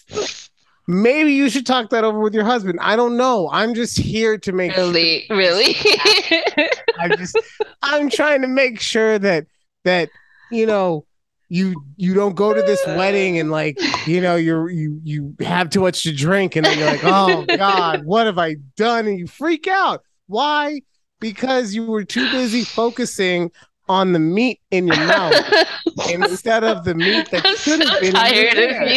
Maybe 0.86 1.34
you 1.34 1.50
should 1.50 1.66
talk 1.66 1.90
that 1.90 2.04
over 2.04 2.18
with 2.18 2.32
your 2.34 2.44
husband. 2.44 2.78
I 2.80 2.96
don't 2.96 3.16
know. 3.18 3.50
I'm 3.52 3.74
just 3.74 3.98
here 3.98 4.38
to 4.38 4.52
make 4.52 4.72
sure 4.72 4.84
Really, 4.84 5.26
really. 5.28 5.74
I 6.98 7.14
just 7.16 7.38
I'm 7.82 8.08
trying 8.08 8.40
to 8.42 8.48
make 8.48 8.80
sure 8.80 9.18
that 9.18 9.46
that 9.84 10.08
you 10.50 10.64
know 10.66 11.04
you 11.50 11.82
you 11.96 12.14
don't 12.14 12.34
go 12.34 12.52
to 12.54 12.62
this 12.62 12.80
wedding 12.86 13.38
and 13.38 13.50
like 13.50 13.78
you 14.06 14.20
know 14.20 14.36
you're 14.36 14.68
you 14.70 15.00
you 15.02 15.34
have 15.40 15.70
too 15.70 15.80
much 15.80 16.02
to 16.02 16.12
drink 16.14 16.56
and 16.56 16.66
then 16.66 16.78
you're 16.78 16.86
like 16.86 17.04
oh 17.04 17.44
god 17.56 18.04
what 18.04 18.26
have 18.26 18.38
I 18.38 18.56
done? 18.76 19.06
And 19.06 19.18
you 19.18 19.26
freak 19.26 19.66
out. 19.66 20.02
Why? 20.26 20.80
Because 21.20 21.74
you 21.74 21.84
were 21.86 22.04
too 22.04 22.30
busy 22.30 22.64
focusing 22.64 23.50
on 23.88 24.12
the 24.12 24.18
meat 24.18 24.60
in 24.70 24.86
your 24.86 24.96
mouth 24.96 25.34
instead 26.10 26.64
of 26.64 26.84
the 26.84 26.94
meat 26.94 27.30
that 27.30 27.44
I'm 27.46 27.56
should 27.56 27.80
have 27.80 27.88
so 27.88 28.00
been 28.00 28.08
in 28.08 28.12
tired 28.14 28.54
your 28.54 28.82
of 28.82 28.90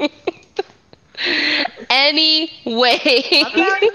you. 0.00 0.08
anyway, 1.90 3.42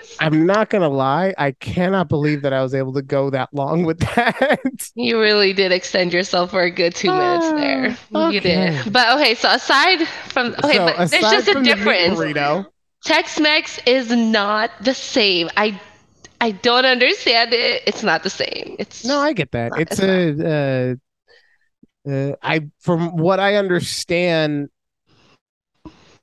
I'm 0.20 0.46
not 0.46 0.70
gonna 0.70 0.90
lie 0.90 1.34
I 1.38 1.52
cannot 1.52 2.10
believe 2.10 2.42
that 2.44 2.54
I 2.54 2.62
was 2.62 2.74
able 2.74 2.94
to 2.94 3.02
go 3.02 3.30
that 3.32 3.50
long 3.54 3.84
with 3.84 4.00
that 4.16 4.60
you 4.96 5.20
really 5.20 5.54
did 5.54 5.72
extend 5.72 6.14
yourself 6.14 6.52
for 6.52 6.62
a 6.62 6.72
good 6.72 6.96
two 6.96 7.12
minutes 7.12 7.50
there. 7.52 7.98
Ah, 8.16 8.30
You 8.30 8.40
did. 8.40 8.92
But 8.94 9.18
okay, 9.18 9.36
so 9.36 9.50
aside 9.52 10.08
from 10.08 10.56
okay, 10.64 10.78
so 10.78 10.86
but 10.86 11.10
there's 11.10 11.24
just 11.24 11.48
a 11.50 11.54
from 11.54 11.64
the 11.64 11.74
difference. 11.76 12.18
burrito 12.20 12.66
Tex-Mex 13.06 13.80
is 13.86 14.10
not 14.12 14.72
the 14.82 14.94
same. 14.94 15.50
I 15.56 15.80
I 16.42 16.52
don't 16.52 16.86
understand 16.86 17.54
it. 17.54 17.84
It's 17.86 18.04
not 18.04 18.24
the 18.24 18.30
same. 18.30 18.76
It's 18.80 19.04
No, 19.06 19.20
I 19.20 19.34
get 19.34 19.52
that. 19.52 19.72
not- 19.72 19.80
It's 19.82 20.00
it's 20.00 20.42
a 20.42 20.98
uh, 22.08 22.10
uh, 22.10 22.36
I 22.42 22.62
from 22.80 23.18
what 23.18 23.40
I 23.40 23.56
understand, 23.56 24.70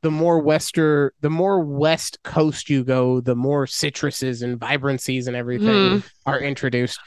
the 0.02 0.10
more 0.10 0.38
wester, 0.40 1.12
the 1.20 1.30
more 1.30 1.60
west 1.60 2.22
coast 2.22 2.70
you 2.70 2.82
go, 2.84 3.20
the 3.20 3.34
more 3.36 3.66
citruses 3.66 4.42
and 4.42 4.58
vibrancies 4.58 5.26
and 5.26 5.36
everything 5.36 5.68
Mm. 6.00 6.10
are 6.24 6.40
introduced. 6.40 6.98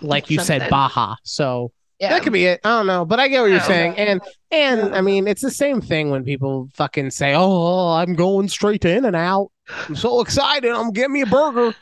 Like 0.00 0.30
you 0.30 0.38
said. 0.40 0.68
Baja. 0.70 1.16
So 1.24 1.72
yeah. 1.98 2.10
that 2.10 2.22
could 2.22 2.32
be 2.32 2.44
it. 2.46 2.60
I 2.64 2.68
don't 2.78 2.86
know, 2.86 3.04
but 3.04 3.18
I 3.18 3.28
get 3.28 3.40
what 3.40 3.50
you're 3.50 3.60
saying. 3.60 3.96
And 3.96 4.20
and 4.50 4.94
I 4.94 5.00
mean, 5.00 5.26
it's 5.26 5.42
the 5.42 5.50
same 5.50 5.80
thing 5.80 6.10
when 6.10 6.22
people 6.22 6.68
fucking 6.74 7.10
say, 7.10 7.34
"Oh, 7.34 7.88
I'm 7.94 8.14
going 8.14 8.48
straight 8.48 8.82
to 8.82 8.94
In 8.94 9.04
and 9.04 9.16
Out. 9.16 9.50
I'm 9.88 9.96
so 9.96 10.20
excited. 10.20 10.70
I'm 10.70 10.92
getting 10.92 11.14
me 11.14 11.22
a 11.22 11.26
burger." 11.26 11.74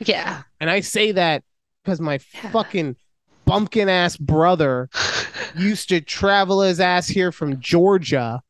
Yeah. 0.00 0.42
And 0.60 0.70
I 0.70 0.80
say 0.80 1.12
that 1.12 1.42
because 1.84 2.00
my 2.00 2.18
Yeah. 2.34 2.50
fucking 2.50 2.96
bumpkin 3.44 3.88
ass 3.88 4.16
brother 4.16 4.88
used 5.56 5.88
to 5.90 6.00
travel 6.00 6.60
his 6.62 6.80
ass 6.80 7.08
here 7.08 7.32
from 7.32 7.60
Georgia. 7.60 8.40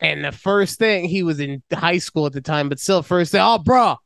And 0.00 0.24
the 0.24 0.32
first 0.32 0.78
thing 0.78 1.04
he 1.04 1.22
was 1.22 1.38
in 1.38 1.62
high 1.72 1.98
school 1.98 2.26
at 2.26 2.32
the 2.32 2.40
time, 2.40 2.68
but 2.68 2.80
still 2.80 3.02
first 3.02 3.32
thing, 3.32 3.40
oh 3.40 3.58
bruh, 3.64 3.96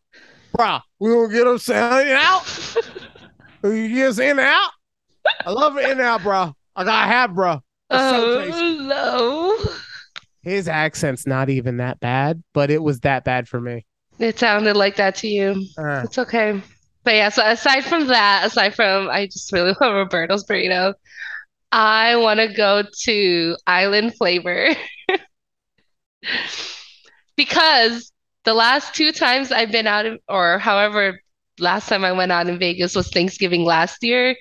bruh, 0.56 0.82
we 0.98 1.10
gonna 1.10 1.32
get 1.32 1.46
us 1.46 1.68
in 1.68 1.76
out. 1.76 2.76
You 3.64 3.88
get 3.88 4.08
us 4.10 4.18
in 4.20 4.30
and 4.30 4.40
out. 4.40 4.70
I 5.44 5.50
love 5.50 5.76
it 5.76 5.84
in 5.86 5.92
and 5.92 6.00
out, 6.02 6.22
bro. 6.22 6.52
I 6.76 6.84
gotta 6.84 7.10
have, 7.10 7.34
bro. 7.34 7.54
It's. 7.54 7.62
Oh 7.90 8.76
no. 9.66 9.72
His 10.42 10.68
accent's 10.68 11.26
not 11.26 11.48
even 11.48 11.78
that 11.78 11.98
bad, 11.98 12.44
but 12.54 12.70
it 12.70 12.80
was 12.80 13.00
that 13.00 13.24
bad 13.24 13.48
for 13.48 13.60
me. 13.60 13.84
It 14.18 14.38
sounded 14.38 14.76
like 14.76 14.96
that 14.96 15.16
to 15.16 15.28
you. 15.28 15.66
Uh, 15.78 16.02
It's 16.04 16.18
okay. 16.18 16.60
But 17.04 17.14
yeah, 17.14 17.28
so 17.28 17.46
aside 17.46 17.84
from 17.84 18.08
that, 18.08 18.46
aside 18.46 18.74
from 18.74 19.08
I 19.08 19.26
just 19.26 19.52
really 19.52 19.74
love 19.80 19.94
Roberto's 19.94 20.44
burrito, 20.44 20.94
I 21.72 22.16
want 22.16 22.40
to 22.40 22.52
go 22.52 22.82
to 23.04 23.56
Island 23.66 24.14
Flavor 24.16 24.68
because 27.36 28.12
the 28.44 28.54
last 28.54 28.94
two 28.94 29.12
times 29.12 29.52
I've 29.52 29.72
been 29.72 29.86
out 29.86 30.06
in, 30.06 30.18
or 30.28 30.58
however, 30.58 31.20
last 31.58 31.88
time 31.88 32.04
I 32.04 32.12
went 32.12 32.32
out 32.32 32.48
in 32.48 32.58
Vegas 32.58 32.94
was 32.94 33.08
Thanksgiving 33.08 33.64
last 33.64 34.02
year. 34.02 34.36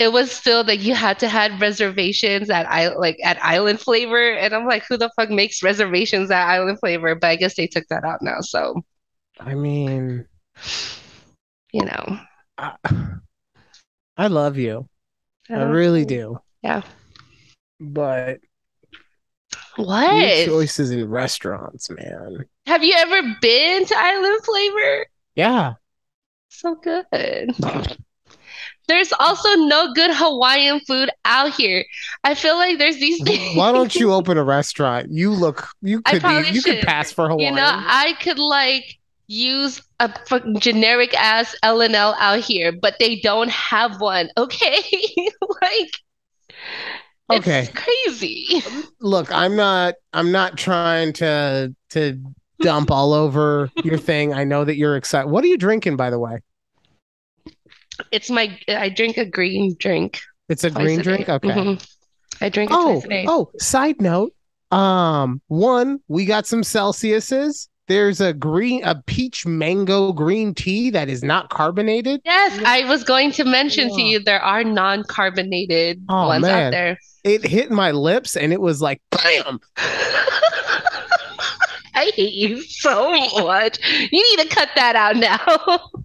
It 0.00 0.12
was 0.12 0.32
still 0.32 0.64
that 0.64 0.78
you 0.78 0.94
had 0.94 1.18
to 1.18 1.28
have 1.28 1.60
reservations 1.60 2.48
at 2.48 2.66
I 2.66 2.88
like 2.94 3.18
at 3.22 3.36
Island 3.44 3.80
Flavor, 3.80 4.32
and 4.32 4.54
I'm 4.54 4.66
like, 4.66 4.84
who 4.88 4.96
the 4.96 5.10
fuck 5.14 5.28
makes 5.28 5.62
reservations 5.62 6.30
at 6.30 6.48
Island 6.48 6.78
Flavor? 6.80 7.14
But 7.14 7.28
I 7.28 7.36
guess 7.36 7.54
they 7.54 7.66
took 7.66 7.86
that 7.90 8.02
out 8.04 8.22
now, 8.22 8.40
so 8.40 8.82
I 9.38 9.54
mean, 9.54 10.26
you 11.72 11.84
know. 11.84 12.18
I, 12.56 12.74
I 14.16 14.26
love 14.28 14.56
you. 14.56 14.88
I 15.50 15.56
don't- 15.56 15.70
really 15.70 16.04
do. 16.04 16.38
Yeah. 16.62 16.82
But 17.78 18.40
What? 19.76 20.46
Choices 20.46 20.90
in 20.90 21.08
restaurants, 21.08 21.90
man. 21.90 22.44
Have 22.66 22.84
you 22.84 22.94
ever 22.96 23.36
been 23.40 23.84
to 23.86 23.94
Island 23.96 24.44
Flavor? 24.44 25.06
Yeah. 25.34 25.74
So 26.48 26.74
good. 26.74 27.50
There's 28.90 29.12
also 29.20 29.48
no 29.54 29.92
good 29.94 30.10
Hawaiian 30.12 30.80
food 30.80 31.10
out 31.24 31.54
here. 31.54 31.84
I 32.24 32.34
feel 32.34 32.56
like 32.56 32.78
there's 32.78 32.98
these 32.98 33.22
things. 33.22 33.54
Why 33.54 33.70
don't 33.72 33.94
you 34.00 34.12
open 34.12 34.36
a 34.36 34.44
restaurant? 34.44 35.08
You 35.12 35.30
look. 35.30 35.68
You 35.82 36.02
could 36.02 36.22
be. 36.22 36.50
You 36.50 36.62
could 36.62 36.80
pass 36.80 37.12
for 37.12 37.28
Hawaiian. 37.28 37.50
You 37.50 37.56
know, 37.56 37.70
I 37.72 38.14
could 38.20 38.38
like 38.38 38.98
use 39.28 39.80
a 40.00 40.12
fucking 40.26 40.58
generic 40.58 41.14
ass 41.14 41.54
L 41.62 41.80
and 41.80 41.94
L 41.94 42.16
out 42.18 42.40
here, 42.40 42.72
but 42.72 42.96
they 42.98 43.20
don't 43.20 43.50
have 43.50 44.00
one. 44.00 44.28
Okay, 44.36 44.82
like 45.62 45.90
it's 47.30 47.46
Okay. 47.46 47.68
crazy. 47.74 48.62
look, 49.00 49.30
I'm 49.32 49.56
not. 49.56 49.94
I'm 50.12 50.32
not 50.32 50.56
trying 50.58 51.12
to 51.14 51.74
to 51.90 52.20
dump 52.60 52.90
all 52.90 53.12
over 53.12 53.70
your 53.82 53.98
thing. 53.98 54.34
I 54.34 54.44
know 54.44 54.64
that 54.64 54.76
you're 54.76 54.96
excited. 54.96 55.28
What 55.28 55.44
are 55.44 55.48
you 55.48 55.56
drinking, 55.56 55.96
by 55.96 56.10
the 56.10 56.18
way? 56.18 56.40
It's 58.12 58.30
my 58.30 58.58
I 58.68 58.88
drink 58.88 59.16
a 59.16 59.24
green 59.24 59.76
drink. 59.78 60.20
It's 60.48 60.64
a 60.64 60.70
green 60.70 61.00
drink. 61.00 61.28
Okay. 61.28 61.48
Mhm. 61.48 61.86
I 62.40 62.48
drink 62.48 62.70
Oh, 62.72 62.92
twice 62.94 63.04
a 63.04 63.08
day. 63.08 63.24
oh. 63.28 63.50
Side 63.58 64.00
note. 64.00 64.32
Um, 64.70 65.40
one, 65.48 66.00
we 66.08 66.24
got 66.24 66.46
some 66.46 66.62
Celsiuses. 66.62 67.68
There's 67.88 68.20
a 68.20 68.32
green, 68.32 68.84
a 68.84 69.02
peach 69.06 69.44
mango 69.44 70.12
green 70.12 70.54
tea 70.54 70.90
that 70.90 71.08
is 71.08 71.24
not 71.24 71.50
carbonated. 71.50 72.20
Yes, 72.24 72.62
I 72.64 72.84
was 72.88 73.02
going 73.02 73.32
to 73.32 73.44
mention 73.44 73.88
to 73.94 74.00
you 74.02 74.20
there 74.20 74.40
are 74.40 74.62
non-carbonated 74.62 76.00
Oh, 76.08 76.28
ones 76.28 76.42
man. 76.42 76.66
out 76.66 76.70
there. 76.70 76.98
It 77.24 77.44
hit 77.44 77.72
my 77.72 77.90
lips 77.90 78.36
and 78.36 78.52
it 78.52 78.60
was 78.60 78.80
like, 78.80 79.02
bam. 79.10 79.58
I 81.92 82.12
hate 82.14 82.32
you 82.34 82.62
so 82.62 83.10
much. 83.42 83.78
You 84.12 84.36
need 84.36 84.48
to 84.48 84.54
cut 84.54 84.68
that 84.76 84.94
out 84.96 85.16
now. 85.16 85.90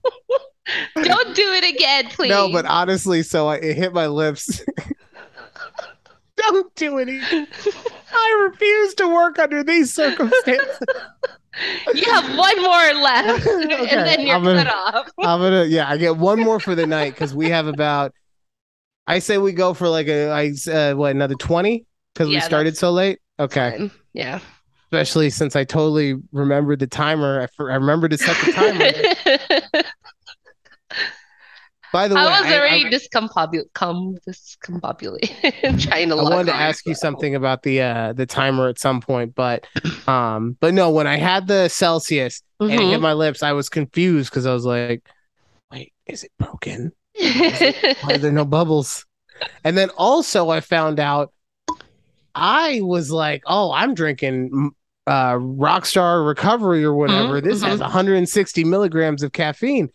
Don't 1.14 1.36
do 1.36 1.52
it 1.54 1.76
again, 1.76 2.06
please. 2.10 2.30
No, 2.30 2.52
but 2.52 2.66
honestly, 2.66 3.24
so 3.24 3.48
I, 3.48 3.56
it 3.58 3.78
hit 3.78 3.94
my 3.94 4.08
lips. 4.08 4.62
Don't 6.38 6.74
do 6.76 6.98
it. 7.00 7.08
I 7.10 8.48
refuse 8.52 8.94
to 8.96 9.08
work 9.08 9.40
under 9.40 9.64
these 9.64 9.94
circumstances. 9.94 10.80
you 11.94 12.12
have 12.12 12.38
one 12.38 12.62
more 12.62 12.94
left, 13.04 13.48
Okay, 13.48 13.88
and 13.90 14.06
then 14.08 14.22
you're 14.28 14.36
I'm 14.36 14.44
gonna- 14.44 14.64
cut 14.66 14.96
off. 14.96 15.10
I'm 15.20 15.40
gonna, 15.40 15.64
yeah, 15.66 15.90
I 15.90 15.98
get 15.98 16.18
one 16.18 16.40
more 16.40 16.60
for 16.60 16.76
the 16.76 16.86
night 16.86 17.14
because 17.14 17.34
we 17.34 17.50
have 17.50 17.68
about. 17.68 18.14
I 19.08 19.20
say 19.20 19.38
we 19.38 19.54
go 19.54 19.74
for 19.74 19.88
like 19.88 20.08
a, 20.08 20.30
I 20.30 20.52
uh, 20.72 20.96
what 20.96 21.12
another 21.12 21.36
twenty 21.36 21.86
because 22.14 22.28
we 22.28 22.40
started 22.42 22.76
so 22.76 22.92
late. 22.92 23.20
Okay, 23.40 23.76
Fine. 23.78 23.92
Yeah. 24.14 24.40
especially 24.86 25.30
since 25.30 25.56
I 25.56 25.64
totally 25.64 26.16
remembered 26.32 26.80
the 26.80 26.88
timer. 26.88 27.42
I, 27.42 27.48
for, 27.48 27.72
I 27.72 27.76
remembered 27.76 28.12
to 28.12 28.18
set 28.18 28.36
the 28.46 28.52
timer. 29.74 29.84
By 31.96 32.10
the 32.10 32.16
way, 32.16 32.22
I 32.22 32.42
was 32.42 32.52
I- 32.52 32.58
already 32.58 32.86
I- 32.88 32.90
discombobulated, 32.90 33.72
com- 33.74 34.18
discombobulated, 34.28 35.82
trying 35.88 36.10
to. 36.10 36.16
I 36.18 36.24
wanted 36.24 36.48
to 36.48 36.56
ask 36.56 36.86
you 36.86 36.94
so. 36.94 37.00
something 37.00 37.36
about 37.36 37.64
the 37.64 37.82
uh 37.82 38.14
the 38.14 38.26
timer 38.26 38.68
at 38.68 38.80
some 38.80 39.00
point, 39.00 39.34
but 39.34 39.66
um, 40.08 40.58
but 40.60 40.74
no, 40.74 40.90
when 40.90 41.08
I 41.08 41.16
had 41.16 41.48
the 41.48 41.70
Celsius 41.70 42.42
and 42.60 42.72
it 42.72 42.80
hit 42.82 43.00
my 43.00 43.14
lips, 43.14 43.44
I 43.44 43.54
was 43.54 43.70
confused 43.70 44.30
because 44.30 44.46
I 44.46 44.54
was 44.54 44.66
like, 44.66 45.08
wait, 45.72 45.94
is 46.06 46.24
it 46.26 46.32
broken? 46.38 46.92
Why 47.18 47.96
are 48.12 48.18
there 48.18 48.32
no 48.32 48.44
bubbles? 48.46 49.06
And 49.64 49.78
then 49.78 49.90
also 49.92 50.50
I 50.50 50.60
found 50.60 51.00
out 51.00 51.32
I 52.34 52.82
was 52.82 53.10
like, 53.12 53.44
oh, 53.46 53.72
I'm 53.72 53.94
drinking 53.94 54.72
uh 55.08 55.34
Rockstar 55.36 56.28
Recovery 56.28 56.84
or 56.84 56.94
whatever. 56.94 57.40
Mhm, 57.40 57.44
This 57.46 57.62
has 57.64 57.80
mhm. 57.80 57.84
160 57.84 58.64
milligrams 58.66 59.24
of 59.24 59.32
caffeine. 59.32 59.90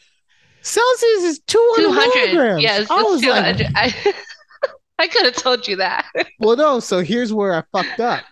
Celsius 0.62 1.22
is 1.24 1.40
200, 1.46 1.82
Two 1.88 1.92
hundred. 1.92 2.32
milligrams. 2.34 2.62
Yes, 2.62 2.90
I 2.90 3.02
was 3.02 3.20
two 3.20 3.30
like. 3.30 3.60
I, 3.74 4.14
I 4.98 5.08
could 5.08 5.24
have 5.26 5.36
told 5.36 5.66
you 5.66 5.76
that. 5.76 6.06
well, 6.40 6.56
no. 6.56 6.80
So 6.80 7.00
here's 7.00 7.32
where 7.32 7.54
I 7.54 7.62
fucked 7.72 8.00
up. 8.00 8.22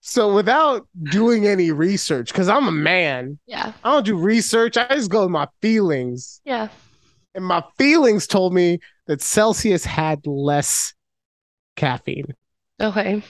So 0.00 0.32
without 0.34 0.88
doing 1.10 1.46
any 1.46 1.70
research, 1.70 2.32
because 2.32 2.48
I'm 2.48 2.66
a 2.66 2.72
man, 2.72 3.38
yeah. 3.46 3.72
I 3.84 3.92
don't 3.92 4.06
do 4.06 4.16
research. 4.16 4.78
I 4.78 4.88
just 4.88 5.10
go 5.10 5.22
with 5.22 5.30
my 5.30 5.48
feelings. 5.60 6.40
Yeah. 6.44 6.68
And 7.34 7.44
my 7.44 7.62
feelings 7.76 8.26
told 8.26 8.54
me 8.54 8.78
that 9.06 9.20
Celsius 9.20 9.84
had 9.84 10.26
less 10.26 10.94
caffeine. 11.76 12.34
Okay. 12.80 13.22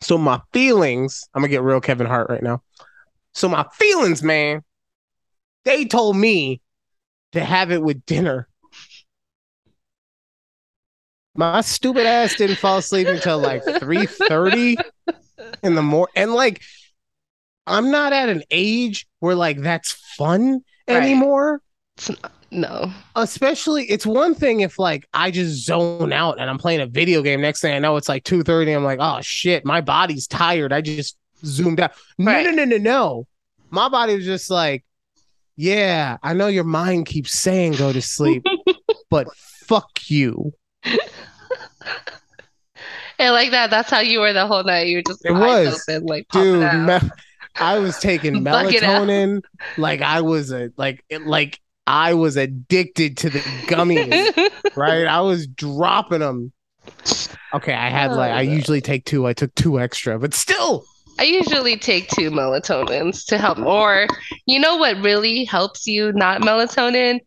So 0.00 0.16
my 0.16 0.40
feelings, 0.54 1.22
I'm 1.34 1.42
gonna 1.42 1.50
get 1.50 1.62
real 1.62 1.80
Kevin 1.82 2.06
Hart 2.06 2.30
right 2.30 2.42
now. 2.42 2.62
So 3.34 3.46
my 3.48 3.66
feelings, 3.74 4.22
man, 4.22 4.62
they 5.66 5.84
told 5.84 6.16
me 6.16 6.61
to 7.32 7.44
have 7.44 7.70
it 7.72 7.82
with 7.82 8.04
dinner. 8.06 8.48
My 11.34 11.62
stupid 11.62 12.06
ass 12.06 12.34
didn't 12.34 12.56
fall 12.56 12.78
asleep 12.78 13.08
until 13.08 13.38
like 13.38 13.62
3:30 13.80 14.76
in 15.62 15.74
the 15.74 15.82
morning. 15.82 16.12
And 16.16 16.34
like 16.34 16.60
I'm 17.66 17.90
not 17.90 18.12
at 18.12 18.28
an 18.28 18.42
age 18.50 19.06
where 19.20 19.34
like 19.34 19.58
that's 19.60 19.92
fun 20.16 20.60
Right. 20.88 20.96
anymore 20.96 21.62
No. 22.50 22.92
especially 23.14 23.84
it's 23.84 24.04
one 24.04 24.34
thing 24.34 24.60
if 24.60 24.78
like 24.78 25.06
I 25.14 25.30
just 25.30 25.64
zone 25.64 26.12
out 26.12 26.38
and 26.40 26.50
I'm 26.50 26.58
playing 26.58 26.80
a 26.80 26.86
video 26.86 27.22
game. 27.22 27.40
Next 27.40 27.60
thing 27.60 27.72
I 27.74 27.78
know, 27.78 27.96
it's 27.96 28.08
like 28.08 28.24
two 28.24 28.42
thirty. 28.42 28.72
I'm 28.72 28.84
like, 28.84 28.98
oh 29.00 29.20
shit, 29.22 29.64
my 29.64 29.80
body's 29.80 30.26
tired. 30.26 30.72
I 30.72 30.80
just 30.82 31.16
zoomed 31.44 31.80
out. 31.80 31.92
No, 32.18 32.32
Right. 32.32 32.44
no, 32.44 32.50
no, 32.50 32.64
no, 32.64 32.76
no. 32.76 33.26
My 33.70 33.88
body 33.88 34.16
was 34.16 34.24
just 34.26 34.50
like, 34.50 34.84
yeah, 35.56 36.16
I 36.22 36.32
know 36.34 36.46
your 36.48 36.64
mind 36.64 37.06
keeps 37.06 37.32
saying 37.32 37.72
go 37.74 37.92
to 37.92 38.02
sleep, 38.02 38.44
but 39.10 39.26
fuck 39.36 39.90
you. 40.08 40.52
And 43.18 43.32
like 43.34 43.50
that, 43.52 43.70
that's 43.70 43.90
how 43.90 44.00
you 44.00 44.20
were 44.20 44.32
the 44.32 44.46
whole 44.46 44.64
night. 44.64 44.88
You 44.88 44.98
were 44.98 45.02
just 45.06 45.24
It 45.24 45.32
was. 45.32 45.84
open, 45.88 46.06
like 46.06 46.26
Dude, 46.32 46.60
me- 46.86 47.10
I 47.56 47.78
was 47.78 47.98
taking 47.98 48.42
Bug 48.44 48.72
it 48.72 48.82
out. 48.82 49.06
melatonin 49.06 49.42
like 49.76 50.00
I 50.00 50.22
was 50.22 50.50
a 50.52 50.70
like 50.76 51.04
it- 51.08 51.26
like 51.26 51.60
I 51.86 52.14
was 52.14 52.36
addicted 52.36 53.16
to 53.18 53.30
the 53.30 53.38
gummies. 53.68 54.50
right? 54.76 55.06
I 55.06 55.20
was 55.20 55.46
dropping 55.46 56.20
them. 56.20 56.52
Okay, 57.54 57.74
I 57.74 57.90
had 57.90 58.12
like 58.12 58.32
I 58.32 58.38
Oh, 58.38 58.52
usually 58.52 58.80
take 58.80 59.04
two. 59.04 59.26
I 59.26 59.34
took 59.34 59.54
two 59.54 59.78
extra, 59.78 60.18
but 60.18 60.34
still. 60.34 60.84
I 61.18 61.24
usually 61.24 61.76
take 61.76 62.08
two 62.08 62.30
melatonins 62.30 63.24
to 63.26 63.38
help. 63.38 63.58
Or 63.58 64.06
you 64.46 64.58
know 64.58 64.76
what 64.76 64.96
really 64.98 65.44
helps 65.44 65.86
you 65.86 66.12
not 66.12 66.40
melatonin? 66.42 67.20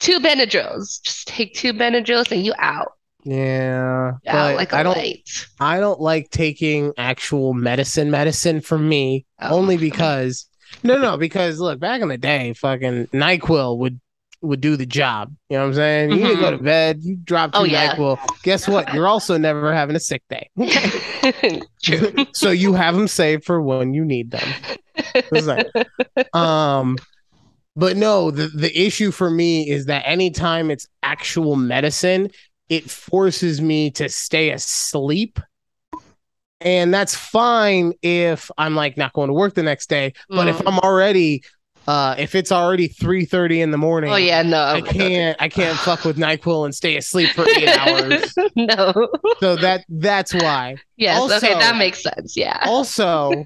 Two 0.00 0.18
Benadryls. 0.20 1.00
Just 1.02 1.28
take 1.28 1.54
two 1.54 1.72
Benadryls 1.72 2.30
and 2.32 2.44
you 2.44 2.54
out. 2.58 2.92
Yeah, 3.24 4.12
Out 4.26 4.56
like 4.56 4.72
a 4.72 4.78
I 4.78 4.82
don't. 4.82 4.96
light. 4.96 5.46
I 5.60 5.78
don't 5.78 6.00
like 6.00 6.30
taking 6.30 6.92
actual 6.98 7.54
medicine. 7.54 8.10
Medicine 8.10 8.60
for 8.60 8.76
me 8.78 9.26
Oh. 9.40 9.56
only 9.56 9.76
because 9.76 10.48
no, 10.82 10.98
no, 10.98 11.16
because 11.16 11.60
look, 11.60 11.78
back 11.78 12.00
in 12.02 12.08
the 12.08 12.18
day, 12.18 12.52
fucking 12.54 13.06
Nyquil 13.08 13.78
would 13.78 14.00
would 14.42 14.60
do 14.60 14.76
the 14.76 14.86
job. 14.86 15.34
You 15.48 15.56
know 15.56 15.62
what 15.64 15.68
I'm 15.68 15.74
saying? 15.74 16.10
You 16.10 16.16
need 16.16 16.34
to 16.36 16.40
go 16.40 16.50
to 16.50 16.58
bed. 16.62 16.98
You 17.02 17.16
drop 17.16 17.52
two 17.52 17.60
Oh, 17.60 17.64
yeah. 17.64 17.94
Nyquil. 17.94 18.18
Guess 18.42 18.68
what? 18.68 18.92
You're 18.92 19.06
also 19.06 19.38
never 19.38 19.72
having 19.72 19.96
a 19.96 20.00
sick 20.00 20.22
day. 20.28 20.50
True. 21.82 22.12
so 22.34 22.50
you 22.50 22.74
have 22.74 22.94
them 22.94 23.08
saved 23.08 23.44
for 23.44 23.60
when 23.62 23.94
you 23.94 24.04
need 24.04 24.30
them. 24.30 24.48
Like- 25.30 26.34
um 26.34 26.96
but 27.74 27.96
no 27.96 28.30
the 28.30 28.48
the 28.48 28.70
issue 28.78 29.10
for 29.10 29.30
me 29.30 29.68
is 29.70 29.86
that 29.86 30.02
anytime 30.06 30.70
it's 30.70 30.86
actual 31.02 31.56
medicine 31.56 32.30
it 32.68 32.90
forces 32.90 33.60
me 33.62 33.90
to 33.92 34.08
stay 34.10 34.50
asleep 34.50 35.40
and 36.60 36.92
that's 36.92 37.14
fine 37.14 37.92
if 38.02 38.50
i'm 38.58 38.74
like 38.74 38.96
not 38.98 39.12
going 39.14 39.28
to 39.28 39.32
work 39.34 39.54
the 39.54 39.62
next 39.62 39.88
day 39.88 40.12
but 40.28 40.48
if 40.48 40.58
Mm. 40.58 40.68
i'm 40.68 40.78
already 40.80 41.42
uh 41.88 42.14
if 42.18 42.34
it's 42.34 42.52
already 42.52 42.88
3:30 42.88 43.60
in 43.60 43.70
the 43.72 43.78
morning 43.78 44.12
Oh 44.12 44.16
yeah, 44.16 44.42
no. 44.42 44.62
i 44.62 44.80
can't 44.80 45.36
i 45.40 45.48
can't 45.48 45.76
fuck 45.78 46.04
with 46.04 46.16
nyquil 46.16 46.64
and 46.64 46.74
stay 46.74 46.96
asleep 46.96 47.30
for 47.30 47.44
8 47.48 47.68
hours 47.78 48.34
no. 48.54 49.08
so 49.40 49.56
that 49.56 49.84
that's 49.88 50.32
why 50.34 50.76
Yes. 50.96 51.20
okay, 51.42 51.54
that 51.54 51.76
makes 51.76 52.02
sense. 52.02 52.36
Yeah. 52.36 52.58
also, 52.64 53.44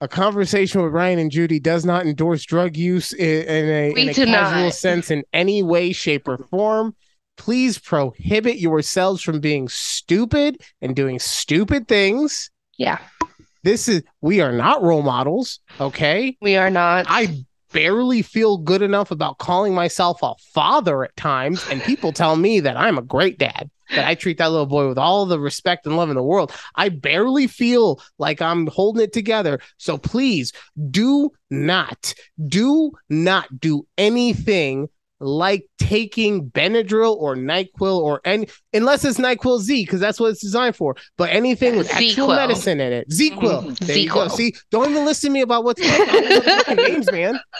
a 0.00 0.08
conversation 0.08 0.82
with 0.82 0.92
Ryan 0.92 1.20
and 1.20 1.30
Judy 1.30 1.60
does 1.60 1.84
not 1.84 2.04
endorse 2.06 2.44
drug 2.44 2.76
use 2.76 3.12
in, 3.12 3.44
in 3.44 3.68
a, 3.68 3.90
in 4.00 4.08
a 4.08 4.14
casual 4.14 4.64
not. 4.64 4.74
sense 4.74 5.10
in 5.12 5.22
any 5.32 5.62
way, 5.62 5.92
shape, 5.92 6.26
or 6.26 6.38
form. 6.50 6.96
Please 7.36 7.78
prohibit 7.78 8.56
yourselves 8.58 9.22
from 9.22 9.38
being 9.38 9.68
stupid 9.68 10.56
and 10.80 10.96
doing 10.96 11.20
stupid 11.20 11.86
things. 11.86 12.50
Yeah. 12.76 12.98
This 13.62 13.88
is 13.88 14.02
we 14.20 14.40
are 14.40 14.52
not 14.52 14.82
role 14.82 15.02
models, 15.02 15.60
okay? 15.80 16.36
We 16.40 16.56
are 16.56 16.70
not. 16.70 17.06
I 17.08 17.44
barely 17.72 18.22
feel 18.22 18.58
good 18.58 18.82
enough 18.82 19.10
about 19.10 19.38
calling 19.38 19.74
myself 19.74 20.18
a 20.22 20.34
father 20.52 21.04
at 21.04 21.16
times, 21.16 21.64
and 21.70 21.82
people 21.82 22.12
tell 22.12 22.36
me 22.36 22.60
that 22.60 22.76
I'm 22.76 22.98
a 22.98 23.02
great 23.02 23.38
dad, 23.38 23.70
that 23.90 24.06
I 24.06 24.14
treat 24.14 24.38
that 24.38 24.50
little 24.50 24.66
boy 24.66 24.88
with 24.88 24.98
all 24.98 25.26
the 25.26 25.40
respect 25.40 25.86
and 25.86 25.96
love 25.96 26.10
in 26.10 26.16
the 26.16 26.22
world. 26.22 26.52
I 26.74 26.88
barely 26.90 27.46
feel 27.46 28.00
like 28.18 28.42
I'm 28.42 28.66
holding 28.66 29.04
it 29.04 29.12
together. 29.12 29.60
So 29.78 29.96
please 29.96 30.52
do 30.90 31.30
not, 31.50 32.14
do 32.46 32.92
not 33.08 33.60
do 33.60 33.86
anything 33.96 34.88
like 35.22 35.64
taking 35.78 36.50
Benadryl 36.50 37.16
or 37.16 37.36
NyQuil 37.36 37.98
or 37.98 38.20
any, 38.24 38.48
unless 38.72 39.04
it's 39.04 39.18
NyQuil 39.18 39.60
Z, 39.60 39.84
because 39.84 40.00
that's 40.00 40.18
what 40.20 40.30
it's 40.30 40.40
designed 40.40 40.76
for. 40.76 40.96
But 41.16 41.30
anything 41.30 41.76
with 41.76 41.90
actual 41.90 42.08
Z-Quil. 42.08 42.28
medicine 42.36 42.80
in 42.80 42.92
it, 42.92 43.12
Z-Quil. 43.12 43.62
Mhm, 43.62 43.78
There 43.78 43.96
you 43.96 44.10
go. 44.10 44.28
See, 44.28 44.54
don't 44.70 44.90
even 44.90 45.04
listen 45.04 45.30
to 45.30 45.34
me 45.34 45.40
about 45.42 45.64
what's 45.64 45.80
I 45.82 45.96
don't 46.06 46.44
the 46.44 46.50
fucking 46.64 46.76
names, 46.76 47.10
man. 47.12 47.40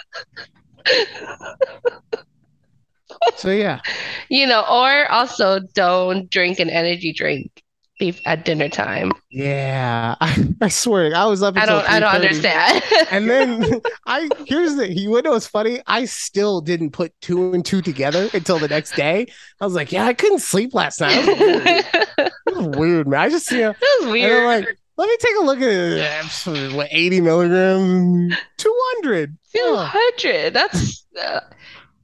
So 3.37 3.51
yeah, 3.51 3.81
you 4.29 4.47
know, 4.47 4.63
or 4.63 5.11
also 5.11 5.61
don't 5.75 6.29
drink 6.29 6.59
an 6.59 6.69
energy 6.69 7.13
drink 7.13 7.63
be- 7.99 8.21
at 8.27 8.45
dinner 8.45 8.69
time. 8.69 9.13
yeah. 9.31 10.15
I, 10.21 10.49
I 10.63 10.69
swear, 10.69 11.15
I 11.15 11.27
was 11.27 11.43
up. 11.43 11.57
I 11.57 11.67
don't. 11.67 11.89
I 11.89 12.01
don't 12.01 12.15
understand. 12.15 12.83
And 13.11 13.29
then 13.29 13.81
I 14.07 14.29
here's 14.47 14.77
the 14.77 14.91
you 14.91 15.21
know 15.23 15.33
what's 15.33 15.47
funny? 15.47 15.81
I 15.87 16.07
still 16.07 16.61
didn't 16.63 16.91
put 16.93 17.13
two 17.21 17.53
and 17.53 17.65
two 17.65 17.83
together 17.83 18.29
until 18.33 18.59
the 18.59 18.69
next 18.69 18.97
day. 18.97 19.27
I 19.61 19.65
was 19.65 19.75
like, 19.75 19.93
yeah, 19.93 20.07
I 20.07 20.15
couldn't 20.15 20.39
sleep 20.41 20.73
last 20.75 21.01
night. 21.01 21.13
It 21.15 21.27
was 21.27 21.39
weird, 21.39 22.33
It 22.47 22.57
was 22.57 22.77
weird, 22.79 23.09
man. 23.09 23.21
I 23.21 23.29
just 23.29 23.51
you 23.51 23.59
know, 23.61 23.69
was 23.69 23.77
and 24.01 24.07
I'm 24.07 24.13
weird. 24.13 24.45
like, 24.65 24.79
let 24.97 25.09
me 25.09 25.17
take 25.21 25.37
a 25.41 25.45
look 25.45 25.59
at 25.59 25.69
it. 25.69 26.75
What 26.75 26.89
eighty 26.91 27.21
milligrams, 27.21 28.35
two 28.57 28.75
hundred. 28.95 29.37
Two 29.55 29.75
hundred. 29.77 30.55
That's 30.55 31.05
uh, 31.21 31.41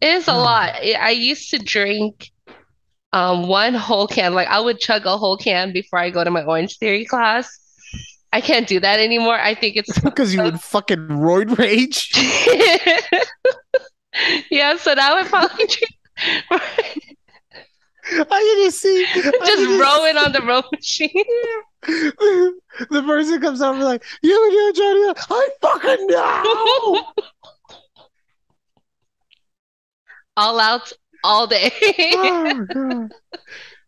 it's 0.03 0.29
a 0.29 0.35
lot. 0.35 0.75
I 0.77 1.11
used 1.11 1.51
to 1.51 1.59
drink 1.59 2.31
um 3.13 3.49
one 3.49 3.75
whole 3.75 4.07
can. 4.07 4.35
Like 4.35 4.49
I 4.49 4.61
would 4.61 4.79
chug 4.79 5.07
a 5.07 5.17
whole 5.17 5.37
can 5.37 5.73
before 5.73 5.99
I 5.99 6.11
go 6.11 6.25
to 6.25 6.31
my 6.31 6.45
Orange 6.45 6.79
Theory 6.79 7.05
class. 7.05 7.49
I 8.33 8.41
can't 8.41 8.67
do 8.67 8.79
that 8.81 9.01
anymore. 9.01 9.39
I 9.39 9.55
think 9.55 9.77
it's 9.77 9.99
because 10.05 10.35
you 10.35 10.43
would 10.43 10.61
fucking 10.61 11.09
roid 11.09 11.57
rage. 11.59 12.13
Yeah, 14.51 14.77
so 14.77 14.95
now 14.95 15.17
I 15.17 15.25
probably. 15.25 15.67
I 18.11 18.63
just 18.65 18.81
see 18.81 19.07
just 19.13 19.45
can 19.45 19.79
rowing 19.79 20.17
on 20.17 20.33
the 20.33 20.41
row 20.43 20.63
machine. 20.73 21.13
the 21.83 23.03
person 23.03 23.41
comes 23.41 23.61
over 23.63 23.85
like, 23.85 24.03
you 24.23 24.45
and 24.45 24.53
you, 24.53 24.73
Johnny. 24.75 25.15
I 25.31 25.49
fucking 25.61 26.07
know. 26.09 27.05
all 30.37 30.59
out 30.61 30.93
all 31.25 31.47
day. 31.47 31.71
oh, 31.83 32.67
God. 32.73 33.13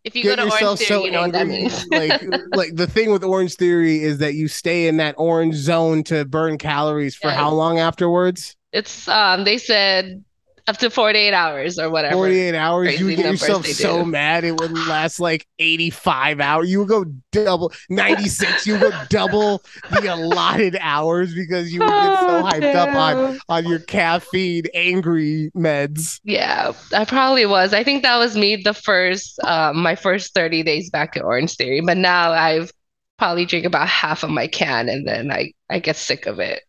if 0.03 0.15
you 0.15 0.23
Get 0.23 0.37
go 0.39 0.47
to 0.47 0.51
Orange 0.51 0.79
Theory, 0.79 0.87
so 0.87 1.05
you 1.05 1.11
know 1.11 1.21
what 1.21 1.31
that 1.33 1.47
means. 1.47 1.85
like, 1.87 2.21
like 2.55 2.75
the 2.75 2.87
thing 2.87 3.11
with 3.11 3.23
Orange 3.23 3.55
Theory 3.55 4.01
is 4.03 4.17
that 4.19 4.33
you 4.35 4.47
stay 4.47 4.87
in 4.87 4.97
that 4.97 5.15
orange 5.17 5.55
zone 5.55 6.03
to 6.05 6.25
burn 6.25 6.57
calories 6.57 7.15
for 7.15 7.27
Yeah. 7.27 7.35
how 7.35 7.51
long 7.51 7.79
afterwards? 7.79 8.55
It's 8.73 9.07
um 9.07 9.43
they 9.43 9.57
said 9.57 10.23
up 10.71 10.77
to 10.77 10.89
48 10.89 11.33
hours 11.33 11.77
or 11.77 11.89
whatever. 11.89 12.15
48 12.15 12.55
hours. 12.55 12.97
You 12.97 13.07
would 13.07 13.17
get 13.17 13.25
yourself 13.25 13.65
so 13.67 14.05
mad 14.05 14.45
it 14.45 14.57
would 14.57 14.71
last 14.71 15.19
like 15.19 15.45
85 15.59 16.39
hours. 16.39 16.71
You 16.71 16.79
would 16.79 16.87
go 16.87 17.05
double 17.33 17.73
96. 17.89 18.65
You 18.65 18.73
would 18.73 18.81
go 18.81 18.91
double 19.09 19.61
the 19.89 20.13
allotted 20.13 20.77
hours 20.79 21.35
because 21.35 21.73
you 21.73 21.81
would 21.81 21.89
get 21.89 22.19
so 22.19 22.27
Oh, 22.29 22.43
hyped 22.43 22.75
up 22.75 22.95
on 22.95 23.39
on 23.49 23.67
your 23.67 23.79
caffeine 23.79 24.63
angry 24.73 25.51
meds. 25.55 26.21
Yeah, 26.23 26.71
I 26.93 27.03
probably 27.03 27.45
was. 27.45 27.73
I 27.73 27.83
think 27.83 28.03
that 28.03 28.17
was 28.17 28.37
me 28.37 28.55
the 28.55 28.73
first 28.73 29.37
um 29.43 29.81
my 29.81 29.95
first 29.95 30.33
30 30.33 30.63
days 30.63 30.89
back 30.89 31.17
at 31.17 31.23
Orange 31.23 31.55
Theory, 31.55 31.81
but 31.81 31.97
now 31.97 32.31
I've 32.31 32.71
probably 33.17 33.45
drink 33.45 33.65
about 33.65 33.87
half 33.89 34.23
of 34.23 34.29
my 34.29 34.47
can 34.47 34.87
and 34.87 35.05
then 35.05 35.31
I 35.31 35.51
I 35.69 35.79
get 35.79 35.97
sick 35.97 36.25
of 36.27 36.39
it. 36.39 36.63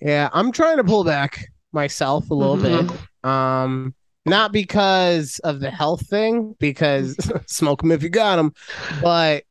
Yeah, 0.00 0.28
I'm 0.32 0.50
trying 0.52 0.78
to 0.78 0.84
pull 0.84 1.04
back 1.04 1.46
myself 1.76 2.28
a 2.30 2.34
little 2.34 2.56
Mhm. 2.56 2.88
bit. 2.88 3.30
Um, 3.30 3.94
not 4.24 4.50
because 4.50 5.38
of 5.44 5.60
the 5.60 5.70
health 5.70 6.08
thing, 6.08 6.56
because 6.58 7.16
smoke 7.46 7.82
them 7.82 7.92
if 7.92 8.02
you 8.02 8.08
got 8.08 8.36
them, 8.36 8.52
but 9.00 9.44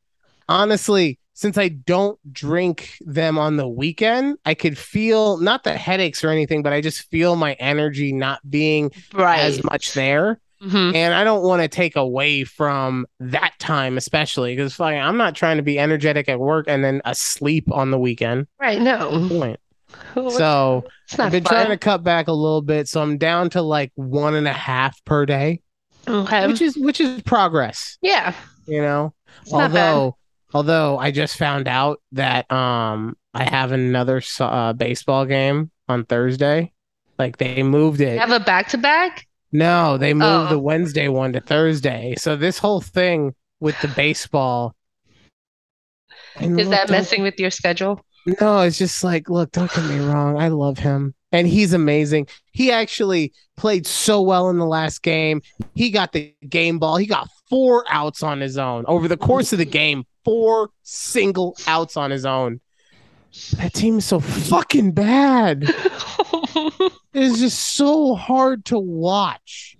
honestly, 0.48 1.18
since 1.32 1.58
I 1.58 1.68
don't 1.68 2.18
drink 2.32 2.96
them 3.00 3.38
on 3.38 3.56
the 3.56 3.68
weekend, 3.68 4.36
I 4.44 4.54
could 4.54 4.76
feel 4.78 5.36
not 5.38 5.64
the 5.64 5.74
headaches 5.76 6.24
or 6.24 6.30
anything, 6.30 6.62
but 6.62 6.72
I 6.72 6.80
just 6.80 7.10
feel 7.10 7.36
my 7.36 7.52
energy 7.54 8.12
not 8.12 8.40
being 8.50 8.90
Right. 9.12 9.40
as 9.40 9.62
much 9.64 9.92
there. 9.94 10.40
Mhm. 10.62 10.94
And 10.94 11.12
I 11.12 11.24
don't 11.24 11.42
want 11.42 11.60
to 11.60 11.68
take 11.68 11.96
away 11.96 12.44
from 12.44 13.06
that 13.20 13.52
time, 13.58 13.98
especially 13.98 14.56
because 14.56 14.80
I'm 14.80 15.18
not 15.18 15.34
trying 15.34 15.58
to 15.58 15.62
be 15.62 15.78
energetic 15.78 16.30
at 16.30 16.38
work 16.40 16.64
and 16.68 16.82
then 16.82 17.02
asleep 17.04 17.70
on 17.70 17.90
the 17.90 17.98
weekend. 17.98 18.46
Right, 18.58 18.80
no. 18.80 19.26
Point. 19.28 19.60
So 20.30 20.84
I've 21.18 21.30
been 21.32 21.44
fun. 21.44 21.52
trying 21.54 21.68
to 21.68 21.76
cut 21.78 22.02
back 22.02 22.28
a 22.28 22.32
little 22.32 22.62
bit, 22.62 22.88
so 22.88 23.00
I'm 23.02 23.18
down 23.18 23.50
to 23.50 23.62
like 23.62 23.92
one 23.94 24.34
and 24.34 24.48
a 24.48 24.52
half 24.52 25.02
per 25.04 25.26
day, 25.26 25.60
Okay. 26.08 26.46
which 26.46 26.60
is 26.62 26.76
which 26.76 27.00
is 27.00 27.22
progress, 27.22 27.98
Yeah. 28.02 28.34
you 28.66 28.80
know. 28.82 29.14
It's 29.42 29.52
although 29.52 30.16
although 30.54 30.98
I 30.98 31.10
just 31.10 31.36
found 31.36 31.68
out 31.68 32.00
that 32.12 32.50
um 32.50 33.16
I 33.34 33.44
have 33.44 33.72
another 33.72 34.22
uh, 34.40 34.72
baseball 34.72 35.26
game 35.26 35.70
on 35.88 36.04
Thursday. 36.06 36.72
Like 37.18 37.36
they 37.38 37.62
moved 37.62 38.00
it. 38.00 38.14
You 38.14 38.18
have 38.20 38.30
a 38.32 38.40
back 38.40 38.68
to 38.70 38.78
back? 38.78 39.26
no, 39.52 39.96
they 39.98 40.12
moved 40.14 40.46
Oh. 40.46 40.48
the 40.48 40.58
Wednesday 40.58 41.08
one 41.08 41.32
to 41.34 41.40
Thursday. 41.40 42.14
So 42.18 42.36
this 42.36 42.58
whole 42.58 42.80
thing 42.80 43.34
with 43.60 43.80
the 43.80 43.88
baseball. 43.88 44.74
Is 46.40 46.68
that 46.70 46.90
messing 46.90 47.22
with 47.22 47.38
your 47.40 47.50
schedule? 47.50 48.04
No, 48.40 48.60
it's 48.60 48.78
just 48.78 49.04
like, 49.04 49.30
look, 49.30 49.52
don't 49.52 49.72
get 49.72 49.84
me 49.84 50.00
wrong. 50.00 50.40
I 50.40 50.48
love 50.48 50.78
him. 50.78 51.14
And 51.32 51.46
he's 51.46 51.72
amazing. 51.72 52.28
He 52.52 52.72
actually 52.72 53.32
played 53.56 53.86
so 53.86 54.20
well 54.22 54.48
in 54.50 54.58
the 54.58 54.66
last 54.66 55.02
game. 55.02 55.42
He 55.74 55.90
got 55.90 56.12
the 56.12 56.34
game 56.48 56.78
ball. 56.78 56.96
He 56.96 57.06
got 57.06 57.28
four 57.48 57.84
outs 57.88 58.22
on 58.22 58.40
his 58.40 58.58
own 58.58 58.84
over 58.86 59.06
the 59.08 59.16
course 59.16 59.52
of 59.52 59.58
the 59.58 59.64
game. 59.64 60.04
Four 60.24 60.70
single 60.82 61.56
outs 61.66 61.96
on 61.96 62.10
his 62.10 62.26
own. 62.26 62.60
That 63.58 63.74
team 63.74 63.98
is 63.98 64.06
so 64.06 64.20
fucking 64.20 64.92
bad. 64.92 65.72
It's 67.16 67.40
just 67.40 67.76
so 67.76 68.14
hard 68.14 68.66
to 68.66 68.78
watch. 68.78 69.78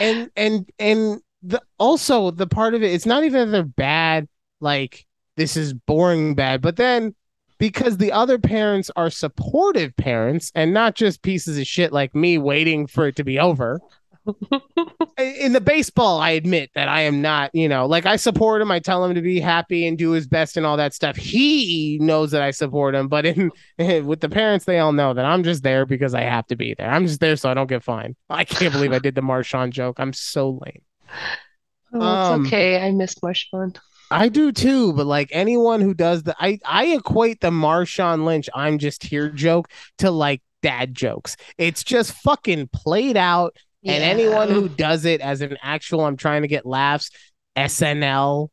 And 0.00 0.30
and 0.34 0.68
and 0.80 1.20
the 1.44 1.62
also 1.78 2.32
the 2.32 2.48
part 2.48 2.74
of 2.74 2.82
it, 2.82 2.92
it's 2.92 3.06
not 3.06 3.22
even 3.22 3.38
that 3.46 3.52
they're 3.52 3.62
bad, 3.62 4.26
like 4.60 5.06
this 5.36 5.56
is 5.56 5.72
boring 5.72 6.34
bad, 6.34 6.60
but 6.60 6.74
then 6.74 7.14
because 7.60 7.98
the 7.98 8.10
other 8.10 8.38
parents 8.38 8.90
are 8.96 9.10
supportive 9.10 9.94
parents 9.96 10.50
and 10.56 10.74
not 10.74 10.96
just 10.96 11.22
pieces 11.22 11.58
of 11.58 11.66
shit 11.66 11.92
like 11.92 12.14
me 12.14 12.38
waiting 12.38 12.88
for 12.88 13.06
it 13.06 13.14
to 13.16 13.22
be 13.24 13.38
over. 13.38 13.80
In 15.18 15.52
the 15.52 15.60
baseball, 15.60 16.20
I 16.20 16.30
admit 16.30 16.70
that 16.74 16.88
I 16.88 17.02
am 17.02 17.22
not, 17.22 17.54
you 17.54 17.68
know, 17.68 17.86
like 17.86 18.06
I 18.06 18.16
support 18.16 18.60
him. 18.62 18.70
I 18.70 18.78
tell 18.78 19.04
him 19.04 19.14
to 19.14 19.22
be 19.22 19.40
happy 19.40 19.86
and 19.86 19.96
do 19.96 20.10
his 20.10 20.26
best 20.26 20.56
and 20.56 20.64
all 20.66 20.76
that 20.78 20.94
stuff. 20.94 21.16
He 21.16 21.98
knows 22.00 22.30
that 22.32 22.42
I 22.42 22.50
support 22.50 22.94
him, 22.94 23.08
but 23.08 23.24
in 23.26 23.50
with 23.78 24.20
the 24.20 24.28
parents, 24.28 24.64
they 24.64 24.78
all 24.78 24.92
know 24.92 25.14
that 25.14 25.24
I'm 25.24 25.42
just 25.42 25.62
there 25.62 25.86
because 25.86 26.14
I 26.14 26.22
have 26.22 26.46
to 26.48 26.56
be 26.56 26.74
there. 26.74 26.90
I'm 26.90 27.06
just 27.06 27.20
there 27.20 27.36
so 27.36 27.50
I 27.50 27.54
don't 27.54 27.66
get 27.68 27.82
fined. 27.82 28.16
I 28.30 28.44
can't 28.44 28.72
believe 28.72 28.92
I 28.92 28.98
did 28.98 29.14
the 29.14 29.20
Marshawn 29.22 29.70
joke. 29.70 30.00
I'm 30.00 30.12
so 30.12 30.60
lame. 30.64 30.82
Oh, 31.92 31.96
it's 31.96 32.30
Um, 32.30 32.46
okay. 32.46 32.80
I 32.80 32.90
miss 32.92 33.14
Marshawn. 33.16 33.76
I 34.10 34.28
do 34.28 34.52
too, 34.52 34.92
but 34.92 35.06
like 35.06 35.28
anyone 35.32 35.80
who 35.80 35.94
does 35.94 36.22
the 36.24 36.34
I 36.38 36.58
I 36.64 36.86
equate 36.86 37.40
the 37.40 37.50
Marshawn 37.50 38.24
Lynch 38.24 38.48
I'm 38.54 38.78
just 38.78 39.04
here 39.04 39.30
joke 39.30 39.68
to 39.98 40.10
like 40.10 40.42
dad 40.62 40.94
jokes. 40.94 41.36
It's 41.58 41.84
just 41.84 42.12
fucking 42.12 42.68
played 42.72 43.16
out 43.16 43.56
and 43.84 44.04
anyone 44.04 44.48
who 44.48 44.68
does 44.68 45.04
it 45.04 45.20
as 45.20 45.40
an 45.40 45.56
actual 45.62 46.04
I'm 46.04 46.16
trying 46.16 46.42
to 46.42 46.48
get 46.48 46.66
laughs 46.66 47.10
SNL 47.56 48.48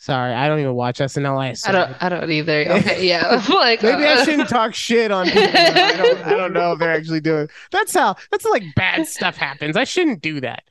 Sorry, 0.00 0.32
I 0.32 0.46
don't 0.46 0.60
even 0.60 0.74
watch 0.74 0.98
SNL. 1.00 1.36
I, 1.38 1.68
I 1.68 1.72
don't 1.72 2.02
I 2.04 2.08
don't 2.08 2.30
either. 2.30 2.66
Okay, 2.70 3.06
yeah. 3.08 3.44
Like 3.48 3.82
Maybe 3.82 4.04
I 4.04 4.14
uh, 4.14 4.24
shouldn't 4.24 4.48
talk 4.58 4.72
shit 4.72 5.10
on 5.10 5.26
people. 5.26 5.42
I 5.42 5.96
don't, 5.96 6.24
I 6.24 6.30
don't 6.30 6.52
know 6.54 6.72
if 6.72 6.78
they're 6.78 6.92
actually 6.92 7.20
doing. 7.20 7.48
That's 7.72 7.92
how. 7.94 8.14
That's 8.30 8.44
like 8.44 8.62
bad 8.76 9.08
stuff 9.08 9.36
happens. 9.36 9.76
I 9.76 9.82
shouldn't 9.82 10.22
do 10.22 10.40
that. 10.40 10.62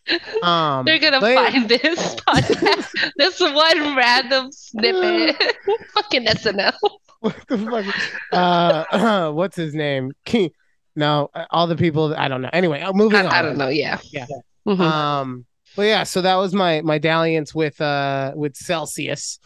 Um, 0.43 0.85
They're 0.85 0.97
gonna 0.97 1.19
find 1.19 1.67
this 1.67 2.15
podcast, 2.15 3.11
this 3.17 3.39
one 3.41 3.97
random 3.97 4.49
snippet. 4.53 5.57
Fucking 5.93 6.25
SNL. 6.25 6.73
what 7.19 7.35
the 7.49 7.57
fuck? 7.57 7.95
Uh, 8.31 9.31
what's 9.33 9.57
his 9.57 9.75
name? 9.75 10.13
King. 10.23 10.51
No, 10.95 11.29
all 11.51 11.67
the 11.67 11.75
people. 11.75 12.15
I 12.17 12.29
don't 12.29 12.41
know. 12.41 12.49
Anyway, 12.53 12.79
uh, 12.79 12.93
moving 12.93 13.19
on. 13.19 13.25
I, 13.27 13.39
I 13.39 13.41
don't 13.41 13.57
know. 13.57 13.67
Yeah. 13.67 13.99
Yeah. 14.11 14.25
Mhm. 14.65 14.79
Um, 14.79 15.45
but 15.77 15.83
yeah, 15.83 16.03
so 16.03 16.21
that 16.21 16.35
was 16.35 16.53
my 16.53 16.81
my 16.81 16.97
dalliance 16.97 17.55
with 17.55 17.79
uh 17.79 18.33
with 18.35 18.57
Celsius. 18.57 19.39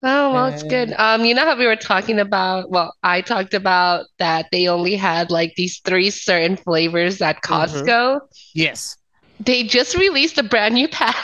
Oh, 0.00 0.32
well, 0.32 0.46
it's 0.46 0.62
good. 0.62 0.92
Um, 0.96 1.24
you 1.24 1.34
know 1.34 1.44
how 1.44 1.58
we 1.58 1.66
were 1.66 1.74
talking 1.74 2.20
about, 2.20 2.70
well, 2.70 2.94
I 3.02 3.20
talked 3.20 3.52
about 3.52 4.06
that 4.18 4.46
they 4.52 4.68
only 4.68 4.94
had 4.94 5.32
like 5.32 5.54
these 5.56 5.80
three 5.84 6.10
certain 6.10 6.56
flavors 6.56 7.20
at 7.20 7.42
Mhm. 7.42 7.42
Costco. 7.42 8.20
Yes. 8.54 8.96
They 9.40 9.64
just 9.64 9.96
released 9.96 10.38
a 10.38 10.44
brand 10.44 10.74
new 10.74 10.86
pack. 10.88 11.16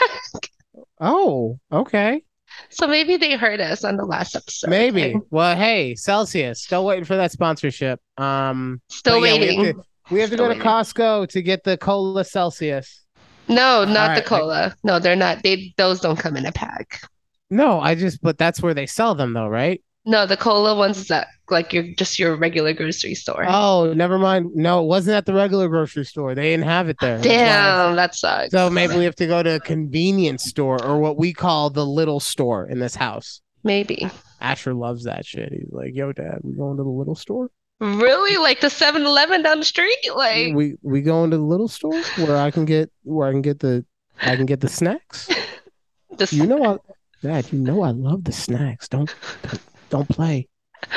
Oh, 0.99 1.57
okay. 1.71 2.23
So 2.69 2.85
maybe 2.87 3.15
they 3.15 3.35
heard 3.37 3.61
us 3.61 3.85
on 3.85 3.95
the 3.95 4.05
last 4.05 4.35
episode. 4.35 4.69
Maybe. 4.69 5.15
Well, 5.29 5.55
hey, 5.55 5.95
Celsius, 5.95 6.61
still 6.61 6.85
waiting 6.85 7.05
for 7.05 7.15
that 7.15 7.31
sponsorship. 7.31 8.01
Um, 8.17 8.81
Still 8.89 9.25
yeah, 9.25 9.33
waiting. 9.33 9.59
We 9.59 9.65
have 9.67 9.75
to, 9.75 9.83
we 10.11 10.19
have 10.19 10.29
to 10.31 10.37
go 10.37 10.53
to. 10.53 10.59
Costco 10.59 11.29
to 11.29 11.41
get 11.41 11.63
the 11.63 11.77
cola 11.77 12.25
Celsius. 12.25 13.04
No, 13.47 13.85
not 13.85 13.87
the 13.87 13.97
right, 13.97 14.17
I- 14.17 14.21
cola. 14.21 14.75
No, 14.83 14.99
they're 14.99 15.15
not. 15.15 15.43
They 15.43 15.73
those 15.77 15.99
don't 15.99 16.17
come 16.17 16.35
in 16.37 16.45
a 16.45 16.51
pack. 16.51 17.01
No, 17.49 17.79
I 17.79 17.95
just, 17.95 18.21
but 18.21 18.37
that's 18.37 18.61
where 18.61 18.73
they 18.73 18.87
sell 18.87 19.13
them, 19.13 19.33
though, 19.33 19.47
right? 19.47 19.81
No, 20.07 20.25
the 20.27 20.37
cola 20.37 20.75
ones 20.75 20.97
is 20.97 21.09
at 21.09 21.27
like 21.49 21.73
your 21.73 21.83
just 21.97 22.19
your 22.19 22.35
regular 22.35 22.73
grocery 22.73 23.15
store. 23.15 23.43
Oh, 23.47 23.91
never 23.95 24.19
mind. 24.19 24.51
No, 24.53 24.83
it 24.83 24.87
wasn't 24.87 25.15
at 25.15 25.25
the 25.25 25.33
regular 25.33 25.67
grocery 25.67 26.05
store. 26.05 26.35
They 26.35 26.51
didn't 26.51 26.65
have 26.65 26.89
it 26.89 26.97
there. 27.01 27.17
That's 27.17 27.27
Damn, 27.27 27.95
that 27.95 28.13
sucks. 28.13 28.51
So 28.51 28.69
maybe 28.69 28.95
we 28.95 29.03
have 29.05 29.15
to 29.15 29.25
go 29.25 29.41
to 29.41 29.55
a 29.55 29.59
convenience 29.59 30.43
store 30.43 30.83
or 30.83 30.99
what 30.99 31.17
we 31.17 31.33
call 31.33 31.71
the 31.71 31.85
little 31.85 32.19
store 32.19 32.67
in 32.67 32.79
this 32.79 32.95
house. 32.95 33.41
Maybe. 33.63 34.07
Asher 34.39 34.75
loves 34.75 35.05
that 35.05 35.25
shit. 35.25 35.51
He's 35.51 35.71
like, 35.71 35.95
"Yo, 35.95 36.11
Dad, 36.11 36.39
we 36.43 36.53
going 36.53 36.77
to 36.77 36.83
the 36.83 36.89
little 36.89 37.15
store? 37.15 37.49
Really? 37.79 38.37
Like 38.37 38.61
the 38.61 38.67
7-Eleven 38.67 39.43
down 39.43 39.59
the 39.59 39.65
street? 39.65 39.97
Like 40.15 40.53
We 40.55 40.75
we 40.81 41.01
going 41.01 41.31
to 41.31 41.37
the 41.37 41.43
little 41.43 41.67
store 41.67 42.01
where 42.17 42.37
I 42.37 42.51
can 42.51 42.65
get 42.65 42.91
where 43.03 43.27
I 43.27 43.31
can 43.31 43.41
get 43.41 43.59
the 43.59 43.85
I 44.21 44.35
can 44.35 44.45
get 44.45 44.61
the 44.61 44.69
snacks. 44.69 45.27
the 46.17 46.27
You 46.31 46.47
know, 46.47 46.63
I, 46.63 46.77
Dad, 47.21 47.51
you 47.51 47.59
know 47.59 47.83
I 47.83 47.91
love 47.91 48.23
the 48.23 48.31
snacks. 48.31 48.87
Don't 48.87 49.13
don't, 49.43 49.61
don't 49.89 50.09
play. 50.09 50.47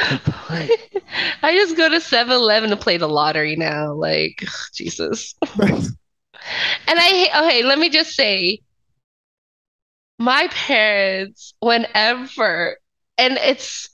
Don't 0.09 0.25
play. 0.25 0.71
I 1.43 1.55
just 1.55 1.77
go 1.77 1.89
to 1.89 1.97
7-Eleven 1.97 2.71
to 2.71 2.77
play 2.77 2.97
the 2.97 3.09
lottery 3.09 3.57
now. 3.57 3.95
Like, 3.95 4.45
Jesus. 4.75 5.35
And 6.87 6.99
I, 6.99 7.45
okay, 7.45 7.63
let 7.63 7.79
me 7.79 7.91
just 7.91 8.15
say, 8.15 8.61
my 10.19 10.49
parents, 10.51 11.55
whenever, 11.61 12.79
and 13.19 13.37
it's 13.39 13.91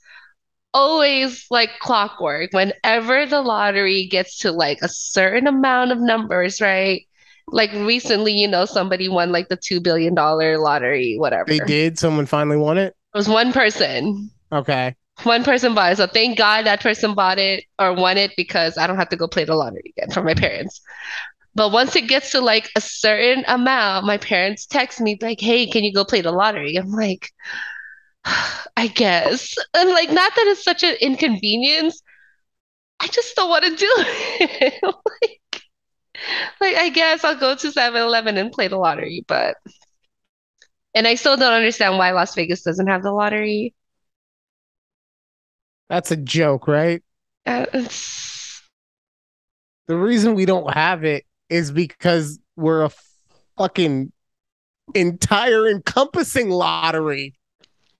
always 0.75 1.47
like 1.49 1.79
clockwork. 1.79 2.51
Whenever 2.51 3.25
the 3.25 3.41
lottery 3.41 4.07
gets 4.07 4.37
to 4.39 4.51
like 4.51 4.79
a 4.81 4.89
certain 4.89 5.47
amount 5.47 5.91
of 5.93 5.99
numbers, 5.99 6.59
right? 6.59 7.07
Like 7.47 7.71
recently, 7.71 8.33
you 8.33 8.47
know, 8.47 8.65
somebody 8.65 9.07
won 9.07 9.31
like 9.31 9.47
the 9.47 9.55
two 9.55 9.79
billion 9.79 10.13
dollar 10.13 10.57
lottery, 10.57 11.15
whatever. 11.17 11.45
They 11.47 11.59
did. 11.59 11.97
Someone 11.97 12.25
finally 12.25 12.57
won 12.57 12.77
it. 12.77 12.95
It 13.13 13.17
was 13.17 13.29
one 13.29 13.53
person. 13.53 14.29
Okay. 14.51 14.95
One 15.23 15.45
person 15.45 15.73
bought 15.73 15.93
it. 15.93 15.97
So 15.97 16.07
thank 16.07 16.37
God 16.37 16.65
that 16.65 16.81
person 16.81 17.15
bought 17.15 17.39
it 17.39 17.63
or 17.79 17.93
won 17.93 18.17
it 18.17 18.31
because 18.35 18.77
I 18.77 18.85
don't 18.85 18.97
have 18.97 19.09
to 19.09 19.15
go 19.15 19.29
play 19.29 19.45
the 19.45 19.55
lottery 19.55 19.93
again 19.97 20.11
for 20.11 20.23
my 20.23 20.33
parents. 20.33 20.81
But 21.53 21.71
once 21.71 21.95
it 21.95 22.09
gets 22.09 22.31
to 22.31 22.41
like 22.41 22.69
a 22.75 22.81
certain 22.81 23.45
amount, 23.47 24.05
my 24.05 24.17
parents 24.17 24.65
text 24.65 24.99
me 24.99 25.17
like, 25.21 25.39
"Hey, 25.39 25.67
can 25.67 25.85
you 25.85 25.93
go 25.93 26.03
play 26.03 26.19
the 26.19 26.33
lottery?" 26.33 26.75
I'm 26.75 26.91
like, 26.91 27.29
I 28.77 28.87
guess. 28.87 29.55
And 29.73 29.89
like, 29.89 30.09
not 30.11 30.33
that 30.35 30.47
it's 30.47 30.63
such 30.63 30.83
an 30.83 30.95
inconvenience. 31.01 32.01
I 32.99 33.07
just 33.07 33.35
don't 33.35 33.49
want 33.49 33.65
to 33.65 33.75
do 33.75 33.93
it. 33.99 34.83
like, 34.83 35.61
like, 36.61 36.75
I 36.75 36.89
guess 36.89 37.23
I'll 37.23 37.35
go 37.39 37.55
to 37.55 37.71
7-Eleven 37.71 38.37
and 38.37 38.51
play 38.51 38.67
the 38.67 38.77
lottery, 38.77 39.23
but 39.27 39.57
and 40.93 41.07
I 41.07 41.15
still 41.15 41.37
don't 41.37 41.53
understand 41.53 41.97
why 41.97 42.11
Las 42.11 42.33
Vegas 42.35 42.61
doesn't 42.63 42.87
have 42.87 43.03
the 43.03 43.11
lottery. 43.11 43.73
That's 45.89 46.11
a 46.11 46.17
joke, 46.17 46.67
right? 46.67 47.03
Uh, 47.45 47.65
The 49.87 49.95
reason 49.97 50.35
we 50.35 50.45
don't 50.45 50.73
have 50.73 51.03
it 51.03 51.25
is 51.49 51.71
because 51.71 52.39
we're 52.55 52.85
a 52.85 52.91
fucking 53.57 54.11
entire 54.95 55.67
encompassing 55.67 56.49
lottery. 56.49 57.35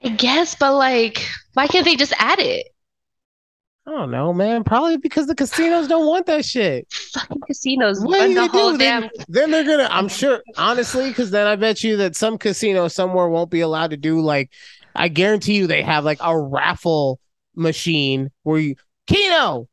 I 0.04 0.10
guess, 0.10 0.56
but 0.56 0.74
like, 0.76 1.28
why 1.54 1.68
can't 1.68 1.86
they 1.86 1.96
just 1.96 2.14
add 2.18 2.40
it? 2.40 2.68
I 3.88 3.92
don't 3.92 4.10
know, 4.10 4.34
man. 4.34 4.64
Probably 4.64 4.98
because 4.98 5.28
the 5.28 5.36
casinos 5.36 5.88
don't 5.88 6.08
want 6.08 6.26
that 6.26 6.44
shit. 6.44 6.92
Fucking 6.92 7.42
casinos 7.46 8.00
What 8.04 8.20
run 8.20 8.30
you 8.32 8.36
the 8.36 8.48
gonna 8.48 8.52
whole 8.52 8.72
do? 8.72 8.78
Then, 8.80 9.10
then 9.28 9.52
they're 9.52 9.64
gonna. 9.64 9.88
I'm 9.92 10.08
sure, 10.08 10.42
honestly, 10.58 11.10
because 11.10 11.30
then 11.30 11.46
I 11.46 11.56
bet 11.56 11.84
you 11.84 11.98
that 11.98 12.16
some 12.16 12.38
casino 12.40 12.88
somewhere 12.88 13.28
won't 13.28 13.52
be 13.52 13.62
allowed 13.62 13.92
to 13.92 13.98
do 13.98 14.22
like. 14.22 14.52
I 14.96 15.10
guarantee 15.10 15.56
you 15.58 15.68
they 15.68 15.82
have 15.82 16.04
like 16.06 16.20
a 16.22 16.40
raffle 16.40 17.20
machine 17.54 18.32
where 18.44 18.60
you 18.60 18.76
Keno, 19.08 19.68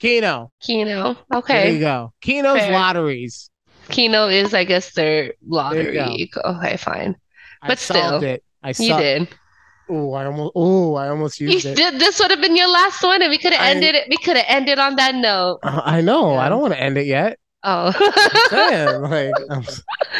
Keno. 0.00 0.50
Keno. 0.60 1.16
Okay, 1.32 1.62
there 1.64 1.72
you 1.72 1.80
go. 1.80 2.12
Keno's 2.20 2.58
Fair. 2.58 2.72
lotteries. 2.72 3.50
Keno 3.90 4.26
is, 4.28 4.54
I 4.54 4.64
guess, 4.64 4.92
their 4.94 5.34
lottery. 5.46 6.30
Okay, 6.36 6.76
fine. 6.78 7.16
I 7.62 7.68
But 7.68 7.78
solved 7.78 8.22
still, 8.22 8.22
it. 8.22 8.44
I 8.62 8.70
You 8.70 8.96
did. 8.96 9.28
Oh, 9.88 10.12
I 10.14 10.26
almost. 10.26 10.52
Oh, 10.56 10.94
I 10.96 11.08
almost 11.08 11.40
You 11.40 11.48
used 11.50 11.66
it. 11.66 11.76
This 11.98 12.18
would 12.20 12.30
have 12.30 12.40
been 12.40 12.56
your 12.56 12.68
last 12.68 13.02
one, 13.02 13.22
and 13.22 13.30
we 13.30 13.38
could 13.38 13.52
have 13.52 13.62
ended 13.76 13.94
it. 13.94 14.08
We 14.08 14.16
could 14.16 14.36
have 14.36 14.46
ended 14.48 14.78
on 14.78 14.96
that 14.96 15.14
note. 15.14 15.60
Uh, 15.62 15.80
I 15.84 16.00
know. 16.00 16.34
I 16.36 16.48
don't 16.48 16.60
want 16.60 16.74
to 16.74 16.80
end 16.80 16.98
it 16.98 17.06
yet. 17.06 17.38
Oh, 17.62 17.92
Man, 18.52 19.02
like 19.10 19.34
I'm 19.50 19.64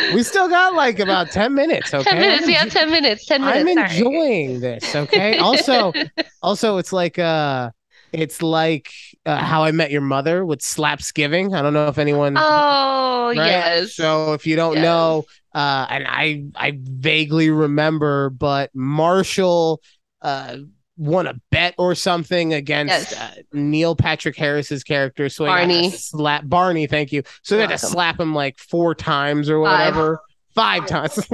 we 0.09 0.23
still 0.23 0.49
got 0.49 0.75
like 0.75 0.99
about 0.99 1.31
ten 1.31 1.55
minutes. 1.55 1.95
Okay, 1.95 2.11
ten 2.11 2.21
minutes. 2.21 2.49
Yeah, 2.49 2.65
ten 2.65 2.91
minutes. 2.91 3.27
Ten 3.27 3.43
I'm 3.43 3.65
minutes. 3.65 3.93
sorry. 3.93 3.97
enjoying 4.07 4.61
this. 4.61 4.95
Okay. 4.95 5.37
Also, 5.37 5.93
also, 6.43 6.79
it's 6.79 6.93
like 6.93 7.19
uh, 7.19 7.71
it's 8.13 8.43
like 8.43 8.91
uh, 9.27 9.37
How 9.37 9.65
I 9.65 9.73
Met 9.73 9.91
Your 9.91 10.01
Mother 10.01 10.45
with 10.45 10.61
Slapsgiving. 10.61 11.55
I 11.57 11.63
don't 11.63 11.73
know 11.75 11.89
if 11.89 11.99
anyone. 11.99 12.37
Oh 12.37 13.33
right? 13.37 13.37
yes. 13.37 13.95
So 13.95 14.33
if 14.33 14.47
you 14.47 14.57
don't 14.57 14.75
Yes. 14.75 14.83
know, 14.83 15.25
uh, 15.57 15.87
and 15.89 16.05
I 16.07 16.45
I 16.55 16.79
vaguely 16.83 17.51
remember, 17.51 18.31
but 18.31 18.71
Marshall 18.75 19.81
uh 20.21 20.59
won 20.99 21.27
a 21.27 21.35
bet 21.51 21.75
or 21.79 21.95
something 21.95 22.55
against 22.55 23.13
Yes. 23.13 23.21
uh, 23.21 23.43
Neil 23.53 23.95
Patrick 23.97 24.37
Harris's 24.37 24.83
character. 24.85 25.29
So 25.29 25.45
he 25.45 25.49
got 25.49 25.61
to 25.61 25.67
Barney. 25.67 25.91
slap 25.91 26.43
Barney. 26.49 26.87
Thank 26.87 27.13
you. 27.13 27.23
So 27.43 27.57
they 27.57 27.63
had 27.63 27.71
to 27.71 27.79
slap 27.79 28.19
him 28.21 28.35
like 28.35 28.59
four 28.59 28.95
times 28.95 29.51
or 29.51 29.63
Five. 29.63 29.79
whatever. 29.95 30.21
Five 30.55 30.87
times. 30.87 31.19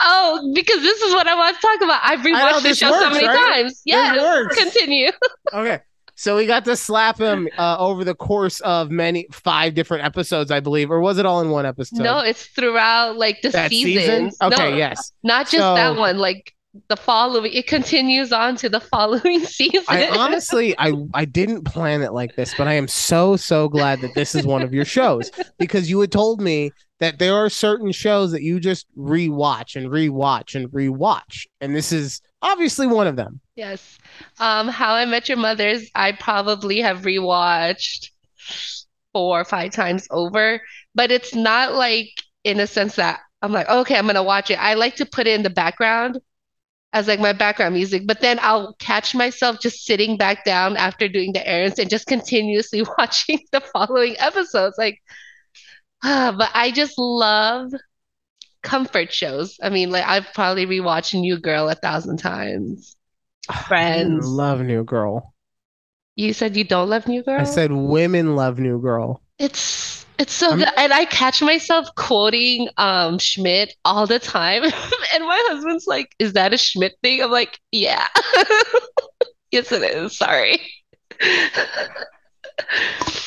oh, 0.00 0.52
because 0.54 0.80
this 0.80 1.02
is 1.02 1.12
what 1.12 1.26
I 1.26 1.34
want 1.34 1.56
to 1.56 1.60
talk 1.60 1.80
about. 1.82 2.00
I've 2.04 2.24
know, 2.24 2.30
rewatched 2.32 2.62
the 2.62 2.68
this 2.68 2.78
show 2.78 2.90
so 2.90 3.10
many 3.10 3.26
right? 3.26 3.52
times. 3.52 3.82
Yeah. 3.84 4.44
Continue. 4.52 5.10
okay. 5.52 5.80
So 6.20 6.36
we 6.36 6.44
got 6.44 6.66
to 6.66 6.76
slap 6.76 7.18
him 7.18 7.48
uh, 7.58 7.78
over 7.78 8.04
the 8.04 8.14
course 8.14 8.60
of 8.60 8.90
many 8.90 9.26
five 9.32 9.72
different 9.72 10.04
episodes, 10.04 10.50
I 10.50 10.60
believe, 10.60 10.90
or 10.90 11.00
was 11.00 11.16
it 11.16 11.24
all 11.24 11.40
in 11.40 11.48
one 11.48 11.64
episode? 11.64 12.00
No, 12.00 12.18
it's 12.18 12.44
throughout 12.44 13.16
like 13.16 13.40
the 13.40 13.48
that 13.48 13.70
season. 13.70 14.30
Okay, 14.42 14.70
No, 14.70 14.76
yes. 14.76 15.12
not 15.22 15.48
just 15.48 15.56
that 15.56 15.96
one. 15.96 16.18
Like 16.18 16.54
the 16.88 16.96
following, 16.96 17.54
it 17.54 17.66
continues 17.66 18.34
on 18.34 18.56
to 18.56 18.68
the 18.68 18.80
following 18.92 19.40
season. 19.46 19.82
I 19.88 20.08
honestly, 20.10 20.78
I 20.78 20.92
I 21.14 21.24
didn't 21.24 21.64
plan 21.64 22.02
it 22.02 22.12
like 22.12 22.36
this, 22.36 22.52
but 22.54 22.68
I 22.68 22.74
am 22.74 22.86
so 22.86 23.36
so 23.36 23.70
glad 23.70 24.02
that 24.02 24.14
this 24.14 24.34
is 24.34 24.44
one 24.44 24.60
of 24.60 24.74
your 24.74 24.84
shows 24.84 25.30
because 25.58 25.88
you 25.88 25.98
had 26.00 26.12
told 26.12 26.42
me 26.42 26.70
that 26.98 27.18
there 27.18 27.34
are 27.34 27.48
certain 27.48 27.92
shows 27.92 28.30
that 28.32 28.42
you 28.42 28.60
just 28.60 28.86
rewatch 28.94 29.74
and 29.74 29.86
rewatch 29.90 30.54
and 30.54 30.68
rewatch, 30.68 31.46
and 31.62 31.74
this 31.74 31.92
is 31.92 32.20
obviously 32.42 32.86
one 32.86 33.06
of 33.06 33.16
them. 33.16 33.40
Yes. 33.56 33.98
Um, 34.38 34.68
How 34.68 34.94
I 34.94 35.04
Met 35.04 35.28
Your 35.28 35.38
Mother's, 35.38 35.90
I 35.94 36.12
probably 36.12 36.80
have 36.80 37.02
rewatched 37.02 38.10
four 39.12 39.40
or 39.40 39.44
five 39.44 39.72
times 39.72 40.06
over, 40.10 40.60
but 40.94 41.10
it's 41.10 41.34
not 41.34 41.74
like 41.74 42.10
in 42.44 42.60
a 42.60 42.66
sense 42.66 42.96
that 42.96 43.20
I'm 43.42 43.52
like, 43.52 43.68
okay, 43.68 43.96
I'm 43.96 44.06
gonna 44.06 44.22
watch 44.22 44.50
it. 44.50 44.62
I 44.62 44.74
like 44.74 44.96
to 44.96 45.06
put 45.06 45.26
it 45.26 45.34
in 45.34 45.42
the 45.42 45.50
background 45.50 46.20
as 46.92 47.06
like 47.06 47.20
my 47.20 47.32
background 47.32 47.74
music, 47.74 48.02
but 48.06 48.20
then 48.20 48.38
I'll 48.42 48.74
catch 48.74 49.14
myself 49.14 49.60
just 49.60 49.84
sitting 49.84 50.16
back 50.16 50.44
down 50.44 50.76
after 50.76 51.08
doing 51.08 51.32
the 51.32 51.46
errands 51.46 51.78
and 51.78 51.88
just 51.88 52.06
continuously 52.06 52.82
watching 52.98 53.40
the 53.52 53.60
following 53.60 54.16
episodes. 54.18 54.76
Like, 54.78 55.00
ah, 56.04 56.34
but 56.38 56.50
I 56.54 56.70
just 56.70 56.98
love 56.98 57.72
comfort 58.62 59.12
shows. 59.12 59.58
I 59.62 59.70
mean, 59.70 59.90
like 59.90 60.04
I've 60.06 60.26
probably 60.34 60.66
rewatched 60.66 61.18
New 61.18 61.38
Girl 61.38 61.68
a 61.68 61.74
thousand 61.74 62.18
times. 62.18 62.96
Friends. 63.68 64.24
Women 64.24 64.36
love 64.36 64.60
New 64.60 64.84
Girl. 64.84 65.34
You 66.16 66.32
said 66.34 66.56
you 66.56 66.64
don't 66.64 66.88
love 66.90 67.06
New 67.08 67.22
Girl? 67.22 67.40
I 67.40 67.44
said 67.44 67.72
women 67.72 68.36
love 68.36 68.58
New 68.58 68.80
Girl. 68.80 69.22
It's 69.38 70.04
it's 70.18 70.32
so 70.34 70.50
I'm- 70.50 70.58
good. 70.58 70.68
And 70.76 70.92
I 70.92 71.06
catch 71.06 71.40
myself 71.40 71.88
quoting 71.96 72.68
um 72.76 73.18
Schmidt 73.18 73.74
all 73.84 74.06
the 74.06 74.18
time. 74.18 74.62
And 75.14 75.24
my 75.24 75.42
husband's 75.48 75.86
like, 75.88 76.14
"Is 76.20 76.34
that 76.34 76.52
a 76.52 76.58
Schmidt 76.58 76.92
thing?" 77.02 77.22
I'm 77.22 77.30
like, 77.30 77.58
"Yeah." 77.72 78.06
Yes, 79.52 79.72
it 79.72 79.82
is. 79.82 80.16
Sorry. 80.16 80.60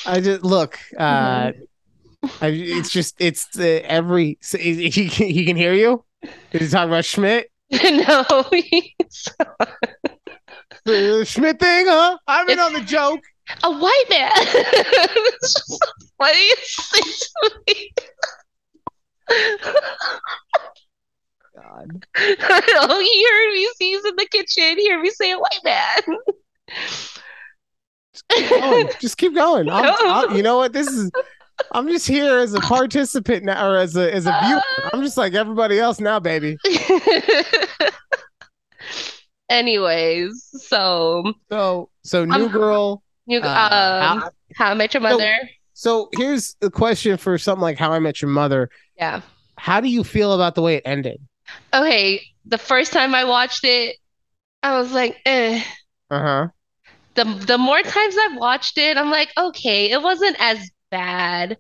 I 0.06 0.22
just 0.22 0.44
look. 0.44 0.80
Uh, 0.98 1.52
Mm-hmm. 1.52 1.62
I, 2.42 2.48
it's 2.48 2.90
just 2.90 3.16
it's 3.20 3.48
uh, 3.58 3.82
every 3.84 4.38
he, 4.58 4.90
he 4.90 5.10
can 5.10 5.28
he 5.30 5.46
can 5.46 5.56
hear 5.58 5.74
you. 5.74 6.04
Did 6.52 6.62
he 6.62 6.68
talk 6.68 6.88
about 6.88 7.06
Schmidt? 7.06 7.50
No. 7.72 8.24
The 10.86 11.24
Schmidt 11.26 11.60
thing, 11.60 11.86
huh? 11.88 12.18
I've 12.28 12.46
been 12.48 12.60
on 12.60 12.74
the 12.74 12.82
joke. 12.82 13.22
A 13.64 13.72
white 13.72 14.04
man. 14.10 14.32
It's 14.36 15.54
just 15.54 15.68
the 15.70 16.08
funniest 16.18 16.92
thing 16.94 17.04
to 17.04 17.52
me. 17.68 17.92
God. 21.56 22.06
Oh, 22.16 23.00
he 23.00 23.26
heard 23.30 23.52
me. 23.54 23.70
He's 23.80 24.06
in 24.06 24.16
the 24.16 24.28
kitchen. 24.32 24.78
He 24.78 24.90
heard 24.90 25.02
me 25.02 25.10
say 25.12 25.32
a 25.32 25.38
white 25.40 25.64
man. 25.64 26.02
Oh, 28.32 28.90
just 29.00 29.18
keep 29.18 29.36
going. 29.36 29.70
I'll, 29.72 29.96
I'll- 30.00 30.36
you 30.38 30.44
know 30.44 30.58
what? 30.58 30.74
This 30.74 30.88
is. 30.88 31.12
I'm 31.72 31.88
just 31.88 32.08
here 32.08 32.38
as 32.40 32.54
a 32.54 32.60
participant 32.62 33.44
now, 33.46 33.68
or 33.70 33.78
as 33.78 33.96
a 33.96 34.14
as 34.14 34.26
a 34.26 34.38
viewer. 34.44 34.62
I'm 34.94 35.02
just 35.02 35.18
like 35.18 35.34
everybody 35.34 35.80
else 35.80 36.00
now, 36.00 36.20
baby. 36.20 36.58
Anyways, 39.50 40.50
so 40.68 41.34
So 41.50 41.90
so 42.04 42.26
new 42.26 42.46
Um, 42.46 42.52
girl. 42.52 43.04
new 43.28 43.40
uh, 43.40 43.44
um 43.44 44.20
how- 44.22 44.30
How 44.56 44.72
I 44.72 44.74
Met 44.74 44.94
Your 44.94 45.02
Mother. 45.02 45.38
so 45.74 46.10
here's 46.18 46.56
the 46.60 46.70
question 46.72 47.18
for 47.18 47.38
something 47.38 47.62
like 47.62 47.78
How 47.78 47.92
I 47.92 48.00
Met 48.00 48.22
Your 48.22 48.30
Mother. 48.32 48.70
Yeah. 48.98 49.22
How 49.58 49.80
do 49.82 49.88
you 49.90 50.04
feel 50.04 50.34
about 50.34 50.56
the 50.56 50.62
way 50.62 50.76
it 50.76 50.84
ended? 50.86 51.20
Okay, 51.74 52.22
the 52.46 52.58
first 52.58 52.92
time 52.94 53.14
I 53.14 53.26
watched 53.26 53.64
it, 53.64 53.98
I 54.64 54.78
was 54.80 54.92
like, 54.92 55.18
eh. 55.26 55.62
Uh 56.10 56.20
huh. 56.22 56.48
The 57.16 57.26
the 57.26 57.58
more 57.58 57.82
times 57.82 58.16
I've 58.26 58.38
watched 58.38 58.78
it, 58.78 58.98
I'm 58.98 59.12
like, 59.12 59.30
okay, 59.38 59.92
it 59.92 60.02
wasn't 60.02 60.36
as 60.40 60.58
bad 60.94 61.58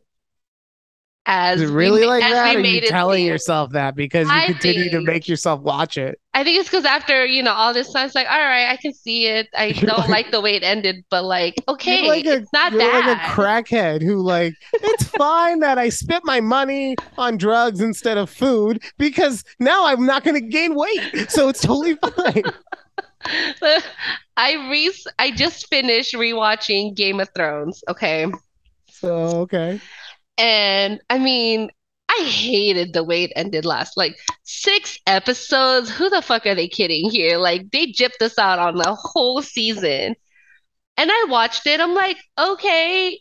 as 1.26 1.62
Is 1.62 1.70
it 1.70 1.74
really 1.74 2.02
ma- 2.02 2.08
like 2.08 2.22
that? 2.22 2.56
Or 2.56 2.60
are 2.60 2.62
you 2.62 2.82
telling 2.82 3.20
seem. 3.20 3.28
yourself 3.28 3.72
that 3.72 3.96
because 3.96 4.28
you 4.28 4.34
I 4.34 4.48
continue 4.48 4.90
to 4.92 5.00
make 5.02 5.28
yourself 5.30 5.62
watch 5.62 5.98
it? 5.98 6.20
I 6.34 6.44
think 6.44 6.60
it's 6.60 6.68
because 6.70 6.84
after, 6.84 7.26
you 7.26 7.42
know, 7.42 7.54
all 7.54 7.74
this 7.74 7.94
time, 7.94 8.06
it's 8.08 8.14
like, 8.16 8.28
all 8.30 8.38
right, 8.38 8.68
I 8.70 8.76
can 8.76 8.94
see 8.94 9.28
it. 9.28 9.48
I 9.56 9.66
You're 9.76 9.90
don't 9.90 10.00
like- 10.00 10.10
like 10.10 10.32
the 10.32 10.42
way 10.42 10.56
it 10.56 10.64
ended, 10.64 11.06
but 11.10 11.24
like, 11.24 11.56
okay, 11.70 12.10
like 12.10 12.26
a, 12.26 12.34
it's 12.42 12.52
not 12.52 12.74
you're 12.74 12.82
like 12.82 13.18
a 13.18 13.20
crackhead 13.22 14.02
who 14.02 14.18
like 14.22 14.54
it's 14.74 15.04
fine 15.18 15.60
that 15.62 15.78
I 15.78 15.88
spent 15.90 16.26
my 16.26 16.42
money 16.42 16.96
on 17.18 17.38
drugs 17.38 17.80
instead 17.80 18.18
of 18.18 18.30
food 18.30 18.84
because 18.98 19.46
now 19.62 19.86
I'm 19.86 20.06
not 20.06 20.26
going 20.26 20.36
to 20.42 20.46
gain 20.46 20.76
weight, 20.76 21.30
so 21.30 21.48
it's 21.48 21.62
totally 21.62 21.96
fine. 22.18 22.44
I 24.36 24.70
re 24.70 24.92
I 25.20 25.32
just 25.32 25.68
finished 25.70 26.14
rewatching 26.16 26.96
Game 26.96 27.22
of 27.22 27.30
Thrones, 27.34 27.82
okay? 27.88 28.26
So 29.04 29.14
okay. 29.42 29.82
And 30.38 31.02
I 31.10 31.20
mean, 31.20 31.70
I 32.10 32.24
hated 32.24 32.94
the 32.94 33.04
way 33.04 33.24
it 33.24 33.34
ended 33.36 33.66
last. 33.66 33.98
Like 33.98 34.16
six 34.44 34.98
episodes. 35.06 35.90
Who 35.90 36.10
the 36.10 36.22
fuck 36.22 36.46
are 36.46 36.56
they 36.56 36.70
kidding 36.70 37.10
here? 37.10 37.38
Like 37.38 37.70
they 37.72 37.88
gypped 37.88 38.22
us 38.22 38.40
out 38.40 38.60
on 38.60 38.78
the 38.78 38.96
whole 38.96 39.42
season. 39.42 40.16
And 40.96 41.12
I 41.12 41.26
watched 41.28 41.68
it. 41.68 41.82
I'm 41.82 41.94
like, 41.94 42.18
okay, 42.38 43.20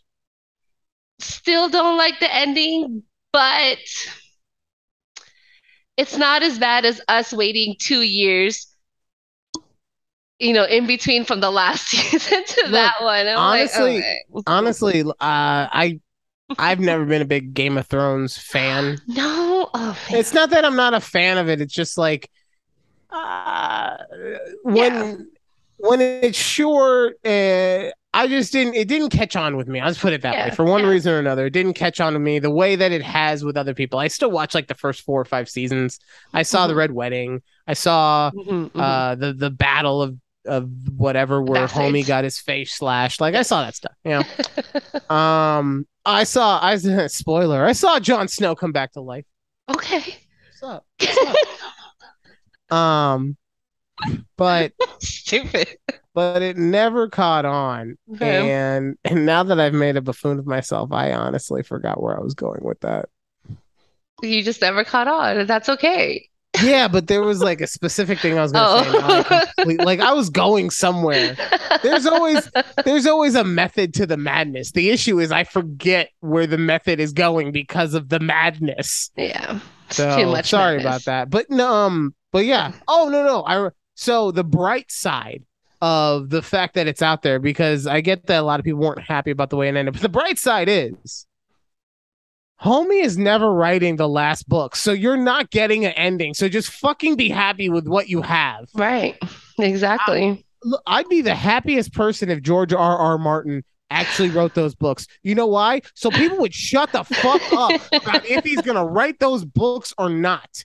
still 1.19 1.69
don't 1.69 1.97
like 1.97 2.19
the 2.19 2.33
ending, 2.33 3.03
but 3.33 3.79
it's 5.97 6.15
not 6.17 6.43
as 6.43 6.59
bad 6.59 6.85
as 6.85 7.01
us 7.09 7.33
waiting 7.33 7.75
two 7.79 8.01
years, 8.01 8.72
you 10.43 10.53
know, 10.53 10.65
in 10.65 10.85
between 10.85 11.25
from 11.25 11.39
the 11.39 11.49
last 11.51 11.87
season 11.87 12.43
to 12.45 12.61
Look, 12.63 12.71
that 12.71 12.95
one. 13.01 13.27
I'm 13.27 13.37
honestly- 13.37 13.95
like, 13.95 14.03
okay. 14.03 14.43
Honestly, 14.47 15.01
uh, 15.03 15.13
I 15.19 15.99
I've 16.59 16.79
never 16.79 17.05
been 17.05 17.21
a 17.21 17.25
big 17.25 17.53
Game 17.53 17.77
of 17.77 17.87
Thrones 17.87 18.37
fan. 18.37 18.99
no, 19.07 19.69
oh. 19.73 19.97
It's 20.09 20.33
not 20.33 20.49
that 20.51 20.65
I'm 20.65 20.75
not 20.75 20.93
a 20.93 20.99
fan 20.99 21.37
of 21.37 21.49
it. 21.49 21.61
It's 21.61 21.73
just 21.73 21.97
like 21.97 22.29
uh, 23.09 23.97
when 24.63 24.75
Yeah. 24.93 25.15
when 25.77 26.01
it's 26.01 26.37
short. 26.37 27.15
Uh, 27.25 27.89
I 28.15 28.27
just 28.27 28.51
didn't. 28.51 28.75
It 28.75 28.87
didn't 28.87 29.09
catch 29.09 29.35
on 29.35 29.57
with 29.57 29.67
me. 29.67 29.79
I'll 29.79 29.89
just 29.89 29.99
put 30.01 30.13
it 30.13 30.21
that 30.21 30.35
way. 30.49 30.55
For 30.55 30.63
one 30.65 30.83
yeah. 30.83 30.89
reason 30.89 31.13
or 31.13 31.19
another, 31.19 31.47
it 31.47 31.53
didn't 31.53 31.73
catch 31.73 31.99
on 31.99 32.13
to 32.13 32.19
me 32.19 32.37
the 32.37 32.51
way 32.51 32.75
that 32.75 32.91
it 32.91 33.01
has 33.01 33.43
with 33.43 33.57
other 33.57 33.73
people. 33.73 33.97
I 33.97 34.07
still 34.07 34.29
watch 34.29 34.53
like 34.53 34.67
the 34.67 34.75
first 34.75 35.01
four 35.01 35.19
or 35.21 35.25
five 35.25 35.49
seasons. 35.49 35.99
I 36.31 36.43
saw 36.43 36.67
the 36.67 36.73
Mhm. 36.73 36.77
Red 36.77 36.91
Wedding. 36.91 37.41
I 37.67 37.73
saw 37.73 38.29
Mhm, 38.31 38.69
mhm. 38.71 38.79
uh 38.79 39.15
the 39.15 39.33
the 39.33 39.49
battle 39.49 40.01
of 40.03 40.15
of 40.45 40.69
whatever 40.97 41.41
where 41.41 41.61
Bastards. 41.67 41.79
homie 41.93 42.05
got 42.05 42.23
his 42.23 42.39
face 42.39 42.73
slashed. 42.73 43.21
Like 43.21 43.35
I 43.35 43.41
saw 43.43 43.63
that 43.63 43.75
stuff. 43.75 43.93
You 44.03 44.21
know. 45.09 45.15
um, 45.15 45.87
I 46.05 46.23
saw. 46.23 46.59
I 46.61 46.75
spoiler. 47.07 47.65
I 47.65 47.73
saw 47.73 47.99
Jon 47.99 48.27
Snow 48.27 48.55
come 48.55 48.71
back 48.71 48.93
to 48.93 49.01
life. 49.01 49.25
okay. 49.69 50.17
What's 50.59 50.63
up? 50.63 50.85
Um, 52.71 53.37
but 54.35 54.73
Stupid. 54.99 55.67
but 56.15 56.41
it 56.41 56.57
never 56.57 57.07
caught 57.07 57.45
on. 57.45 57.97
Okay. 58.15 58.51
And 58.51 58.97
and 59.03 59.25
now 59.27 59.43
that 59.43 59.59
I've 59.59 59.75
made 59.75 59.95
a 59.95 60.01
buffoon 60.01 60.39
of 60.39 60.47
myself, 60.47 60.91
I 60.91 61.13
honestly 61.13 61.61
forgot 61.61 62.01
where 62.01 62.17
I 62.17 62.21
was 62.23 62.33
going 62.33 62.63
with 62.63 62.79
that. 62.79 63.09
You 64.23 64.41
just 64.41 64.61
never 64.61 64.83
caught 64.83 65.07
on. 65.07 65.45
That's 65.45 65.69
okay. 65.69 66.29
Yeah, 66.63 66.87
but 66.87 67.07
there 67.07 67.21
was 67.21 67.41
like 67.41 67.61
a 67.61 67.67
specific 67.67 68.19
thing 68.19 68.37
I 68.37 68.41
was 68.41 68.51
gonna. 68.51 68.87
Oh. 68.87 68.99
now 68.99 69.07
I 69.37 69.45
complete- 69.57 69.79
like 69.81 69.99
I 69.99 70.13
was 70.13 70.29
going 70.29 70.69
somewhere. 70.69 71.35
There's 71.81 72.05
always 72.05 72.49
there's 72.85 73.05
always 73.05 73.35
a 73.35 73.43
method 73.43 73.93
to 73.95 74.05
the 74.05 74.17
madness. 74.17 74.71
The 74.71 74.89
issue 74.89 75.19
is 75.19 75.31
I 75.31 75.43
forget 75.43 76.09
where 76.21 76.47
the 76.47 76.57
method 76.57 76.99
is 76.99 77.13
going 77.13 77.51
because 77.51 77.93
of 77.93 78.09
the 78.09 78.19
madness. 78.19 79.11
yeah. 79.15 79.59
So 79.89 80.15
too 80.17 80.27
much. 80.27 80.49
sorry 80.49 80.77
madness. 80.77 81.05
about 81.05 81.05
that. 81.05 81.29
But 81.29 81.59
um, 81.59 82.15
but 82.31 82.45
yeah. 82.45 82.71
Oh 82.87 83.09
no, 83.09 83.25
no. 83.25 83.43
I 83.45 83.69
so 83.95 84.31
the 84.31 84.43
bright 84.43 84.91
side 84.91 85.43
of 85.81 86.29
the 86.29 86.41
fact 86.41 86.75
that 86.75 86.87
it's 86.87 87.01
out 87.01 87.23
there 87.23 87.39
because 87.39 87.85
I 87.87 87.99
get 88.01 88.27
that 88.27 88.39
a 88.39 88.43
lot 88.43 88.59
of 88.59 88.63
people 88.63 88.79
weren't 88.79 89.01
happy 89.01 89.31
about 89.31 89.49
the 89.49 89.57
way 89.57 89.67
it 89.67 89.75
ended. 89.75 89.93
But 89.93 90.01
the 90.01 90.09
bright 90.09 90.39
side 90.39 90.69
is 90.69 91.27
Homie 92.63 93.03
is 93.03 93.17
never 93.17 93.51
writing 93.51 93.97
the 93.97 94.07
last 94.07 94.47
book. 94.47 94.75
So 94.75 94.93
you're 94.93 95.17
not 95.17 95.51
getting 95.51 95.85
an 95.85 95.91
ending. 95.93 96.33
So 96.33 96.47
just 96.47 96.69
fucking 96.69 97.15
be 97.15 97.29
happy 97.29 97.69
with 97.69 97.87
what 97.87 98.07
you 98.07 98.21
have. 98.21 98.69
Right. 98.73 99.21
Exactly. 99.59 100.45
Look, 100.63 100.81
I'd 100.87 101.09
be 101.09 101.21
the 101.21 101.35
happiest 101.35 101.93
person 101.93 102.29
if 102.29 102.41
George 102.41 102.73
R. 102.73 102.97
R. 102.97 103.17
Martin 103.17 103.63
actually 103.89 104.29
wrote 104.29 104.55
those 104.55 104.73
books. 104.75 105.07
You 105.23 105.35
know 105.35 105.45
why? 105.45 105.81
So 105.93 106.09
people 106.09 106.37
would 106.39 106.53
shut 106.53 106.91
the 106.91 107.03
fuck 107.03 107.41
up 107.53 107.81
about 107.93 108.25
if 108.25 108.43
he's 108.43 108.61
gonna 108.61 108.85
write 108.85 109.19
those 109.19 109.45
books 109.45 109.93
or 109.97 110.09
not. 110.09 110.63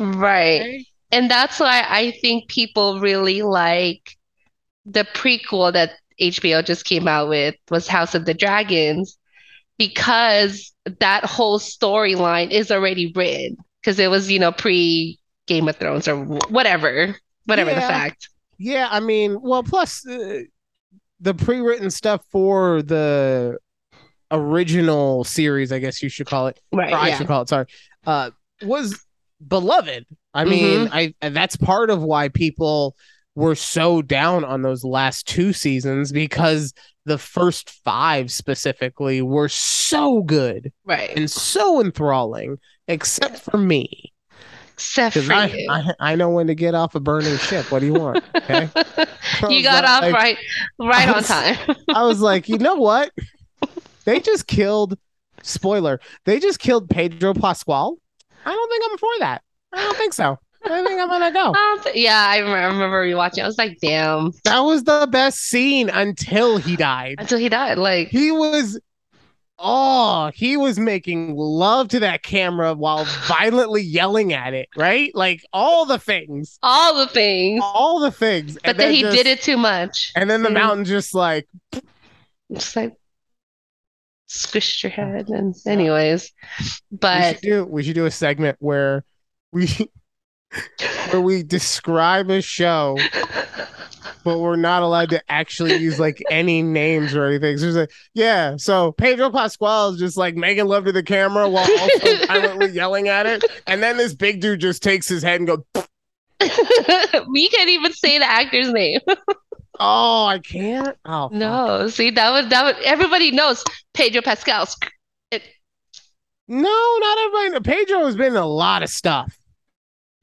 right. 0.00 0.60
Okay? 0.60 0.86
And 1.12 1.30
that's 1.30 1.60
why 1.60 1.84
I 1.88 2.12
think 2.22 2.48
people 2.48 2.98
really 2.98 3.42
like 3.42 4.16
the 4.84 5.04
prequel 5.14 5.72
that 5.72 5.92
HBO 6.20 6.64
just 6.64 6.84
came 6.84 7.06
out 7.06 7.28
with 7.28 7.54
was 7.70 7.86
House 7.86 8.14
of 8.14 8.24
the 8.24 8.34
Dragons 8.34 9.18
because 9.78 10.72
that 11.00 11.24
whole 11.24 11.58
storyline 11.58 12.50
is 12.50 12.70
already 12.70 13.12
written 13.14 13.56
because 13.80 13.98
it 13.98 14.10
was, 14.10 14.30
you 14.30 14.38
know, 14.38 14.52
pre 14.52 15.18
Game 15.46 15.68
of 15.68 15.76
Thrones 15.76 16.08
or 16.08 16.16
wh- 16.24 16.50
whatever, 16.50 17.14
whatever 17.44 17.70
the 17.74 17.80
fact. 17.80 18.28
Yeah, 18.58 18.88
I 18.90 19.00
mean, 19.00 19.40
well, 19.40 19.62
plus 19.62 20.06
uh, 20.06 20.40
the 21.20 21.34
pre-written 21.34 21.90
stuff 21.90 22.22
for 22.30 22.82
the 22.82 23.58
original 24.30 25.24
series, 25.24 25.72
I 25.72 25.78
guess 25.78 26.02
you 26.02 26.08
should 26.08 26.26
call 26.26 26.48
it, 26.48 26.60
Right. 26.72 26.92
or 26.92 26.96
I 26.96 27.12
should 27.12 27.26
call 27.26 27.42
it. 27.42 27.48
Sorry, 27.48 27.66
uh, 28.06 28.30
was 28.62 28.98
beloved. 29.46 30.06
I 30.34 30.44
mean, 30.44 30.88
I 30.92 31.14
that's 31.20 31.56
part 31.56 31.90
of 31.90 32.02
why 32.02 32.28
people 32.28 32.96
were 33.36 33.54
so 33.54 34.02
down 34.02 34.44
on 34.44 34.62
those 34.62 34.82
last 34.82 35.28
two 35.28 35.52
seasons 35.52 36.10
because 36.10 36.74
the 37.04 37.18
first 37.18 37.70
five 37.84 38.32
specifically 38.32 39.22
were 39.22 39.48
so 39.48 40.22
good 40.22 40.72
Right. 40.84 41.16
and 41.16 41.30
so 41.30 41.80
enthralling, 41.80 42.58
except 42.88 43.38
for 43.38 43.56
me. 43.56 44.12
Except 44.72 45.16
for 45.16 45.32
I, 45.32 45.46
you. 45.46 45.66
I 45.70 45.92
I 46.00 46.14
know 46.16 46.28
when 46.30 46.48
to 46.48 46.54
get 46.54 46.74
off 46.74 46.94
a 46.94 47.00
burning 47.00 47.38
ship. 47.38 47.70
What 47.70 47.78
do 47.78 47.86
you 47.86 47.94
want? 47.94 48.24
Okay. 48.34 48.68
You 49.48 49.56
was 49.56 49.62
got 49.62 49.84
off 49.84 50.02
right 50.12 50.36
right 50.78 51.08
I 51.08 51.12
on 51.12 51.22
time. 51.22 51.76
I 51.94 52.02
was 52.04 52.20
like, 52.20 52.48
you 52.48 52.58
know 52.58 52.74
what? 52.76 53.12
They 54.04 54.20
just 54.20 54.46
killed. 54.46 54.96
Spoiler: 55.42 56.00
They 56.26 56.38
just 56.40 56.58
killed 56.60 56.88
Pedro 56.88 57.34
Pascal. 57.34 57.98
I 58.44 58.52
don't 58.52 58.68
think 58.70 58.84
I'm 58.90 58.98
for 58.98 59.08
that. 59.20 59.42
I 59.72 59.82
don't 59.82 59.96
think 59.96 60.12
so. 60.12 60.38
I 60.68 60.84
think 60.84 61.00
I'm 61.00 61.08
gonna 61.08 61.32
go. 61.32 61.52
Um, 61.56 61.92
yeah, 61.94 62.26
I 62.28 62.38
remember, 62.38 62.58
I 62.58 62.66
remember 62.66 63.02
rewatching. 63.04 63.42
I 63.42 63.46
was 63.46 63.58
like, 63.58 63.78
damn, 63.80 64.32
That 64.44 64.60
was 64.60 64.84
the 64.84 65.08
best 65.10 65.38
scene 65.40 65.88
until 65.88 66.56
he 66.58 66.76
died. 66.76 67.16
until 67.18 67.38
he 67.38 67.48
died. 67.48 67.78
Like, 67.78 68.08
He 68.08 68.30
was. 68.30 68.80
Oh, 69.58 70.30
he 70.34 70.58
was 70.58 70.78
making 70.78 71.34
love 71.34 71.88
to 71.88 72.00
that 72.00 72.22
camera 72.22 72.74
while 72.74 73.04
violently 73.26 73.80
yelling 73.80 74.34
at 74.34 74.52
it, 74.52 74.68
right? 74.76 75.10
Like 75.14 75.40
all 75.52 75.86
the 75.86 75.98
things, 75.98 76.58
all 76.62 76.94
the 76.98 77.06
things. 77.06 77.62
all 77.64 78.00
the 78.00 78.10
things. 78.10 78.58
But 78.62 78.76
then 78.76 78.92
he 78.92 79.00
did 79.02 79.26
it 79.26 79.40
too 79.40 79.56
much. 79.56 80.12
And 80.14 80.28
then 80.28 80.42
the 80.42 80.50
Mm. 80.50 80.54
mountain 80.54 80.84
just 80.84 81.14
like, 81.14 81.48
Just 82.52 82.76
like 82.76 82.96
squished 84.28 84.82
your 84.82 84.90
head. 84.90 85.28
And 85.28 85.54
anyways, 85.66 86.32
we 86.60 86.66
but 87.00 87.34
should 87.36 87.40
do 87.40 87.64
we 87.64 87.82
should 87.82 87.94
do 87.94 88.04
a 88.04 88.10
segment 88.10 88.56
where 88.60 89.04
we 89.52 89.68
where 91.10 91.20
we 91.20 91.42
describe 91.42 92.30
a 92.30 92.40
show 92.40 92.96
but 94.26 94.40
we're 94.40 94.56
not 94.56 94.82
allowed 94.82 95.08
to 95.08 95.22
actually 95.30 95.76
use 95.76 96.00
like 96.00 96.20
any 96.32 96.60
names 96.60 97.14
or 97.14 97.26
anything. 97.26 97.56
So 97.58 97.66
it's 97.66 97.76
like, 97.76 97.92
yeah, 98.12 98.56
so 98.56 98.90
Pedro 98.90 99.30
Pascal 99.30 99.90
is 99.90 100.00
just 100.00 100.16
like 100.16 100.34
making 100.34 100.66
love 100.66 100.84
to 100.86 100.92
the 100.92 101.04
camera 101.04 101.48
while 101.48 101.64
also 101.78 102.16
violently 102.26 102.70
yelling 102.70 103.06
at 103.06 103.26
it. 103.26 103.44
And 103.68 103.80
then 103.80 103.96
this 103.96 104.14
big 104.14 104.40
dude 104.40 104.58
just 104.58 104.82
takes 104.82 105.06
his 105.06 105.22
head 105.22 105.40
and 105.40 105.46
goes, 105.46 105.60
we 107.30 107.48
can't 107.50 107.70
even 107.70 107.92
say 107.92 108.18
the 108.18 108.28
actor's 108.28 108.72
name. 108.72 108.98
Oh, 109.78 110.26
I 110.26 110.40
can't. 110.40 110.96
Oh 111.04 111.28
fuck. 111.28 111.32
No, 111.32 111.86
see 111.88 112.10
that 112.10 112.30
was 112.30 112.48
that 112.48 112.64
would 112.64 112.84
everybody 112.84 113.30
knows 113.30 113.62
Pedro 113.94 114.22
Pascal. 114.22 114.66
No, 116.48 116.96
not 117.00 117.18
everybody. 117.18 117.62
Pedro 117.62 118.06
has 118.06 118.16
been 118.16 118.28
in 118.28 118.36
a 118.36 118.46
lot 118.46 118.82
of 118.82 118.88
stuff. 118.88 119.38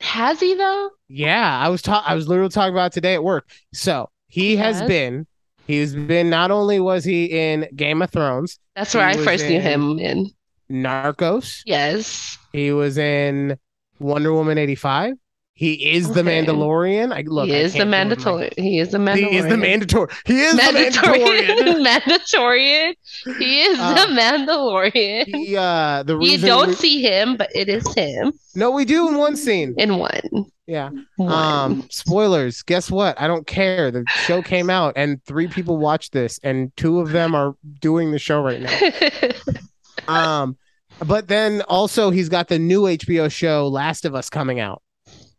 Has 0.03 0.39
he 0.41 0.53
though? 0.53 0.89
Yeah, 1.07 1.59
I 1.59 1.69
was 1.69 1.81
talking. 1.81 2.11
I 2.11 2.13
was 2.13 2.27
literally 2.27 2.49
talking 2.49 2.73
about 2.73 2.91
today 2.91 3.13
at 3.13 3.23
work. 3.23 3.49
So 3.73 4.09
he 4.27 4.57
has 4.57 4.79
Yes. 4.81 4.87
been. 4.87 5.27
He's 5.65 5.95
been. 5.95 6.29
Not 6.29 6.51
only 6.51 6.81
was 6.81 7.05
he 7.05 7.25
in 7.25 7.67
Game 7.73 8.01
of 8.01 8.09
Thrones, 8.11 8.59
That's 8.75 8.93
where 8.93 9.07
I 9.07 9.15
first 9.15 9.45
knew 9.47 9.61
him 9.61 9.99
in. 9.99 10.29
Narcos. 10.69 11.61
Yes. 11.65 12.37
He 12.51 12.71
was 12.73 12.97
in 12.97 13.57
Wonder 13.99 14.33
Woman 14.33 14.57
eighty 14.57 14.75
five. 14.75 15.13
He 15.55 15.91
is 15.91 16.09
the 16.11 16.23
Mandalorian. 16.23 17.13
I 17.13 17.21
look. 17.27 17.47
he 17.47 17.53
is 17.55 17.73
the 17.73 17.79
can't 17.79 17.89
do 17.89 17.91
it, 17.91 17.91
Mike. 17.91 18.09
mandatory. 18.09 18.49
He 18.57 18.79
is 18.79 18.89
the 18.91 18.97
mandatory. 18.99 19.29
He 19.31 19.37
is 19.37 19.45
the 19.45 19.57
mandatory. 19.57 20.09
He 20.25 20.41
is 20.41 20.55
the 20.55 20.61
Mandalorian. 20.63 21.83
Mandatory. 21.83 22.97
He 23.37 23.61
is 23.61 23.79
Uh, 23.83 23.93
the 23.93 24.11
Mandalorian. 24.13 25.25
He, 25.27 25.55
uh, 25.55 26.01
the 26.03 26.17
You 26.19 26.37
don't 26.39 26.69
we- 26.69 26.73
see 26.75 27.01
him, 27.03 27.37
but 27.37 27.49
it 27.55 27.69
is 27.69 27.85
him 27.93 28.33
no, 28.55 28.71
we 28.71 28.85
do 28.85 29.07
in 29.07 29.17
one 29.17 29.35
scene. 29.35 29.73
in 29.77 29.97
one. 29.97 30.21
Yeah. 30.67 30.89
One. 31.17 31.31
Um, 31.31 31.87
spoilers. 31.89 32.61
Guess 32.63 32.89
what? 32.91 33.19
I 33.21 33.27
don't 33.27 33.45
care. 33.47 33.91
The 33.91 34.05
show 34.25 34.41
came 34.41 34.69
out, 34.79 34.93
and 34.95 35.23
three 35.25 35.47
people 35.47 35.77
watched 35.77 36.13
this, 36.13 36.39
and 36.43 36.75
two 36.77 36.99
of 36.99 37.11
them 37.11 37.35
are 37.35 37.55
doing 37.79 38.11
the 38.11 38.19
show 38.19 38.41
right 38.41 38.61
now. 38.61 39.29
Um, 40.07 40.57
but 40.99 41.27
then 41.27 41.61
also 41.63 42.09
he's 42.09 42.27
got 42.29 42.47
the 42.49 42.59
new 42.59 42.81
HBO 42.83 43.31
show 43.31 43.67
Last 43.67 44.03
of 44.05 44.15
Us 44.15 44.29
coming 44.29 44.59
out. 44.59 44.81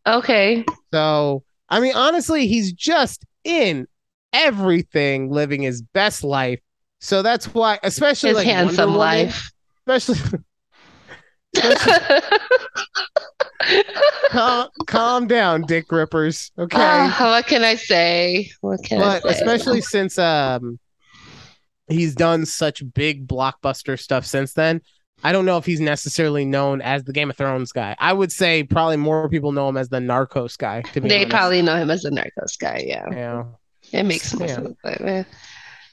Okay. 0.06 0.64
So 0.92 1.44
I 1.68 1.80
mean, 1.80 1.94
honestly, 1.94 2.46
he's 2.46 2.72
just 2.72 3.24
in 3.44 3.86
everything, 4.32 5.30
living 5.30 5.62
his 5.62 5.82
best 5.82 6.24
life. 6.24 6.60
So 7.00 7.22
that's 7.22 7.52
why, 7.52 7.78
especially 7.82 8.30
His 8.30 8.38
like 8.38 8.46
handsome 8.46 8.94
Wonder 8.94 8.98
Woman, 8.98 9.26
life. 9.26 9.50
especially. 9.86 10.38
calm, 14.30 14.68
calm 14.86 15.26
down, 15.26 15.62
dick 15.62 15.90
rippers. 15.90 16.50
Okay. 16.58 16.76
Ah, 16.80 17.16
what 17.20 17.46
can 17.46 17.62
I 17.62 17.76
say? 17.76 18.50
What 18.60 18.82
can 18.82 19.00
but 19.00 19.24
I 19.24 19.32
say? 19.32 19.40
especially 19.40 19.80
since 19.80 20.18
um 20.18 20.78
he's 21.88 22.14
done 22.14 22.46
such 22.46 22.82
big 22.94 23.26
blockbuster 23.26 23.98
stuff 23.98 24.26
since 24.26 24.54
then 24.54 24.80
i 25.24 25.32
don't 25.32 25.44
know 25.46 25.56
if 25.58 25.64
he's 25.66 25.80
necessarily 25.80 26.44
known 26.44 26.80
as 26.82 27.02
the 27.04 27.12
game 27.12 27.28
of 27.30 27.36
thrones 27.36 27.72
guy 27.72 27.96
i 27.98 28.12
would 28.12 28.30
say 28.30 28.62
probably 28.62 28.96
more 28.96 29.28
people 29.28 29.50
know 29.52 29.68
him 29.68 29.76
as 29.76 29.88
the 29.88 29.98
narcos 29.98 30.56
guy 30.56 30.82
to 30.92 31.00
be 31.00 31.08
they 31.08 31.16
honest. 31.16 31.30
probably 31.30 31.62
know 31.62 31.74
him 31.76 31.90
as 31.90 32.02
the 32.02 32.10
Narcos 32.10 32.58
guy. 32.58 32.84
Yeah, 32.86 33.06
yeah 33.10 33.44
it 33.92 34.04
makes 34.04 34.32
more 34.34 34.46
Yeah. 34.46 34.54
sense. 34.56 34.76
But, 34.82 35.00
eh. 35.00 35.24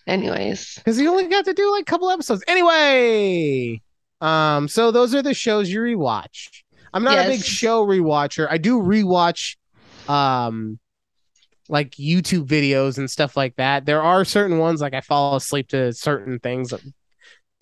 anyways, 0.07 0.75
because 0.75 0.97
he 0.97 1.07
only 1.07 1.27
got 1.27 1.45
to 1.45 1.53
do 1.53 1.71
like 1.71 1.81
a 1.81 1.85
couple 1.85 2.09
episodes 2.11 2.43
anyway 2.47 3.81
um 4.21 4.67
so 4.67 4.91
those 4.91 5.15
are 5.15 5.21
the 5.23 5.33
shows 5.33 5.69
you 5.69 5.79
rewatch 5.81 6.61
i'm 6.93 7.03
not 7.03 7.25
a 7.25 7.29
big 7.29 7.43
show 7.43 7.85
rewatcher 7.85 8.47
i 8.51 8.57
do 8.59 8.79
rewatch 8.79 9.55
um 10.07 10.77
like 11.69 11.91
youtube 11.91 12.45
videos 12.45 12.97
and 12.97 13.09
stuff 13.09 13.35
like 13.37 13.55
that 13.55 13.85
there 13.85 14.01
are 14.01 14.23
certain 14.25 14.57
ones 14.59 14.81
like 14.81 14.93
i 14.93 15.01
fall 15.01 15.35
asleep 15.35 15.69
to 15.69 15.91
certain 15.93 16.37
things 16.39 16.71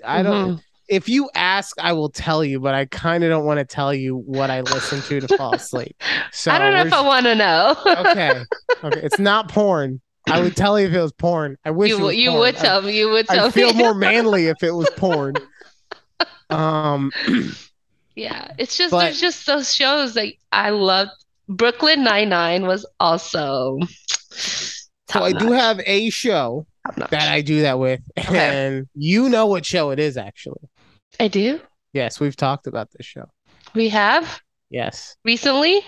i 0.04 0.24
don't 0.24 0.58
Mhm. 0.58 0.62
If 0.90 1.08
you 1.08 1.30
ask 1.36 1.78
i 1.80 1.94
will 1.94 2.10
tell 2.10 2.44
you 2.44 2.60
but 2.60 2.74
i 2.74 2.86
kind 2.86 3.24
of 3.24 3.30
don't 3.30 3.46
want 3.46 3.60
to 3.60 3.66
tell 3.66 3.94
you 3.94 4.18
what 4.18 4.50
i 4.50 4.62
listen 4.62 5.02
to 5.04 5.20
to 5.26 5.38
fall 5.38 5.54
asleep 5.54 5.96
so 6.32 6.52
I 6.52 6.58
don't 6.58 6.74
know 6.74 6.82
if 6.86 6.94
I 6.94 7.02
want 7.02 7.26
to 7.26 7.36
know. 7.36 7.76
okay 8.06 8.44
okay 8.84 9.00
it's 9.02 9.20
not 9.20 9.50
porn 9.50 10.02
i 10.28 10.42
would 10.42 10.56
tell 10.56 10.80
you 10.80 10.88
if 10.88 10.94
it 10.94 11.02
was 11.02 11.14
porn 11.14 11.58
i 11.66 11.72
wish 11.72 11.90
you 11.90 12.10
you 12.10 12.34
would 12.34 12.56
tell 12.58 12.82
me. 12.82 12.98
You 12.98 13.10
would 13.10 13.28
tell 13.28 13.48
I 13.48 13.52
feel 13.52 13.72
me. 13.74 13.80
more 13.80 13.94
manly 13.94 14.48
if 14.48 14.62
it 14.64 14.72
was 14.72 14.90
porn. 14.98 15.36
Um, 16.50 17.12
Yeah, 18.16 18.52
it's 18.58 18.76
just 18.78 18.92
But- 18.92 19.00
there's 19.06 19.22
just 19.22 19.46
those 19.48 19.74
shows 19.74 20.14
that 20.16 20.34
I 20.52 20.72
loved. 20.72 21.12
Brooklyn 21.48 22.04
Nine 22.04 22.28
Nine 22.30 22.68
was 22.68 22.86
also 23.00 23.80
so 25.10 25.24
I 25.24 25.32
do 25.32 25.52
have 25.54 25.80
a 25.86 26.10
show 26.10 26.68
that 26.98 27.14
I 27.32 27.42
do 27.42 27.62
that 27.62 27.80
with, 27.80 28.02
Okay. 28.20 28.38
and 28.38 28.88
you 28.94 29.30
know 29.30 29.46
what 29.48 29.66
show 29.66 29.90
it 29.92 30.00
is 30.00 30.18
actually. 30.18 30.62
I 31.20 31.28
do. 31.28 31.62
Yes, 31.94 32.20
we've 32.20 32.36
talked 32.36 32.68
about 32.68 32.90
this 32.92 33.06
show. 33.06 33.26
We 33.74 33.90
have 33.90 34.42
Yes, 34.70 35.16
recently. 35.24 35.82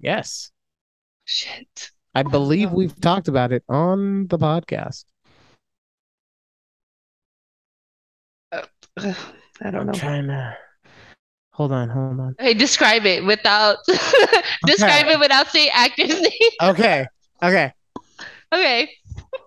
yes, 0.00 0.50
Shit. 1.24 1.90
I 2.14 2.22
believe 2.22 2.72
we've 2.72 2.98
talked 3.00 3.28
about 3.28 3.52
it 3.52 3.62
on 3.68 4.26
the 4.28 4.38
podcast. 4.38 5.04
Ugh, 8.52 8.68
I 8.98 9.70
don't 9.70 9.74
I'm 9.80 9.86
know. 9.86 9.92
trying 9.92 10.26
to 10.28 10.56
hold 11.52 11.72
on, 11.72 11.88
hold 11.88 12.20
on. 12.20 12.34
Hey, 12.38 12.54
describe 12.54 13.06
it 13.06 13.24
without 13.24 13.78
describe 14.66 15.06
it 15.08 15.18
without 15.18 15.48
saying 15.48 15.70
actor's 15.72 16.20
name. 16.20 16.30
Okay, 16.62 17.06
okay. 17.42 17.72
Okay. 18.52 18.90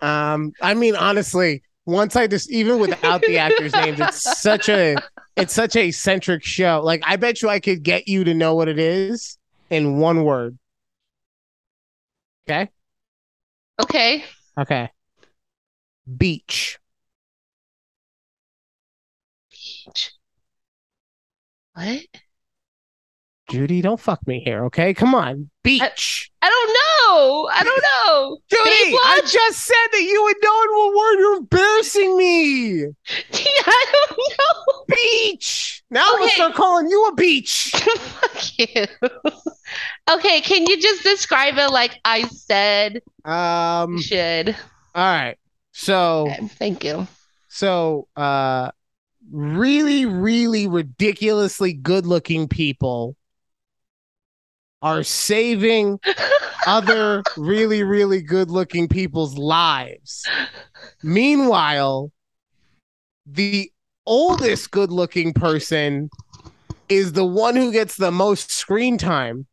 Um, 0.02 0.52
I 0.62 0.74
mean, 0.74 0.96
honestly, 0.96 1.64
once 1.86 2.16
I 2.16 2.28
just 2.28 2.52
even 2.52 2.80
without 2.80 3.22
the 3.22 3.38
actors' 3.38 3.74
names, 3.74 4.00
it's 4.00 4.40
such 4.42 4.70
a 4.70 4.96
it's 5.40 5.54
such 5.54 5.76
a 5.76 5.92
centric 5.92 6.44
show. 6.44 6.82
Like, 6.84 7.02
I 7.06 7.16
bet 7.16 7.42
you 7.42 7.50
I 7.50 7.60
could 7.60 7.84
get 7.84 8.08
you 8.08 8.24
to 8.24 8.34
know 8.34 8.56
what 8.56 8.68
it 8.68 8.80
is 8.80 9.38
in 9.70 9.98
one 9.98 10.24
word. 10.24 10.58
Okay. 12.48 12.70
Okay. 13.82 14.24
Okay. 14.58 14.90
Beach. 16.18 16.80
Beach. 19.52 20.12
What? 21.74 22.06
Judy, 23.50 23.82
don't 23.82 24.00
fuck 24.00 24.26
me 24.28 24.42
here, 24.42 24.66
okay? 24.66 24.94
Come 24.94 25.16
on. 25.16 25.50
Beach. 25.64 26.30
I 26.42 26.50
don't 26.50 26.70
know. 26.70 27.50
I 27.52 27.64
don't 27.64 27.84
know. 28.06 28.38
Judy, 28.50 28.96
I 28.96 29.22
just 29.26 29.60
said 29.66 29.88
that 29.92 30.02
you 30.04 30.24
would 30.24 30.38
know 30.42 30.64
in 30.64 30.70
one 30.78 30.98
word. 30.98 31.20
You're 31.20 31.38
embarrassing 31.38 32.18
me. 32.18 32.84
I 33.34 33.86
don't 33.92 34.18
know. 34.38 34.96
Beach. 34.96 35.84
Now 35.90 36.08
I'm 36.12 36.20
gonna 36.20 36.32
start 36.32 36.54
calling 36.54 36.88
you 36.88 37.08
a 37.08 37.16
beach. 37.16 37.72
Fuck 37.76 38.60
you. 38.60 38.86
Okay, 40.10 40.42
can 40.42 40.68
you 40.68 40.80
just 40.80 41.04
describe 41.04 41.58
it 41.58 41.72
like 41.72 42.00
I 42.06 42.24
said 42.28 43.02
Um, 43.26 44.00
should? 44.00 44.50
all 44.96 45.04
right. 45.04 45.38
So 45.72 46.28
Okay, 46.30 46.48
thank 46.48 46.84
you. 46.84 47.08
So, 47.48 48.08
uh, 48.16 48.70
really, 49.32 50.06
really 50.06 50.68
ridiculously 50.68 51.74
good 51.74 52.06
looking 52.06 52.48
people 52.48 53.16
are 54.82 55.04
saving 55.04 56.00
other 56.68 57.24
really, 57.38 57.84
really 57.84 58.22
good 58.22 58.50
looking 58.50 58.88
people's 58.88 59.38
lives. 59.38 60.26
Meanwhile, 61.04 62.12
the 63.26 63.72
oldest 64.06 64.72
good 64.72 64.92
looking 64.92 65.34
person 65.34 66.10
is 66.88 67.14
the 67.14 67.26
one 67.26 67.56
who 67.56 67.72
gets 67.72 67.96
the 67.96 68.12
most 68.12 68.52
screen 68.52 68.98
time 68.98 69.46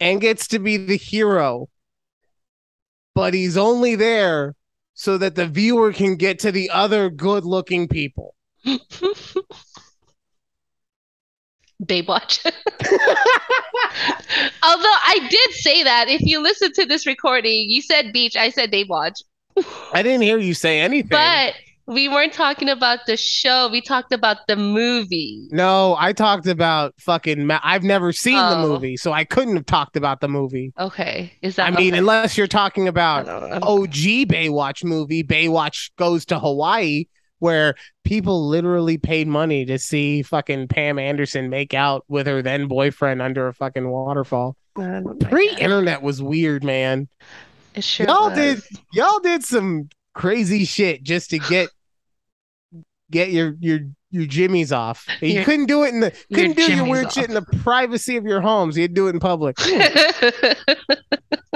and 0.00 0.20
gets 0.20 0.46
to 0.48 0.58
be 0.58 0.76
the 0.76 0.96
hero. 0.96 1.68
But 3.14 3.34
he's 3.34 3.56
only 3.56 3.94
there 3.96 4.54
so 4.94 5.18
that 5.18 5.34
the 5.34 5.46
viewer 5.46 5.92
can 5.92 6.16
get 6.16 6.38
to 6.40 6.52
the 6.52 6.70
other 6.70 7.10
good 7.10 7.44
looking 7.44 7.88
people. 7.88 8.34
Baywatch. 11.82 12.44
Although 14.62 14.96
I 15.06 15.26
did 15.30 15.50
say 15.52 15.82
that, 15.82 16.08
if 16.08 16.20
you 16.22 16.40
listen 16.42 16.72
to 16.74 16.86
this 16.86 17.06
recording, 17.06 17.66
you 17.68 17.82
said 17.82 18.12
beach, 18.12 18.36
I 18.36 18.50
said 18.50 18.70
Baywatch. 18.72 19.22
I 19.92 20.02
didn't 20.02 20.22
hear 20.22 20.38
you 20.38 20.54
say 20.54 20.80
anything. 20.80 21.08
But 21.10 21.54
we 21.86 22.08
weren't 22.08 22.32
talking 22.32 22.68
about 22.70 23.00
the 23.06 23.16
show. 23.16 23.68
We 23.70 23.80
talked 23.80 24.12
about 24.12 24.38
the 24.48 24.56
movie. 24.56 25.46
no, 25.50 25.96
I 25.98 26.12
talked 26.12 26.46
about 26.46 26.94
fucking. 26.98 27.46
Ma- 27.46 27.60
I've 27.62 27.82
never 27.84 28.10
seen 28.12 28.36
the 28.38 28.56
Oh. 28.56 28.68
movie, 28.68 28.96
so 28.96 29.12
I 29.12 29.24
couldn't 29.24 29.54
have 29.56 29.66
talked 29.66 29.96
about 29.96 30.20
the 30.20 30.28
movie. 30.28 30.72
Okay. 30.78 31.32
Is 31.42 31.56
that 31.56 31.72
I 31.72 31.76
mean, 31.76 31.94
unless 31.94 32.36
you're 32.38 32.46
talking 32.46 32.88
about. 32.88 33.28
OG 33.62 34.24
Baywatch 34.26 34.82
movie, 34.82 35.22
Baywatch 35.22 35.90
goes 35.98 36.24
to 36.26 36.38
Hawaii, 36.38 37.04
where 37.44 37.74
people 38.04 38.48
literally 38.48 38.96
paid 38.98 39.28
money 39.28 39.64
to 39.66 39.78
see 39.78 40.22
fucking 40.22 40.66
Pam 40.68 40.98
Anderson 40.98 41.50
make 41.50 41.74
out 41.74 42.04
with 42.08 42.26
her 42.26 42.40
then 42.42 42.66
boyfriend 42.68 43.20
under 43.22 43.46
a 43.48 43.54
fucking 43.54 43.86
waterfall. 43.88 44.56
I 44.76 44.80
don't 44.82 45.04
like 45.04 45.18
that. 45.20 45.30
Pre-internet 45.30 46.02
was 46.02 46.22
weird, 46.22 46.64
man. 46.64 47.06
It 47.74 47.84
sure 47.84 48.06
Y'all 48.06 48.30
was. 48.30 48.38
did 48.38 48.62
y'all 48.92 49.20
did 49.20 49.44
some 49.44 49.88
crazy 50.14 50.64
shit 50.64 51.02
just 51.02 51.30
to 51.30 51.38
get 51.38 51.68
get 53.10 53.30
your 53.30 53.54
your 53.60 53.80
your 54.10 54.26
jimmies 54.26 54.72
off. 54.72 55.06
You 55.20 55.28
Your- 55.34 55.44
couldn't 55.44 55.66
do 55.66 55.82
it 55.84 55.92
in 55.92 56.00
the 56.00 56.12
couldn't 56.32 56.56
do 56.56 56.72
your 56.74 56.88
weird 56.88 57.06
off. 57.06 57.12
shit 57.12 57.28
in 57.28 57.34
the 57.34 57.42
privacy 57.62 58.16
of 58.16 58.24
your 58.24 58.40
homes. 58.40 58.78
You'd 58.78 58.94
do 58.94 59.08
it 59.08 59.10
in 59.14 59.20
public. 59.20 59.56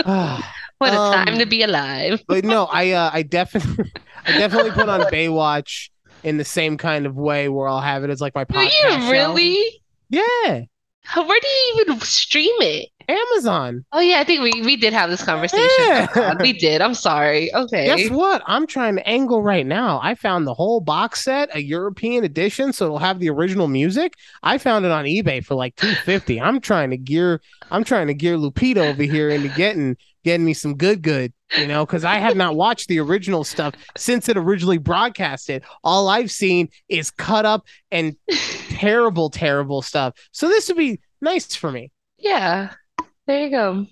Ah. 0.04 0.54
What 0.78 0.92
a 0.92 0.96
time 0.96 1.34
Um, 1.34 1.38
to 1.40 1.46
be 1.46 1.62
alive. 1.62 2.22
but 2.28 2.44
no, 2.44 2.64
I 2.72 2.90
uh, 2.92 3.10
I 3.12 3.22
definitely 3.22 3.90
I 4.26 4.32
definitely 4.38 4.70
put 4.72 4.88
on 4.88 5.00
Baywatch 5.12 5.90
in 6.24 6.36
the 6.36 6.44
same 6.44 6.76
kind 6.76 7.06
of 7.06 7.16
way 7.16 7.48
where 7.48 7.68
I'll 7.68 7.80
have 7.80 8.04
it 8.04 8.10
as 8.10 8.20
like 8.20 8.34
my 8.34 8.44
Do 8.44 8.54
podcast. 8.54 8.64
you 8.64 8.90
show. 9.02 9.10
really? 9.10 9.82
Yeah, 10.10 10.62
How- 11.04 11.26
Where 11.26 11.38
do 11.40 11.46
you 11.48 11.84
even 11.86 12.00
stream 12.00 12.54
it? 12.60 12.88
Amazon. 13.08 13.84
Oh 13.92 14.00
yeah, 14.00 14.20
I 14.20 14.24
think 14.24 14.42
we, 14.42 14.62
we 14.62 14.76
did 14.76 14.92
have 14.92 15.08
this 15.08 15.24
conversation. 15.24 15.66
Yeah. 15.78 16.06
Oh, 16.10 16.14
God, 16.14 16.42
we 16.42 16.52
did. 16.52 16.82
I'm 16.82 16.94
sorry. 16.94 17.52
Okay. 17.54 17.86
Guess 17.86 18.10
what? 18.10 18.42
I'm 18.46 18.66
trying 18.66 18.96
to 18.96 19.08
angle 19.08 19.42
right 19.42 19.66
now. 19.66 19.98
I 20.02 20.14
found 20.14 20.46
the 20.46 20.54
whole 20.54 20.80
box 20.80 21.24
set, 21.24 21.48
a 21.54 21.62
European 21.62 22.24
edition, 22.24 22.72
so 22.72 22.84
it'll 22.84 22.98
have 22.98 23.18
the 23.18 23.30
original 23.30 23.66
music. 23.66 24.14
I 24.42 24.58
found 24.58 24.84
it 24.84 24.90
on 24.90 25.06
eBay 25.06 25.44
for 25.44 25.54
like 25.54 25.74
250. 25.76 26.40
I'm 26.40 26.60
trying 26.60 26.90
to 26.90 26.98
gear 26.98 27.40
I'm 27.70 27.84
trying 27.84 28.08
to 28.08 28.14
gear 28.14 28.36
Lupita 28.36 28.78
over 28.78 29.02
here 29.02 29.30
into 29.30 29.48
getting 29.48 29.96
getting 30.24 30.44
me 30.44 30.52
some 30.52 30.76
good 30.76 31.00
good, 31.00 31.32
you 31.56 31.66
know, 31.66 31.86
because 31.86 32.04
I 32.04 32.16
have 32.16 32.36
not 32.36 32.56
watched 32.56 32.88
the 32.88 32.98
original 33.00 33.44
stuff 33.44 33.74
since 33.96 34.28
it 34.28 34.36
originally 34.36 34.78
broadcasted. 34.78 35.62
All 35.82 36.08
I've 36.08 36.30
seen 36.30 36.68
is 36.88 37.10
cut 37.10 37.46
up 37.46 37.64
and 37.90 38.16
terrible, 38.68 39.30
terrible 39.30 39.80
stuff. 39.80 40.14
So 40.32 40.48
this 40.48 40.68
would 40.68 40.76
be 40.76 41.00
nice 41.20 41.54
for 41.54 41.70
me. 41.70 41.90
Yeah. 42.18 42.72
There 43.28 43.44
you 43.44 43.50
go. 43.50 43.86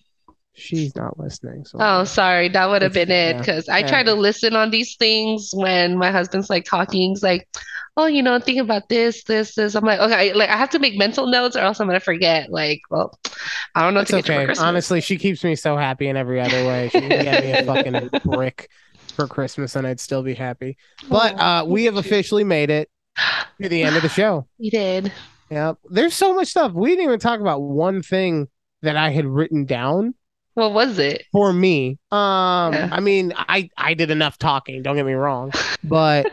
She's 0.54 0.96
not 0.96 1.18
listening. 1.20 1.64
So 1.66 1.76
Oh, 1.80 2.04
sorry. 2.04 2.48
That 2.48 2.70
would 2.70 2.80
have 2.82 2.94
been 2.94 3.10
it 3.10 3.34
yeah. 3.36 3.38
because 3.38 3.68
I 3.68 3.80
Yeah. 3.80 3.86
try 3.88 4.02
to 4.02 4.14
listen 4.14 4.56
on 4.56 4.70
these 4.70 4.96
things 4.96 5.50
when 5.52 5.98
my 5.98 6.10
husband's 6.10 6.48
like 6.48 6.64
talking. 6.64 7.10
He's 7.10 7.22
like, 7.22 7.46
"Oh, 7.98 8.06
you 8.06 8.22
know, 8.22 8.38
think 8.40 8.58
about 8.58 8.88
this, 8.88 9.22
this, 9.24 9.54
this." 9.54 9.74
I'm 9.74 9.84
like, 9.84 10.00
"Okay, 10.00 10.32
like 10.32 10.48
I 10.48 10.56
have 10.56 10.70
to 10.70 10.78
make 10.78 10.96
mental 10.96 11.26
notes 11.26 11.54
or 11.56 11.60
else 11.60 11.78
I'm 11.78 11.86
gonna 11.86 12.00
forget." 12.00 12.50
Like, 12.50 12.80
well, 12.90 13.18
I 13.74 13.82
don't 13.82 13.92
know 13.92 14.00
what 14.00 14.10
It's 14.10 14.28
okay. 14.30 14.48
Honestly, 14.58 15.02
she 15.02 15.18
keeps 15.18 15.44
me 15.44 15.54
so 15.54 15.76
happy 15.76 16.08
in 16.08 16.16
every 16.16 16.40
other 16.40 16.66
way. 16.66 16.88
She 16.90 17.00
get 17.00 17.44
me 17.44 17.52
a 17.52 17.62
fucking 17.66 18.10
brick. 18.24 18.70
for 19.12 19.26
Christmas 19.26 19.76
and 19.76 19.86
I'd 19.86 20.00
still 20.00 20.22
be 20.22 20.34
happy. 20.34 20.76
But 21.08 21.38
uh, 21.40 21.64
we 21.66 21.84
have 21.84 21.96
officially 21.96 22.44
made 22.44 22.68
it 22.70 22.90
to 23.62 23.68
the 23.68 23.82
end 23.82 23.96
of 23.96 24.02
the 24.02 24.08
show. 24.10 24.46
we 24.58 24.68
did. 24.70 25.10
Yeah, 25.50 25.74
there's 25.90 26.14
so 26.14 26.34
much 26.34 26.48
stuff. 26.48 26.72
We 26.72 26.90
didn't 26.90 27.04
even 27.04 27.18
talk 27.18 27.40
about 27.40 27.60
one 27.62 28.02
thing 28.02 28.48
that 28.82 28.96
I 28.96 29.10
had 29.10 29.24
written 29.26 29.64
down 29.64 30.14
What 30.54 30.72
was 30.72 30.98
it? 30.98 31.24
for 31.32 31.52
me. 31.52 31.98
Um, 32.10 32.72
Yeah. 32.74 32.88
I 32.92 33.00
mean, 33.00 33.32
I 33.36 33.68
I 33.76 33.94
did 33.94 34.10
enough 34.10 34.38
talking. 34.38 34.82
Don't 34.82 34.96
get 34.96 35.06
me 35.06 35.14
wrong, 35.14 35.52
but 35.84 36.26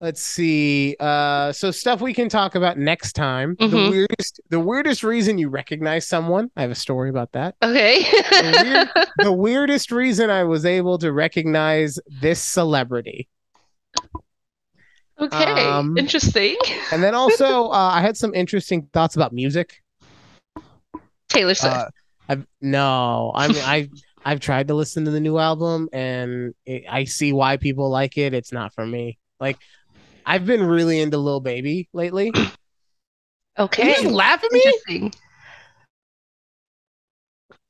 let's 0.00 0.20
see. 0.22 0.96
Uh, 0.98 1.52
so 1.52 1.70
stuff 1.70 2.00
we 2.00 2.12
can 2.12 2.28
talk 2.28 2.54
about 2.56 2.76
next 2.78 3.12
time. 3.12 3.54
The 3.58 3.66
Mhm. 3.68 3.90
weirdest, 3.90 4.40
the 4.50 4.58
weirdest 4.60 5.02
reason 5.04 5.38
you 5.38 5.48
recognize 5.48 6.08
someone. 6.08 6.50
I 6.56 6.62
have 6.62 6.70
a 6.72 6.74
story 6.76 7.08
about 7.10 7.32
that. 7.32 7.54
Okay. 7.62 8.02
the 9.18 9.32
weirdest 9.32 9.92
reason 9.92 10.28
I 10.30 10.42
was 10.44 10.64
able 10.66 10.98
to 10.98 11.12
recognize 11.12 11.98
this 12.20 12.40
celebrity. 12.42 13.28
okay. 15.20 15.68
Um, 15.68 15.96
Interesting. 15.96 16.56
And 16.92 17.02
then 17.02 17.14
also, 17.14 17.66
uh, 17.70 17.90
I 17.92 18.00
had 18.00 18.16
some 18.16 18.34
interesting 18.34 18.88
thoughts 18.92 19.14
about 19.16 19.32
music. 19.32 19.82
Taylor 21.32 21.54
Swift. 21.54 21.74
Uh, 21.74 21.88
I've, 22.28 22.46
no, 22.60 23.32
I 23.34 23.48
mean, 23.48 23.62
I 23.62 23.88
I've 24.24 24.40
tried 24.40 24.68
to 24.68 24.74
listen 24.74 25.04
to 25.04 25.10
the 25.10 25.20
new 25.20 25.38
album, 25.38 25.88
and 25.92 26.54
it, 26.64 26.84
I 26.88 27.04
see 27.04 27.32
why 27.32 27.56
people 27.56 27.90
like 27.90 28.16
it. 28.16 28.34
It's 28.34 28.52
not 28.52 28.74
for 28.74 28.86
me. 28.86 29.18
Like, 29.40 29.58
I've 30.24 30.46
been 30.46 30.62
really 30.62 31.00
into 31.00 31.18
Lil 31.18 31.40
Baby 31.40 31.88
lately. 31.92 32.32
okay. 33.58 33.88
You 33.88 33.94
just 33.94 34.14
laugh 34.14 34.42
at 34.44 34.52
me. 34.52 34.62
You 34.88 35.10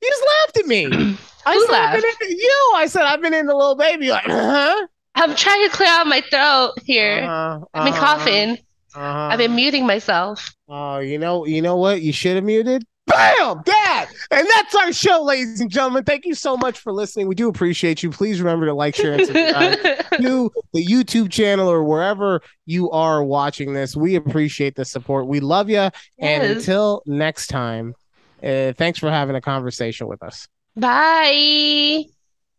just 0.03 0.23
laughed 0.23 0.57
at 0.57 0.65
me. 0.65 0.85
I 1.45 1.53
Who 1.53 1.65
said 1.65 1.75
I've 1.75 1.93
been 1.93 2.01
laughed? 2.03 2.25
you. 2.29 2.73
I 2.75 2.85
said 2.87 3.03
I've 3.03 3.21
been 3.21 3.33
into 3.33 3.55
Lil 3.55 3.75
Baby. 3.75 4.09
Like, 4.09 4.25
huh? 4.25 4.87
I'm 5.15 5.35
trying 5.35 5.69
to 5.69 5.75
clear 5.75 5.89
out 5.89 6.07
my 6.07 6.21
throat 6.21 6.73
here. 6.83 7.23
Uh-huh, 7.23 7.65
I've 7.73 7.85
been 7.85 7.93
uh-huh, 7.93 8.17
coughing. 8.17 8.51
uh-huh. 8.95 9.29
I've 9.31 9.37
been 9.37 9.55
muting 9.55 9.85
myself. 9.85 10.55
Oh, 10.67 10.99
you 10.99 11.17
know, 11.17 11.45
you 11.45 11.61
know 11.61 11.75
what? 11.77 12.01
You 12.01 12.13
should 12.13 12.35
have 12.35 12.43
muted. 12.43 12.85
Bam, 13.05 13.61
that, 13.65 14.09
and 14.31 14.47
that's 14.55 14.75
our 14.75 14.93
show, 14.93 15.23
ladies 15.23 15.59
and 15.59 15.69
gentlemen. 15.69 16.05
Thank 16.05 16.25
you 16.25 16.33
so 16.33 16.55
much 16.55 16.79
for 16.79 16.93
listening. 16.93 17.27
We 17.27 17.35
do 17.35 17.49
appreciate 17.49 18.01
you. 18.01 18.09
Please 18.09 18.41
remember 18.41 18.65
to 18.67 18.73
like, 18.73 18.95
share, 18.95 19.13
and 19.13 19.25
subscribe 19.25 19.73
to 20.21 20.51
the 20.73 20.85
YouTube 20.85 21.29
channel 21.29 21.69
or 21.69 21.83
wherever 21.83 22.41
you 22.65 22.89
are 22.91 23.23
watching 23.23 23.73
this. 23.73 23.95
We 23.95 24.15
appreciate 24.15 24.75
the 24.75 24.85
support. 24.85 25.27
We 25.27 25.41
love 25.41 25.69
you. 25.69 25.89
And 26.17 26.43
until 26.43 27.03
next 27.05 27.47
time, 27.47 27.93
uh, 28.41 28.73
thanks 28.73 28.99
for 28.99 29.09
having 29.09 29.35
a 29.35 29.41
conversation 29.41 30.07
with 30.07 30.23
us. 30.23 30.47
Bye. 30.75 32.05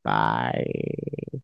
Bye. 0.03 1.41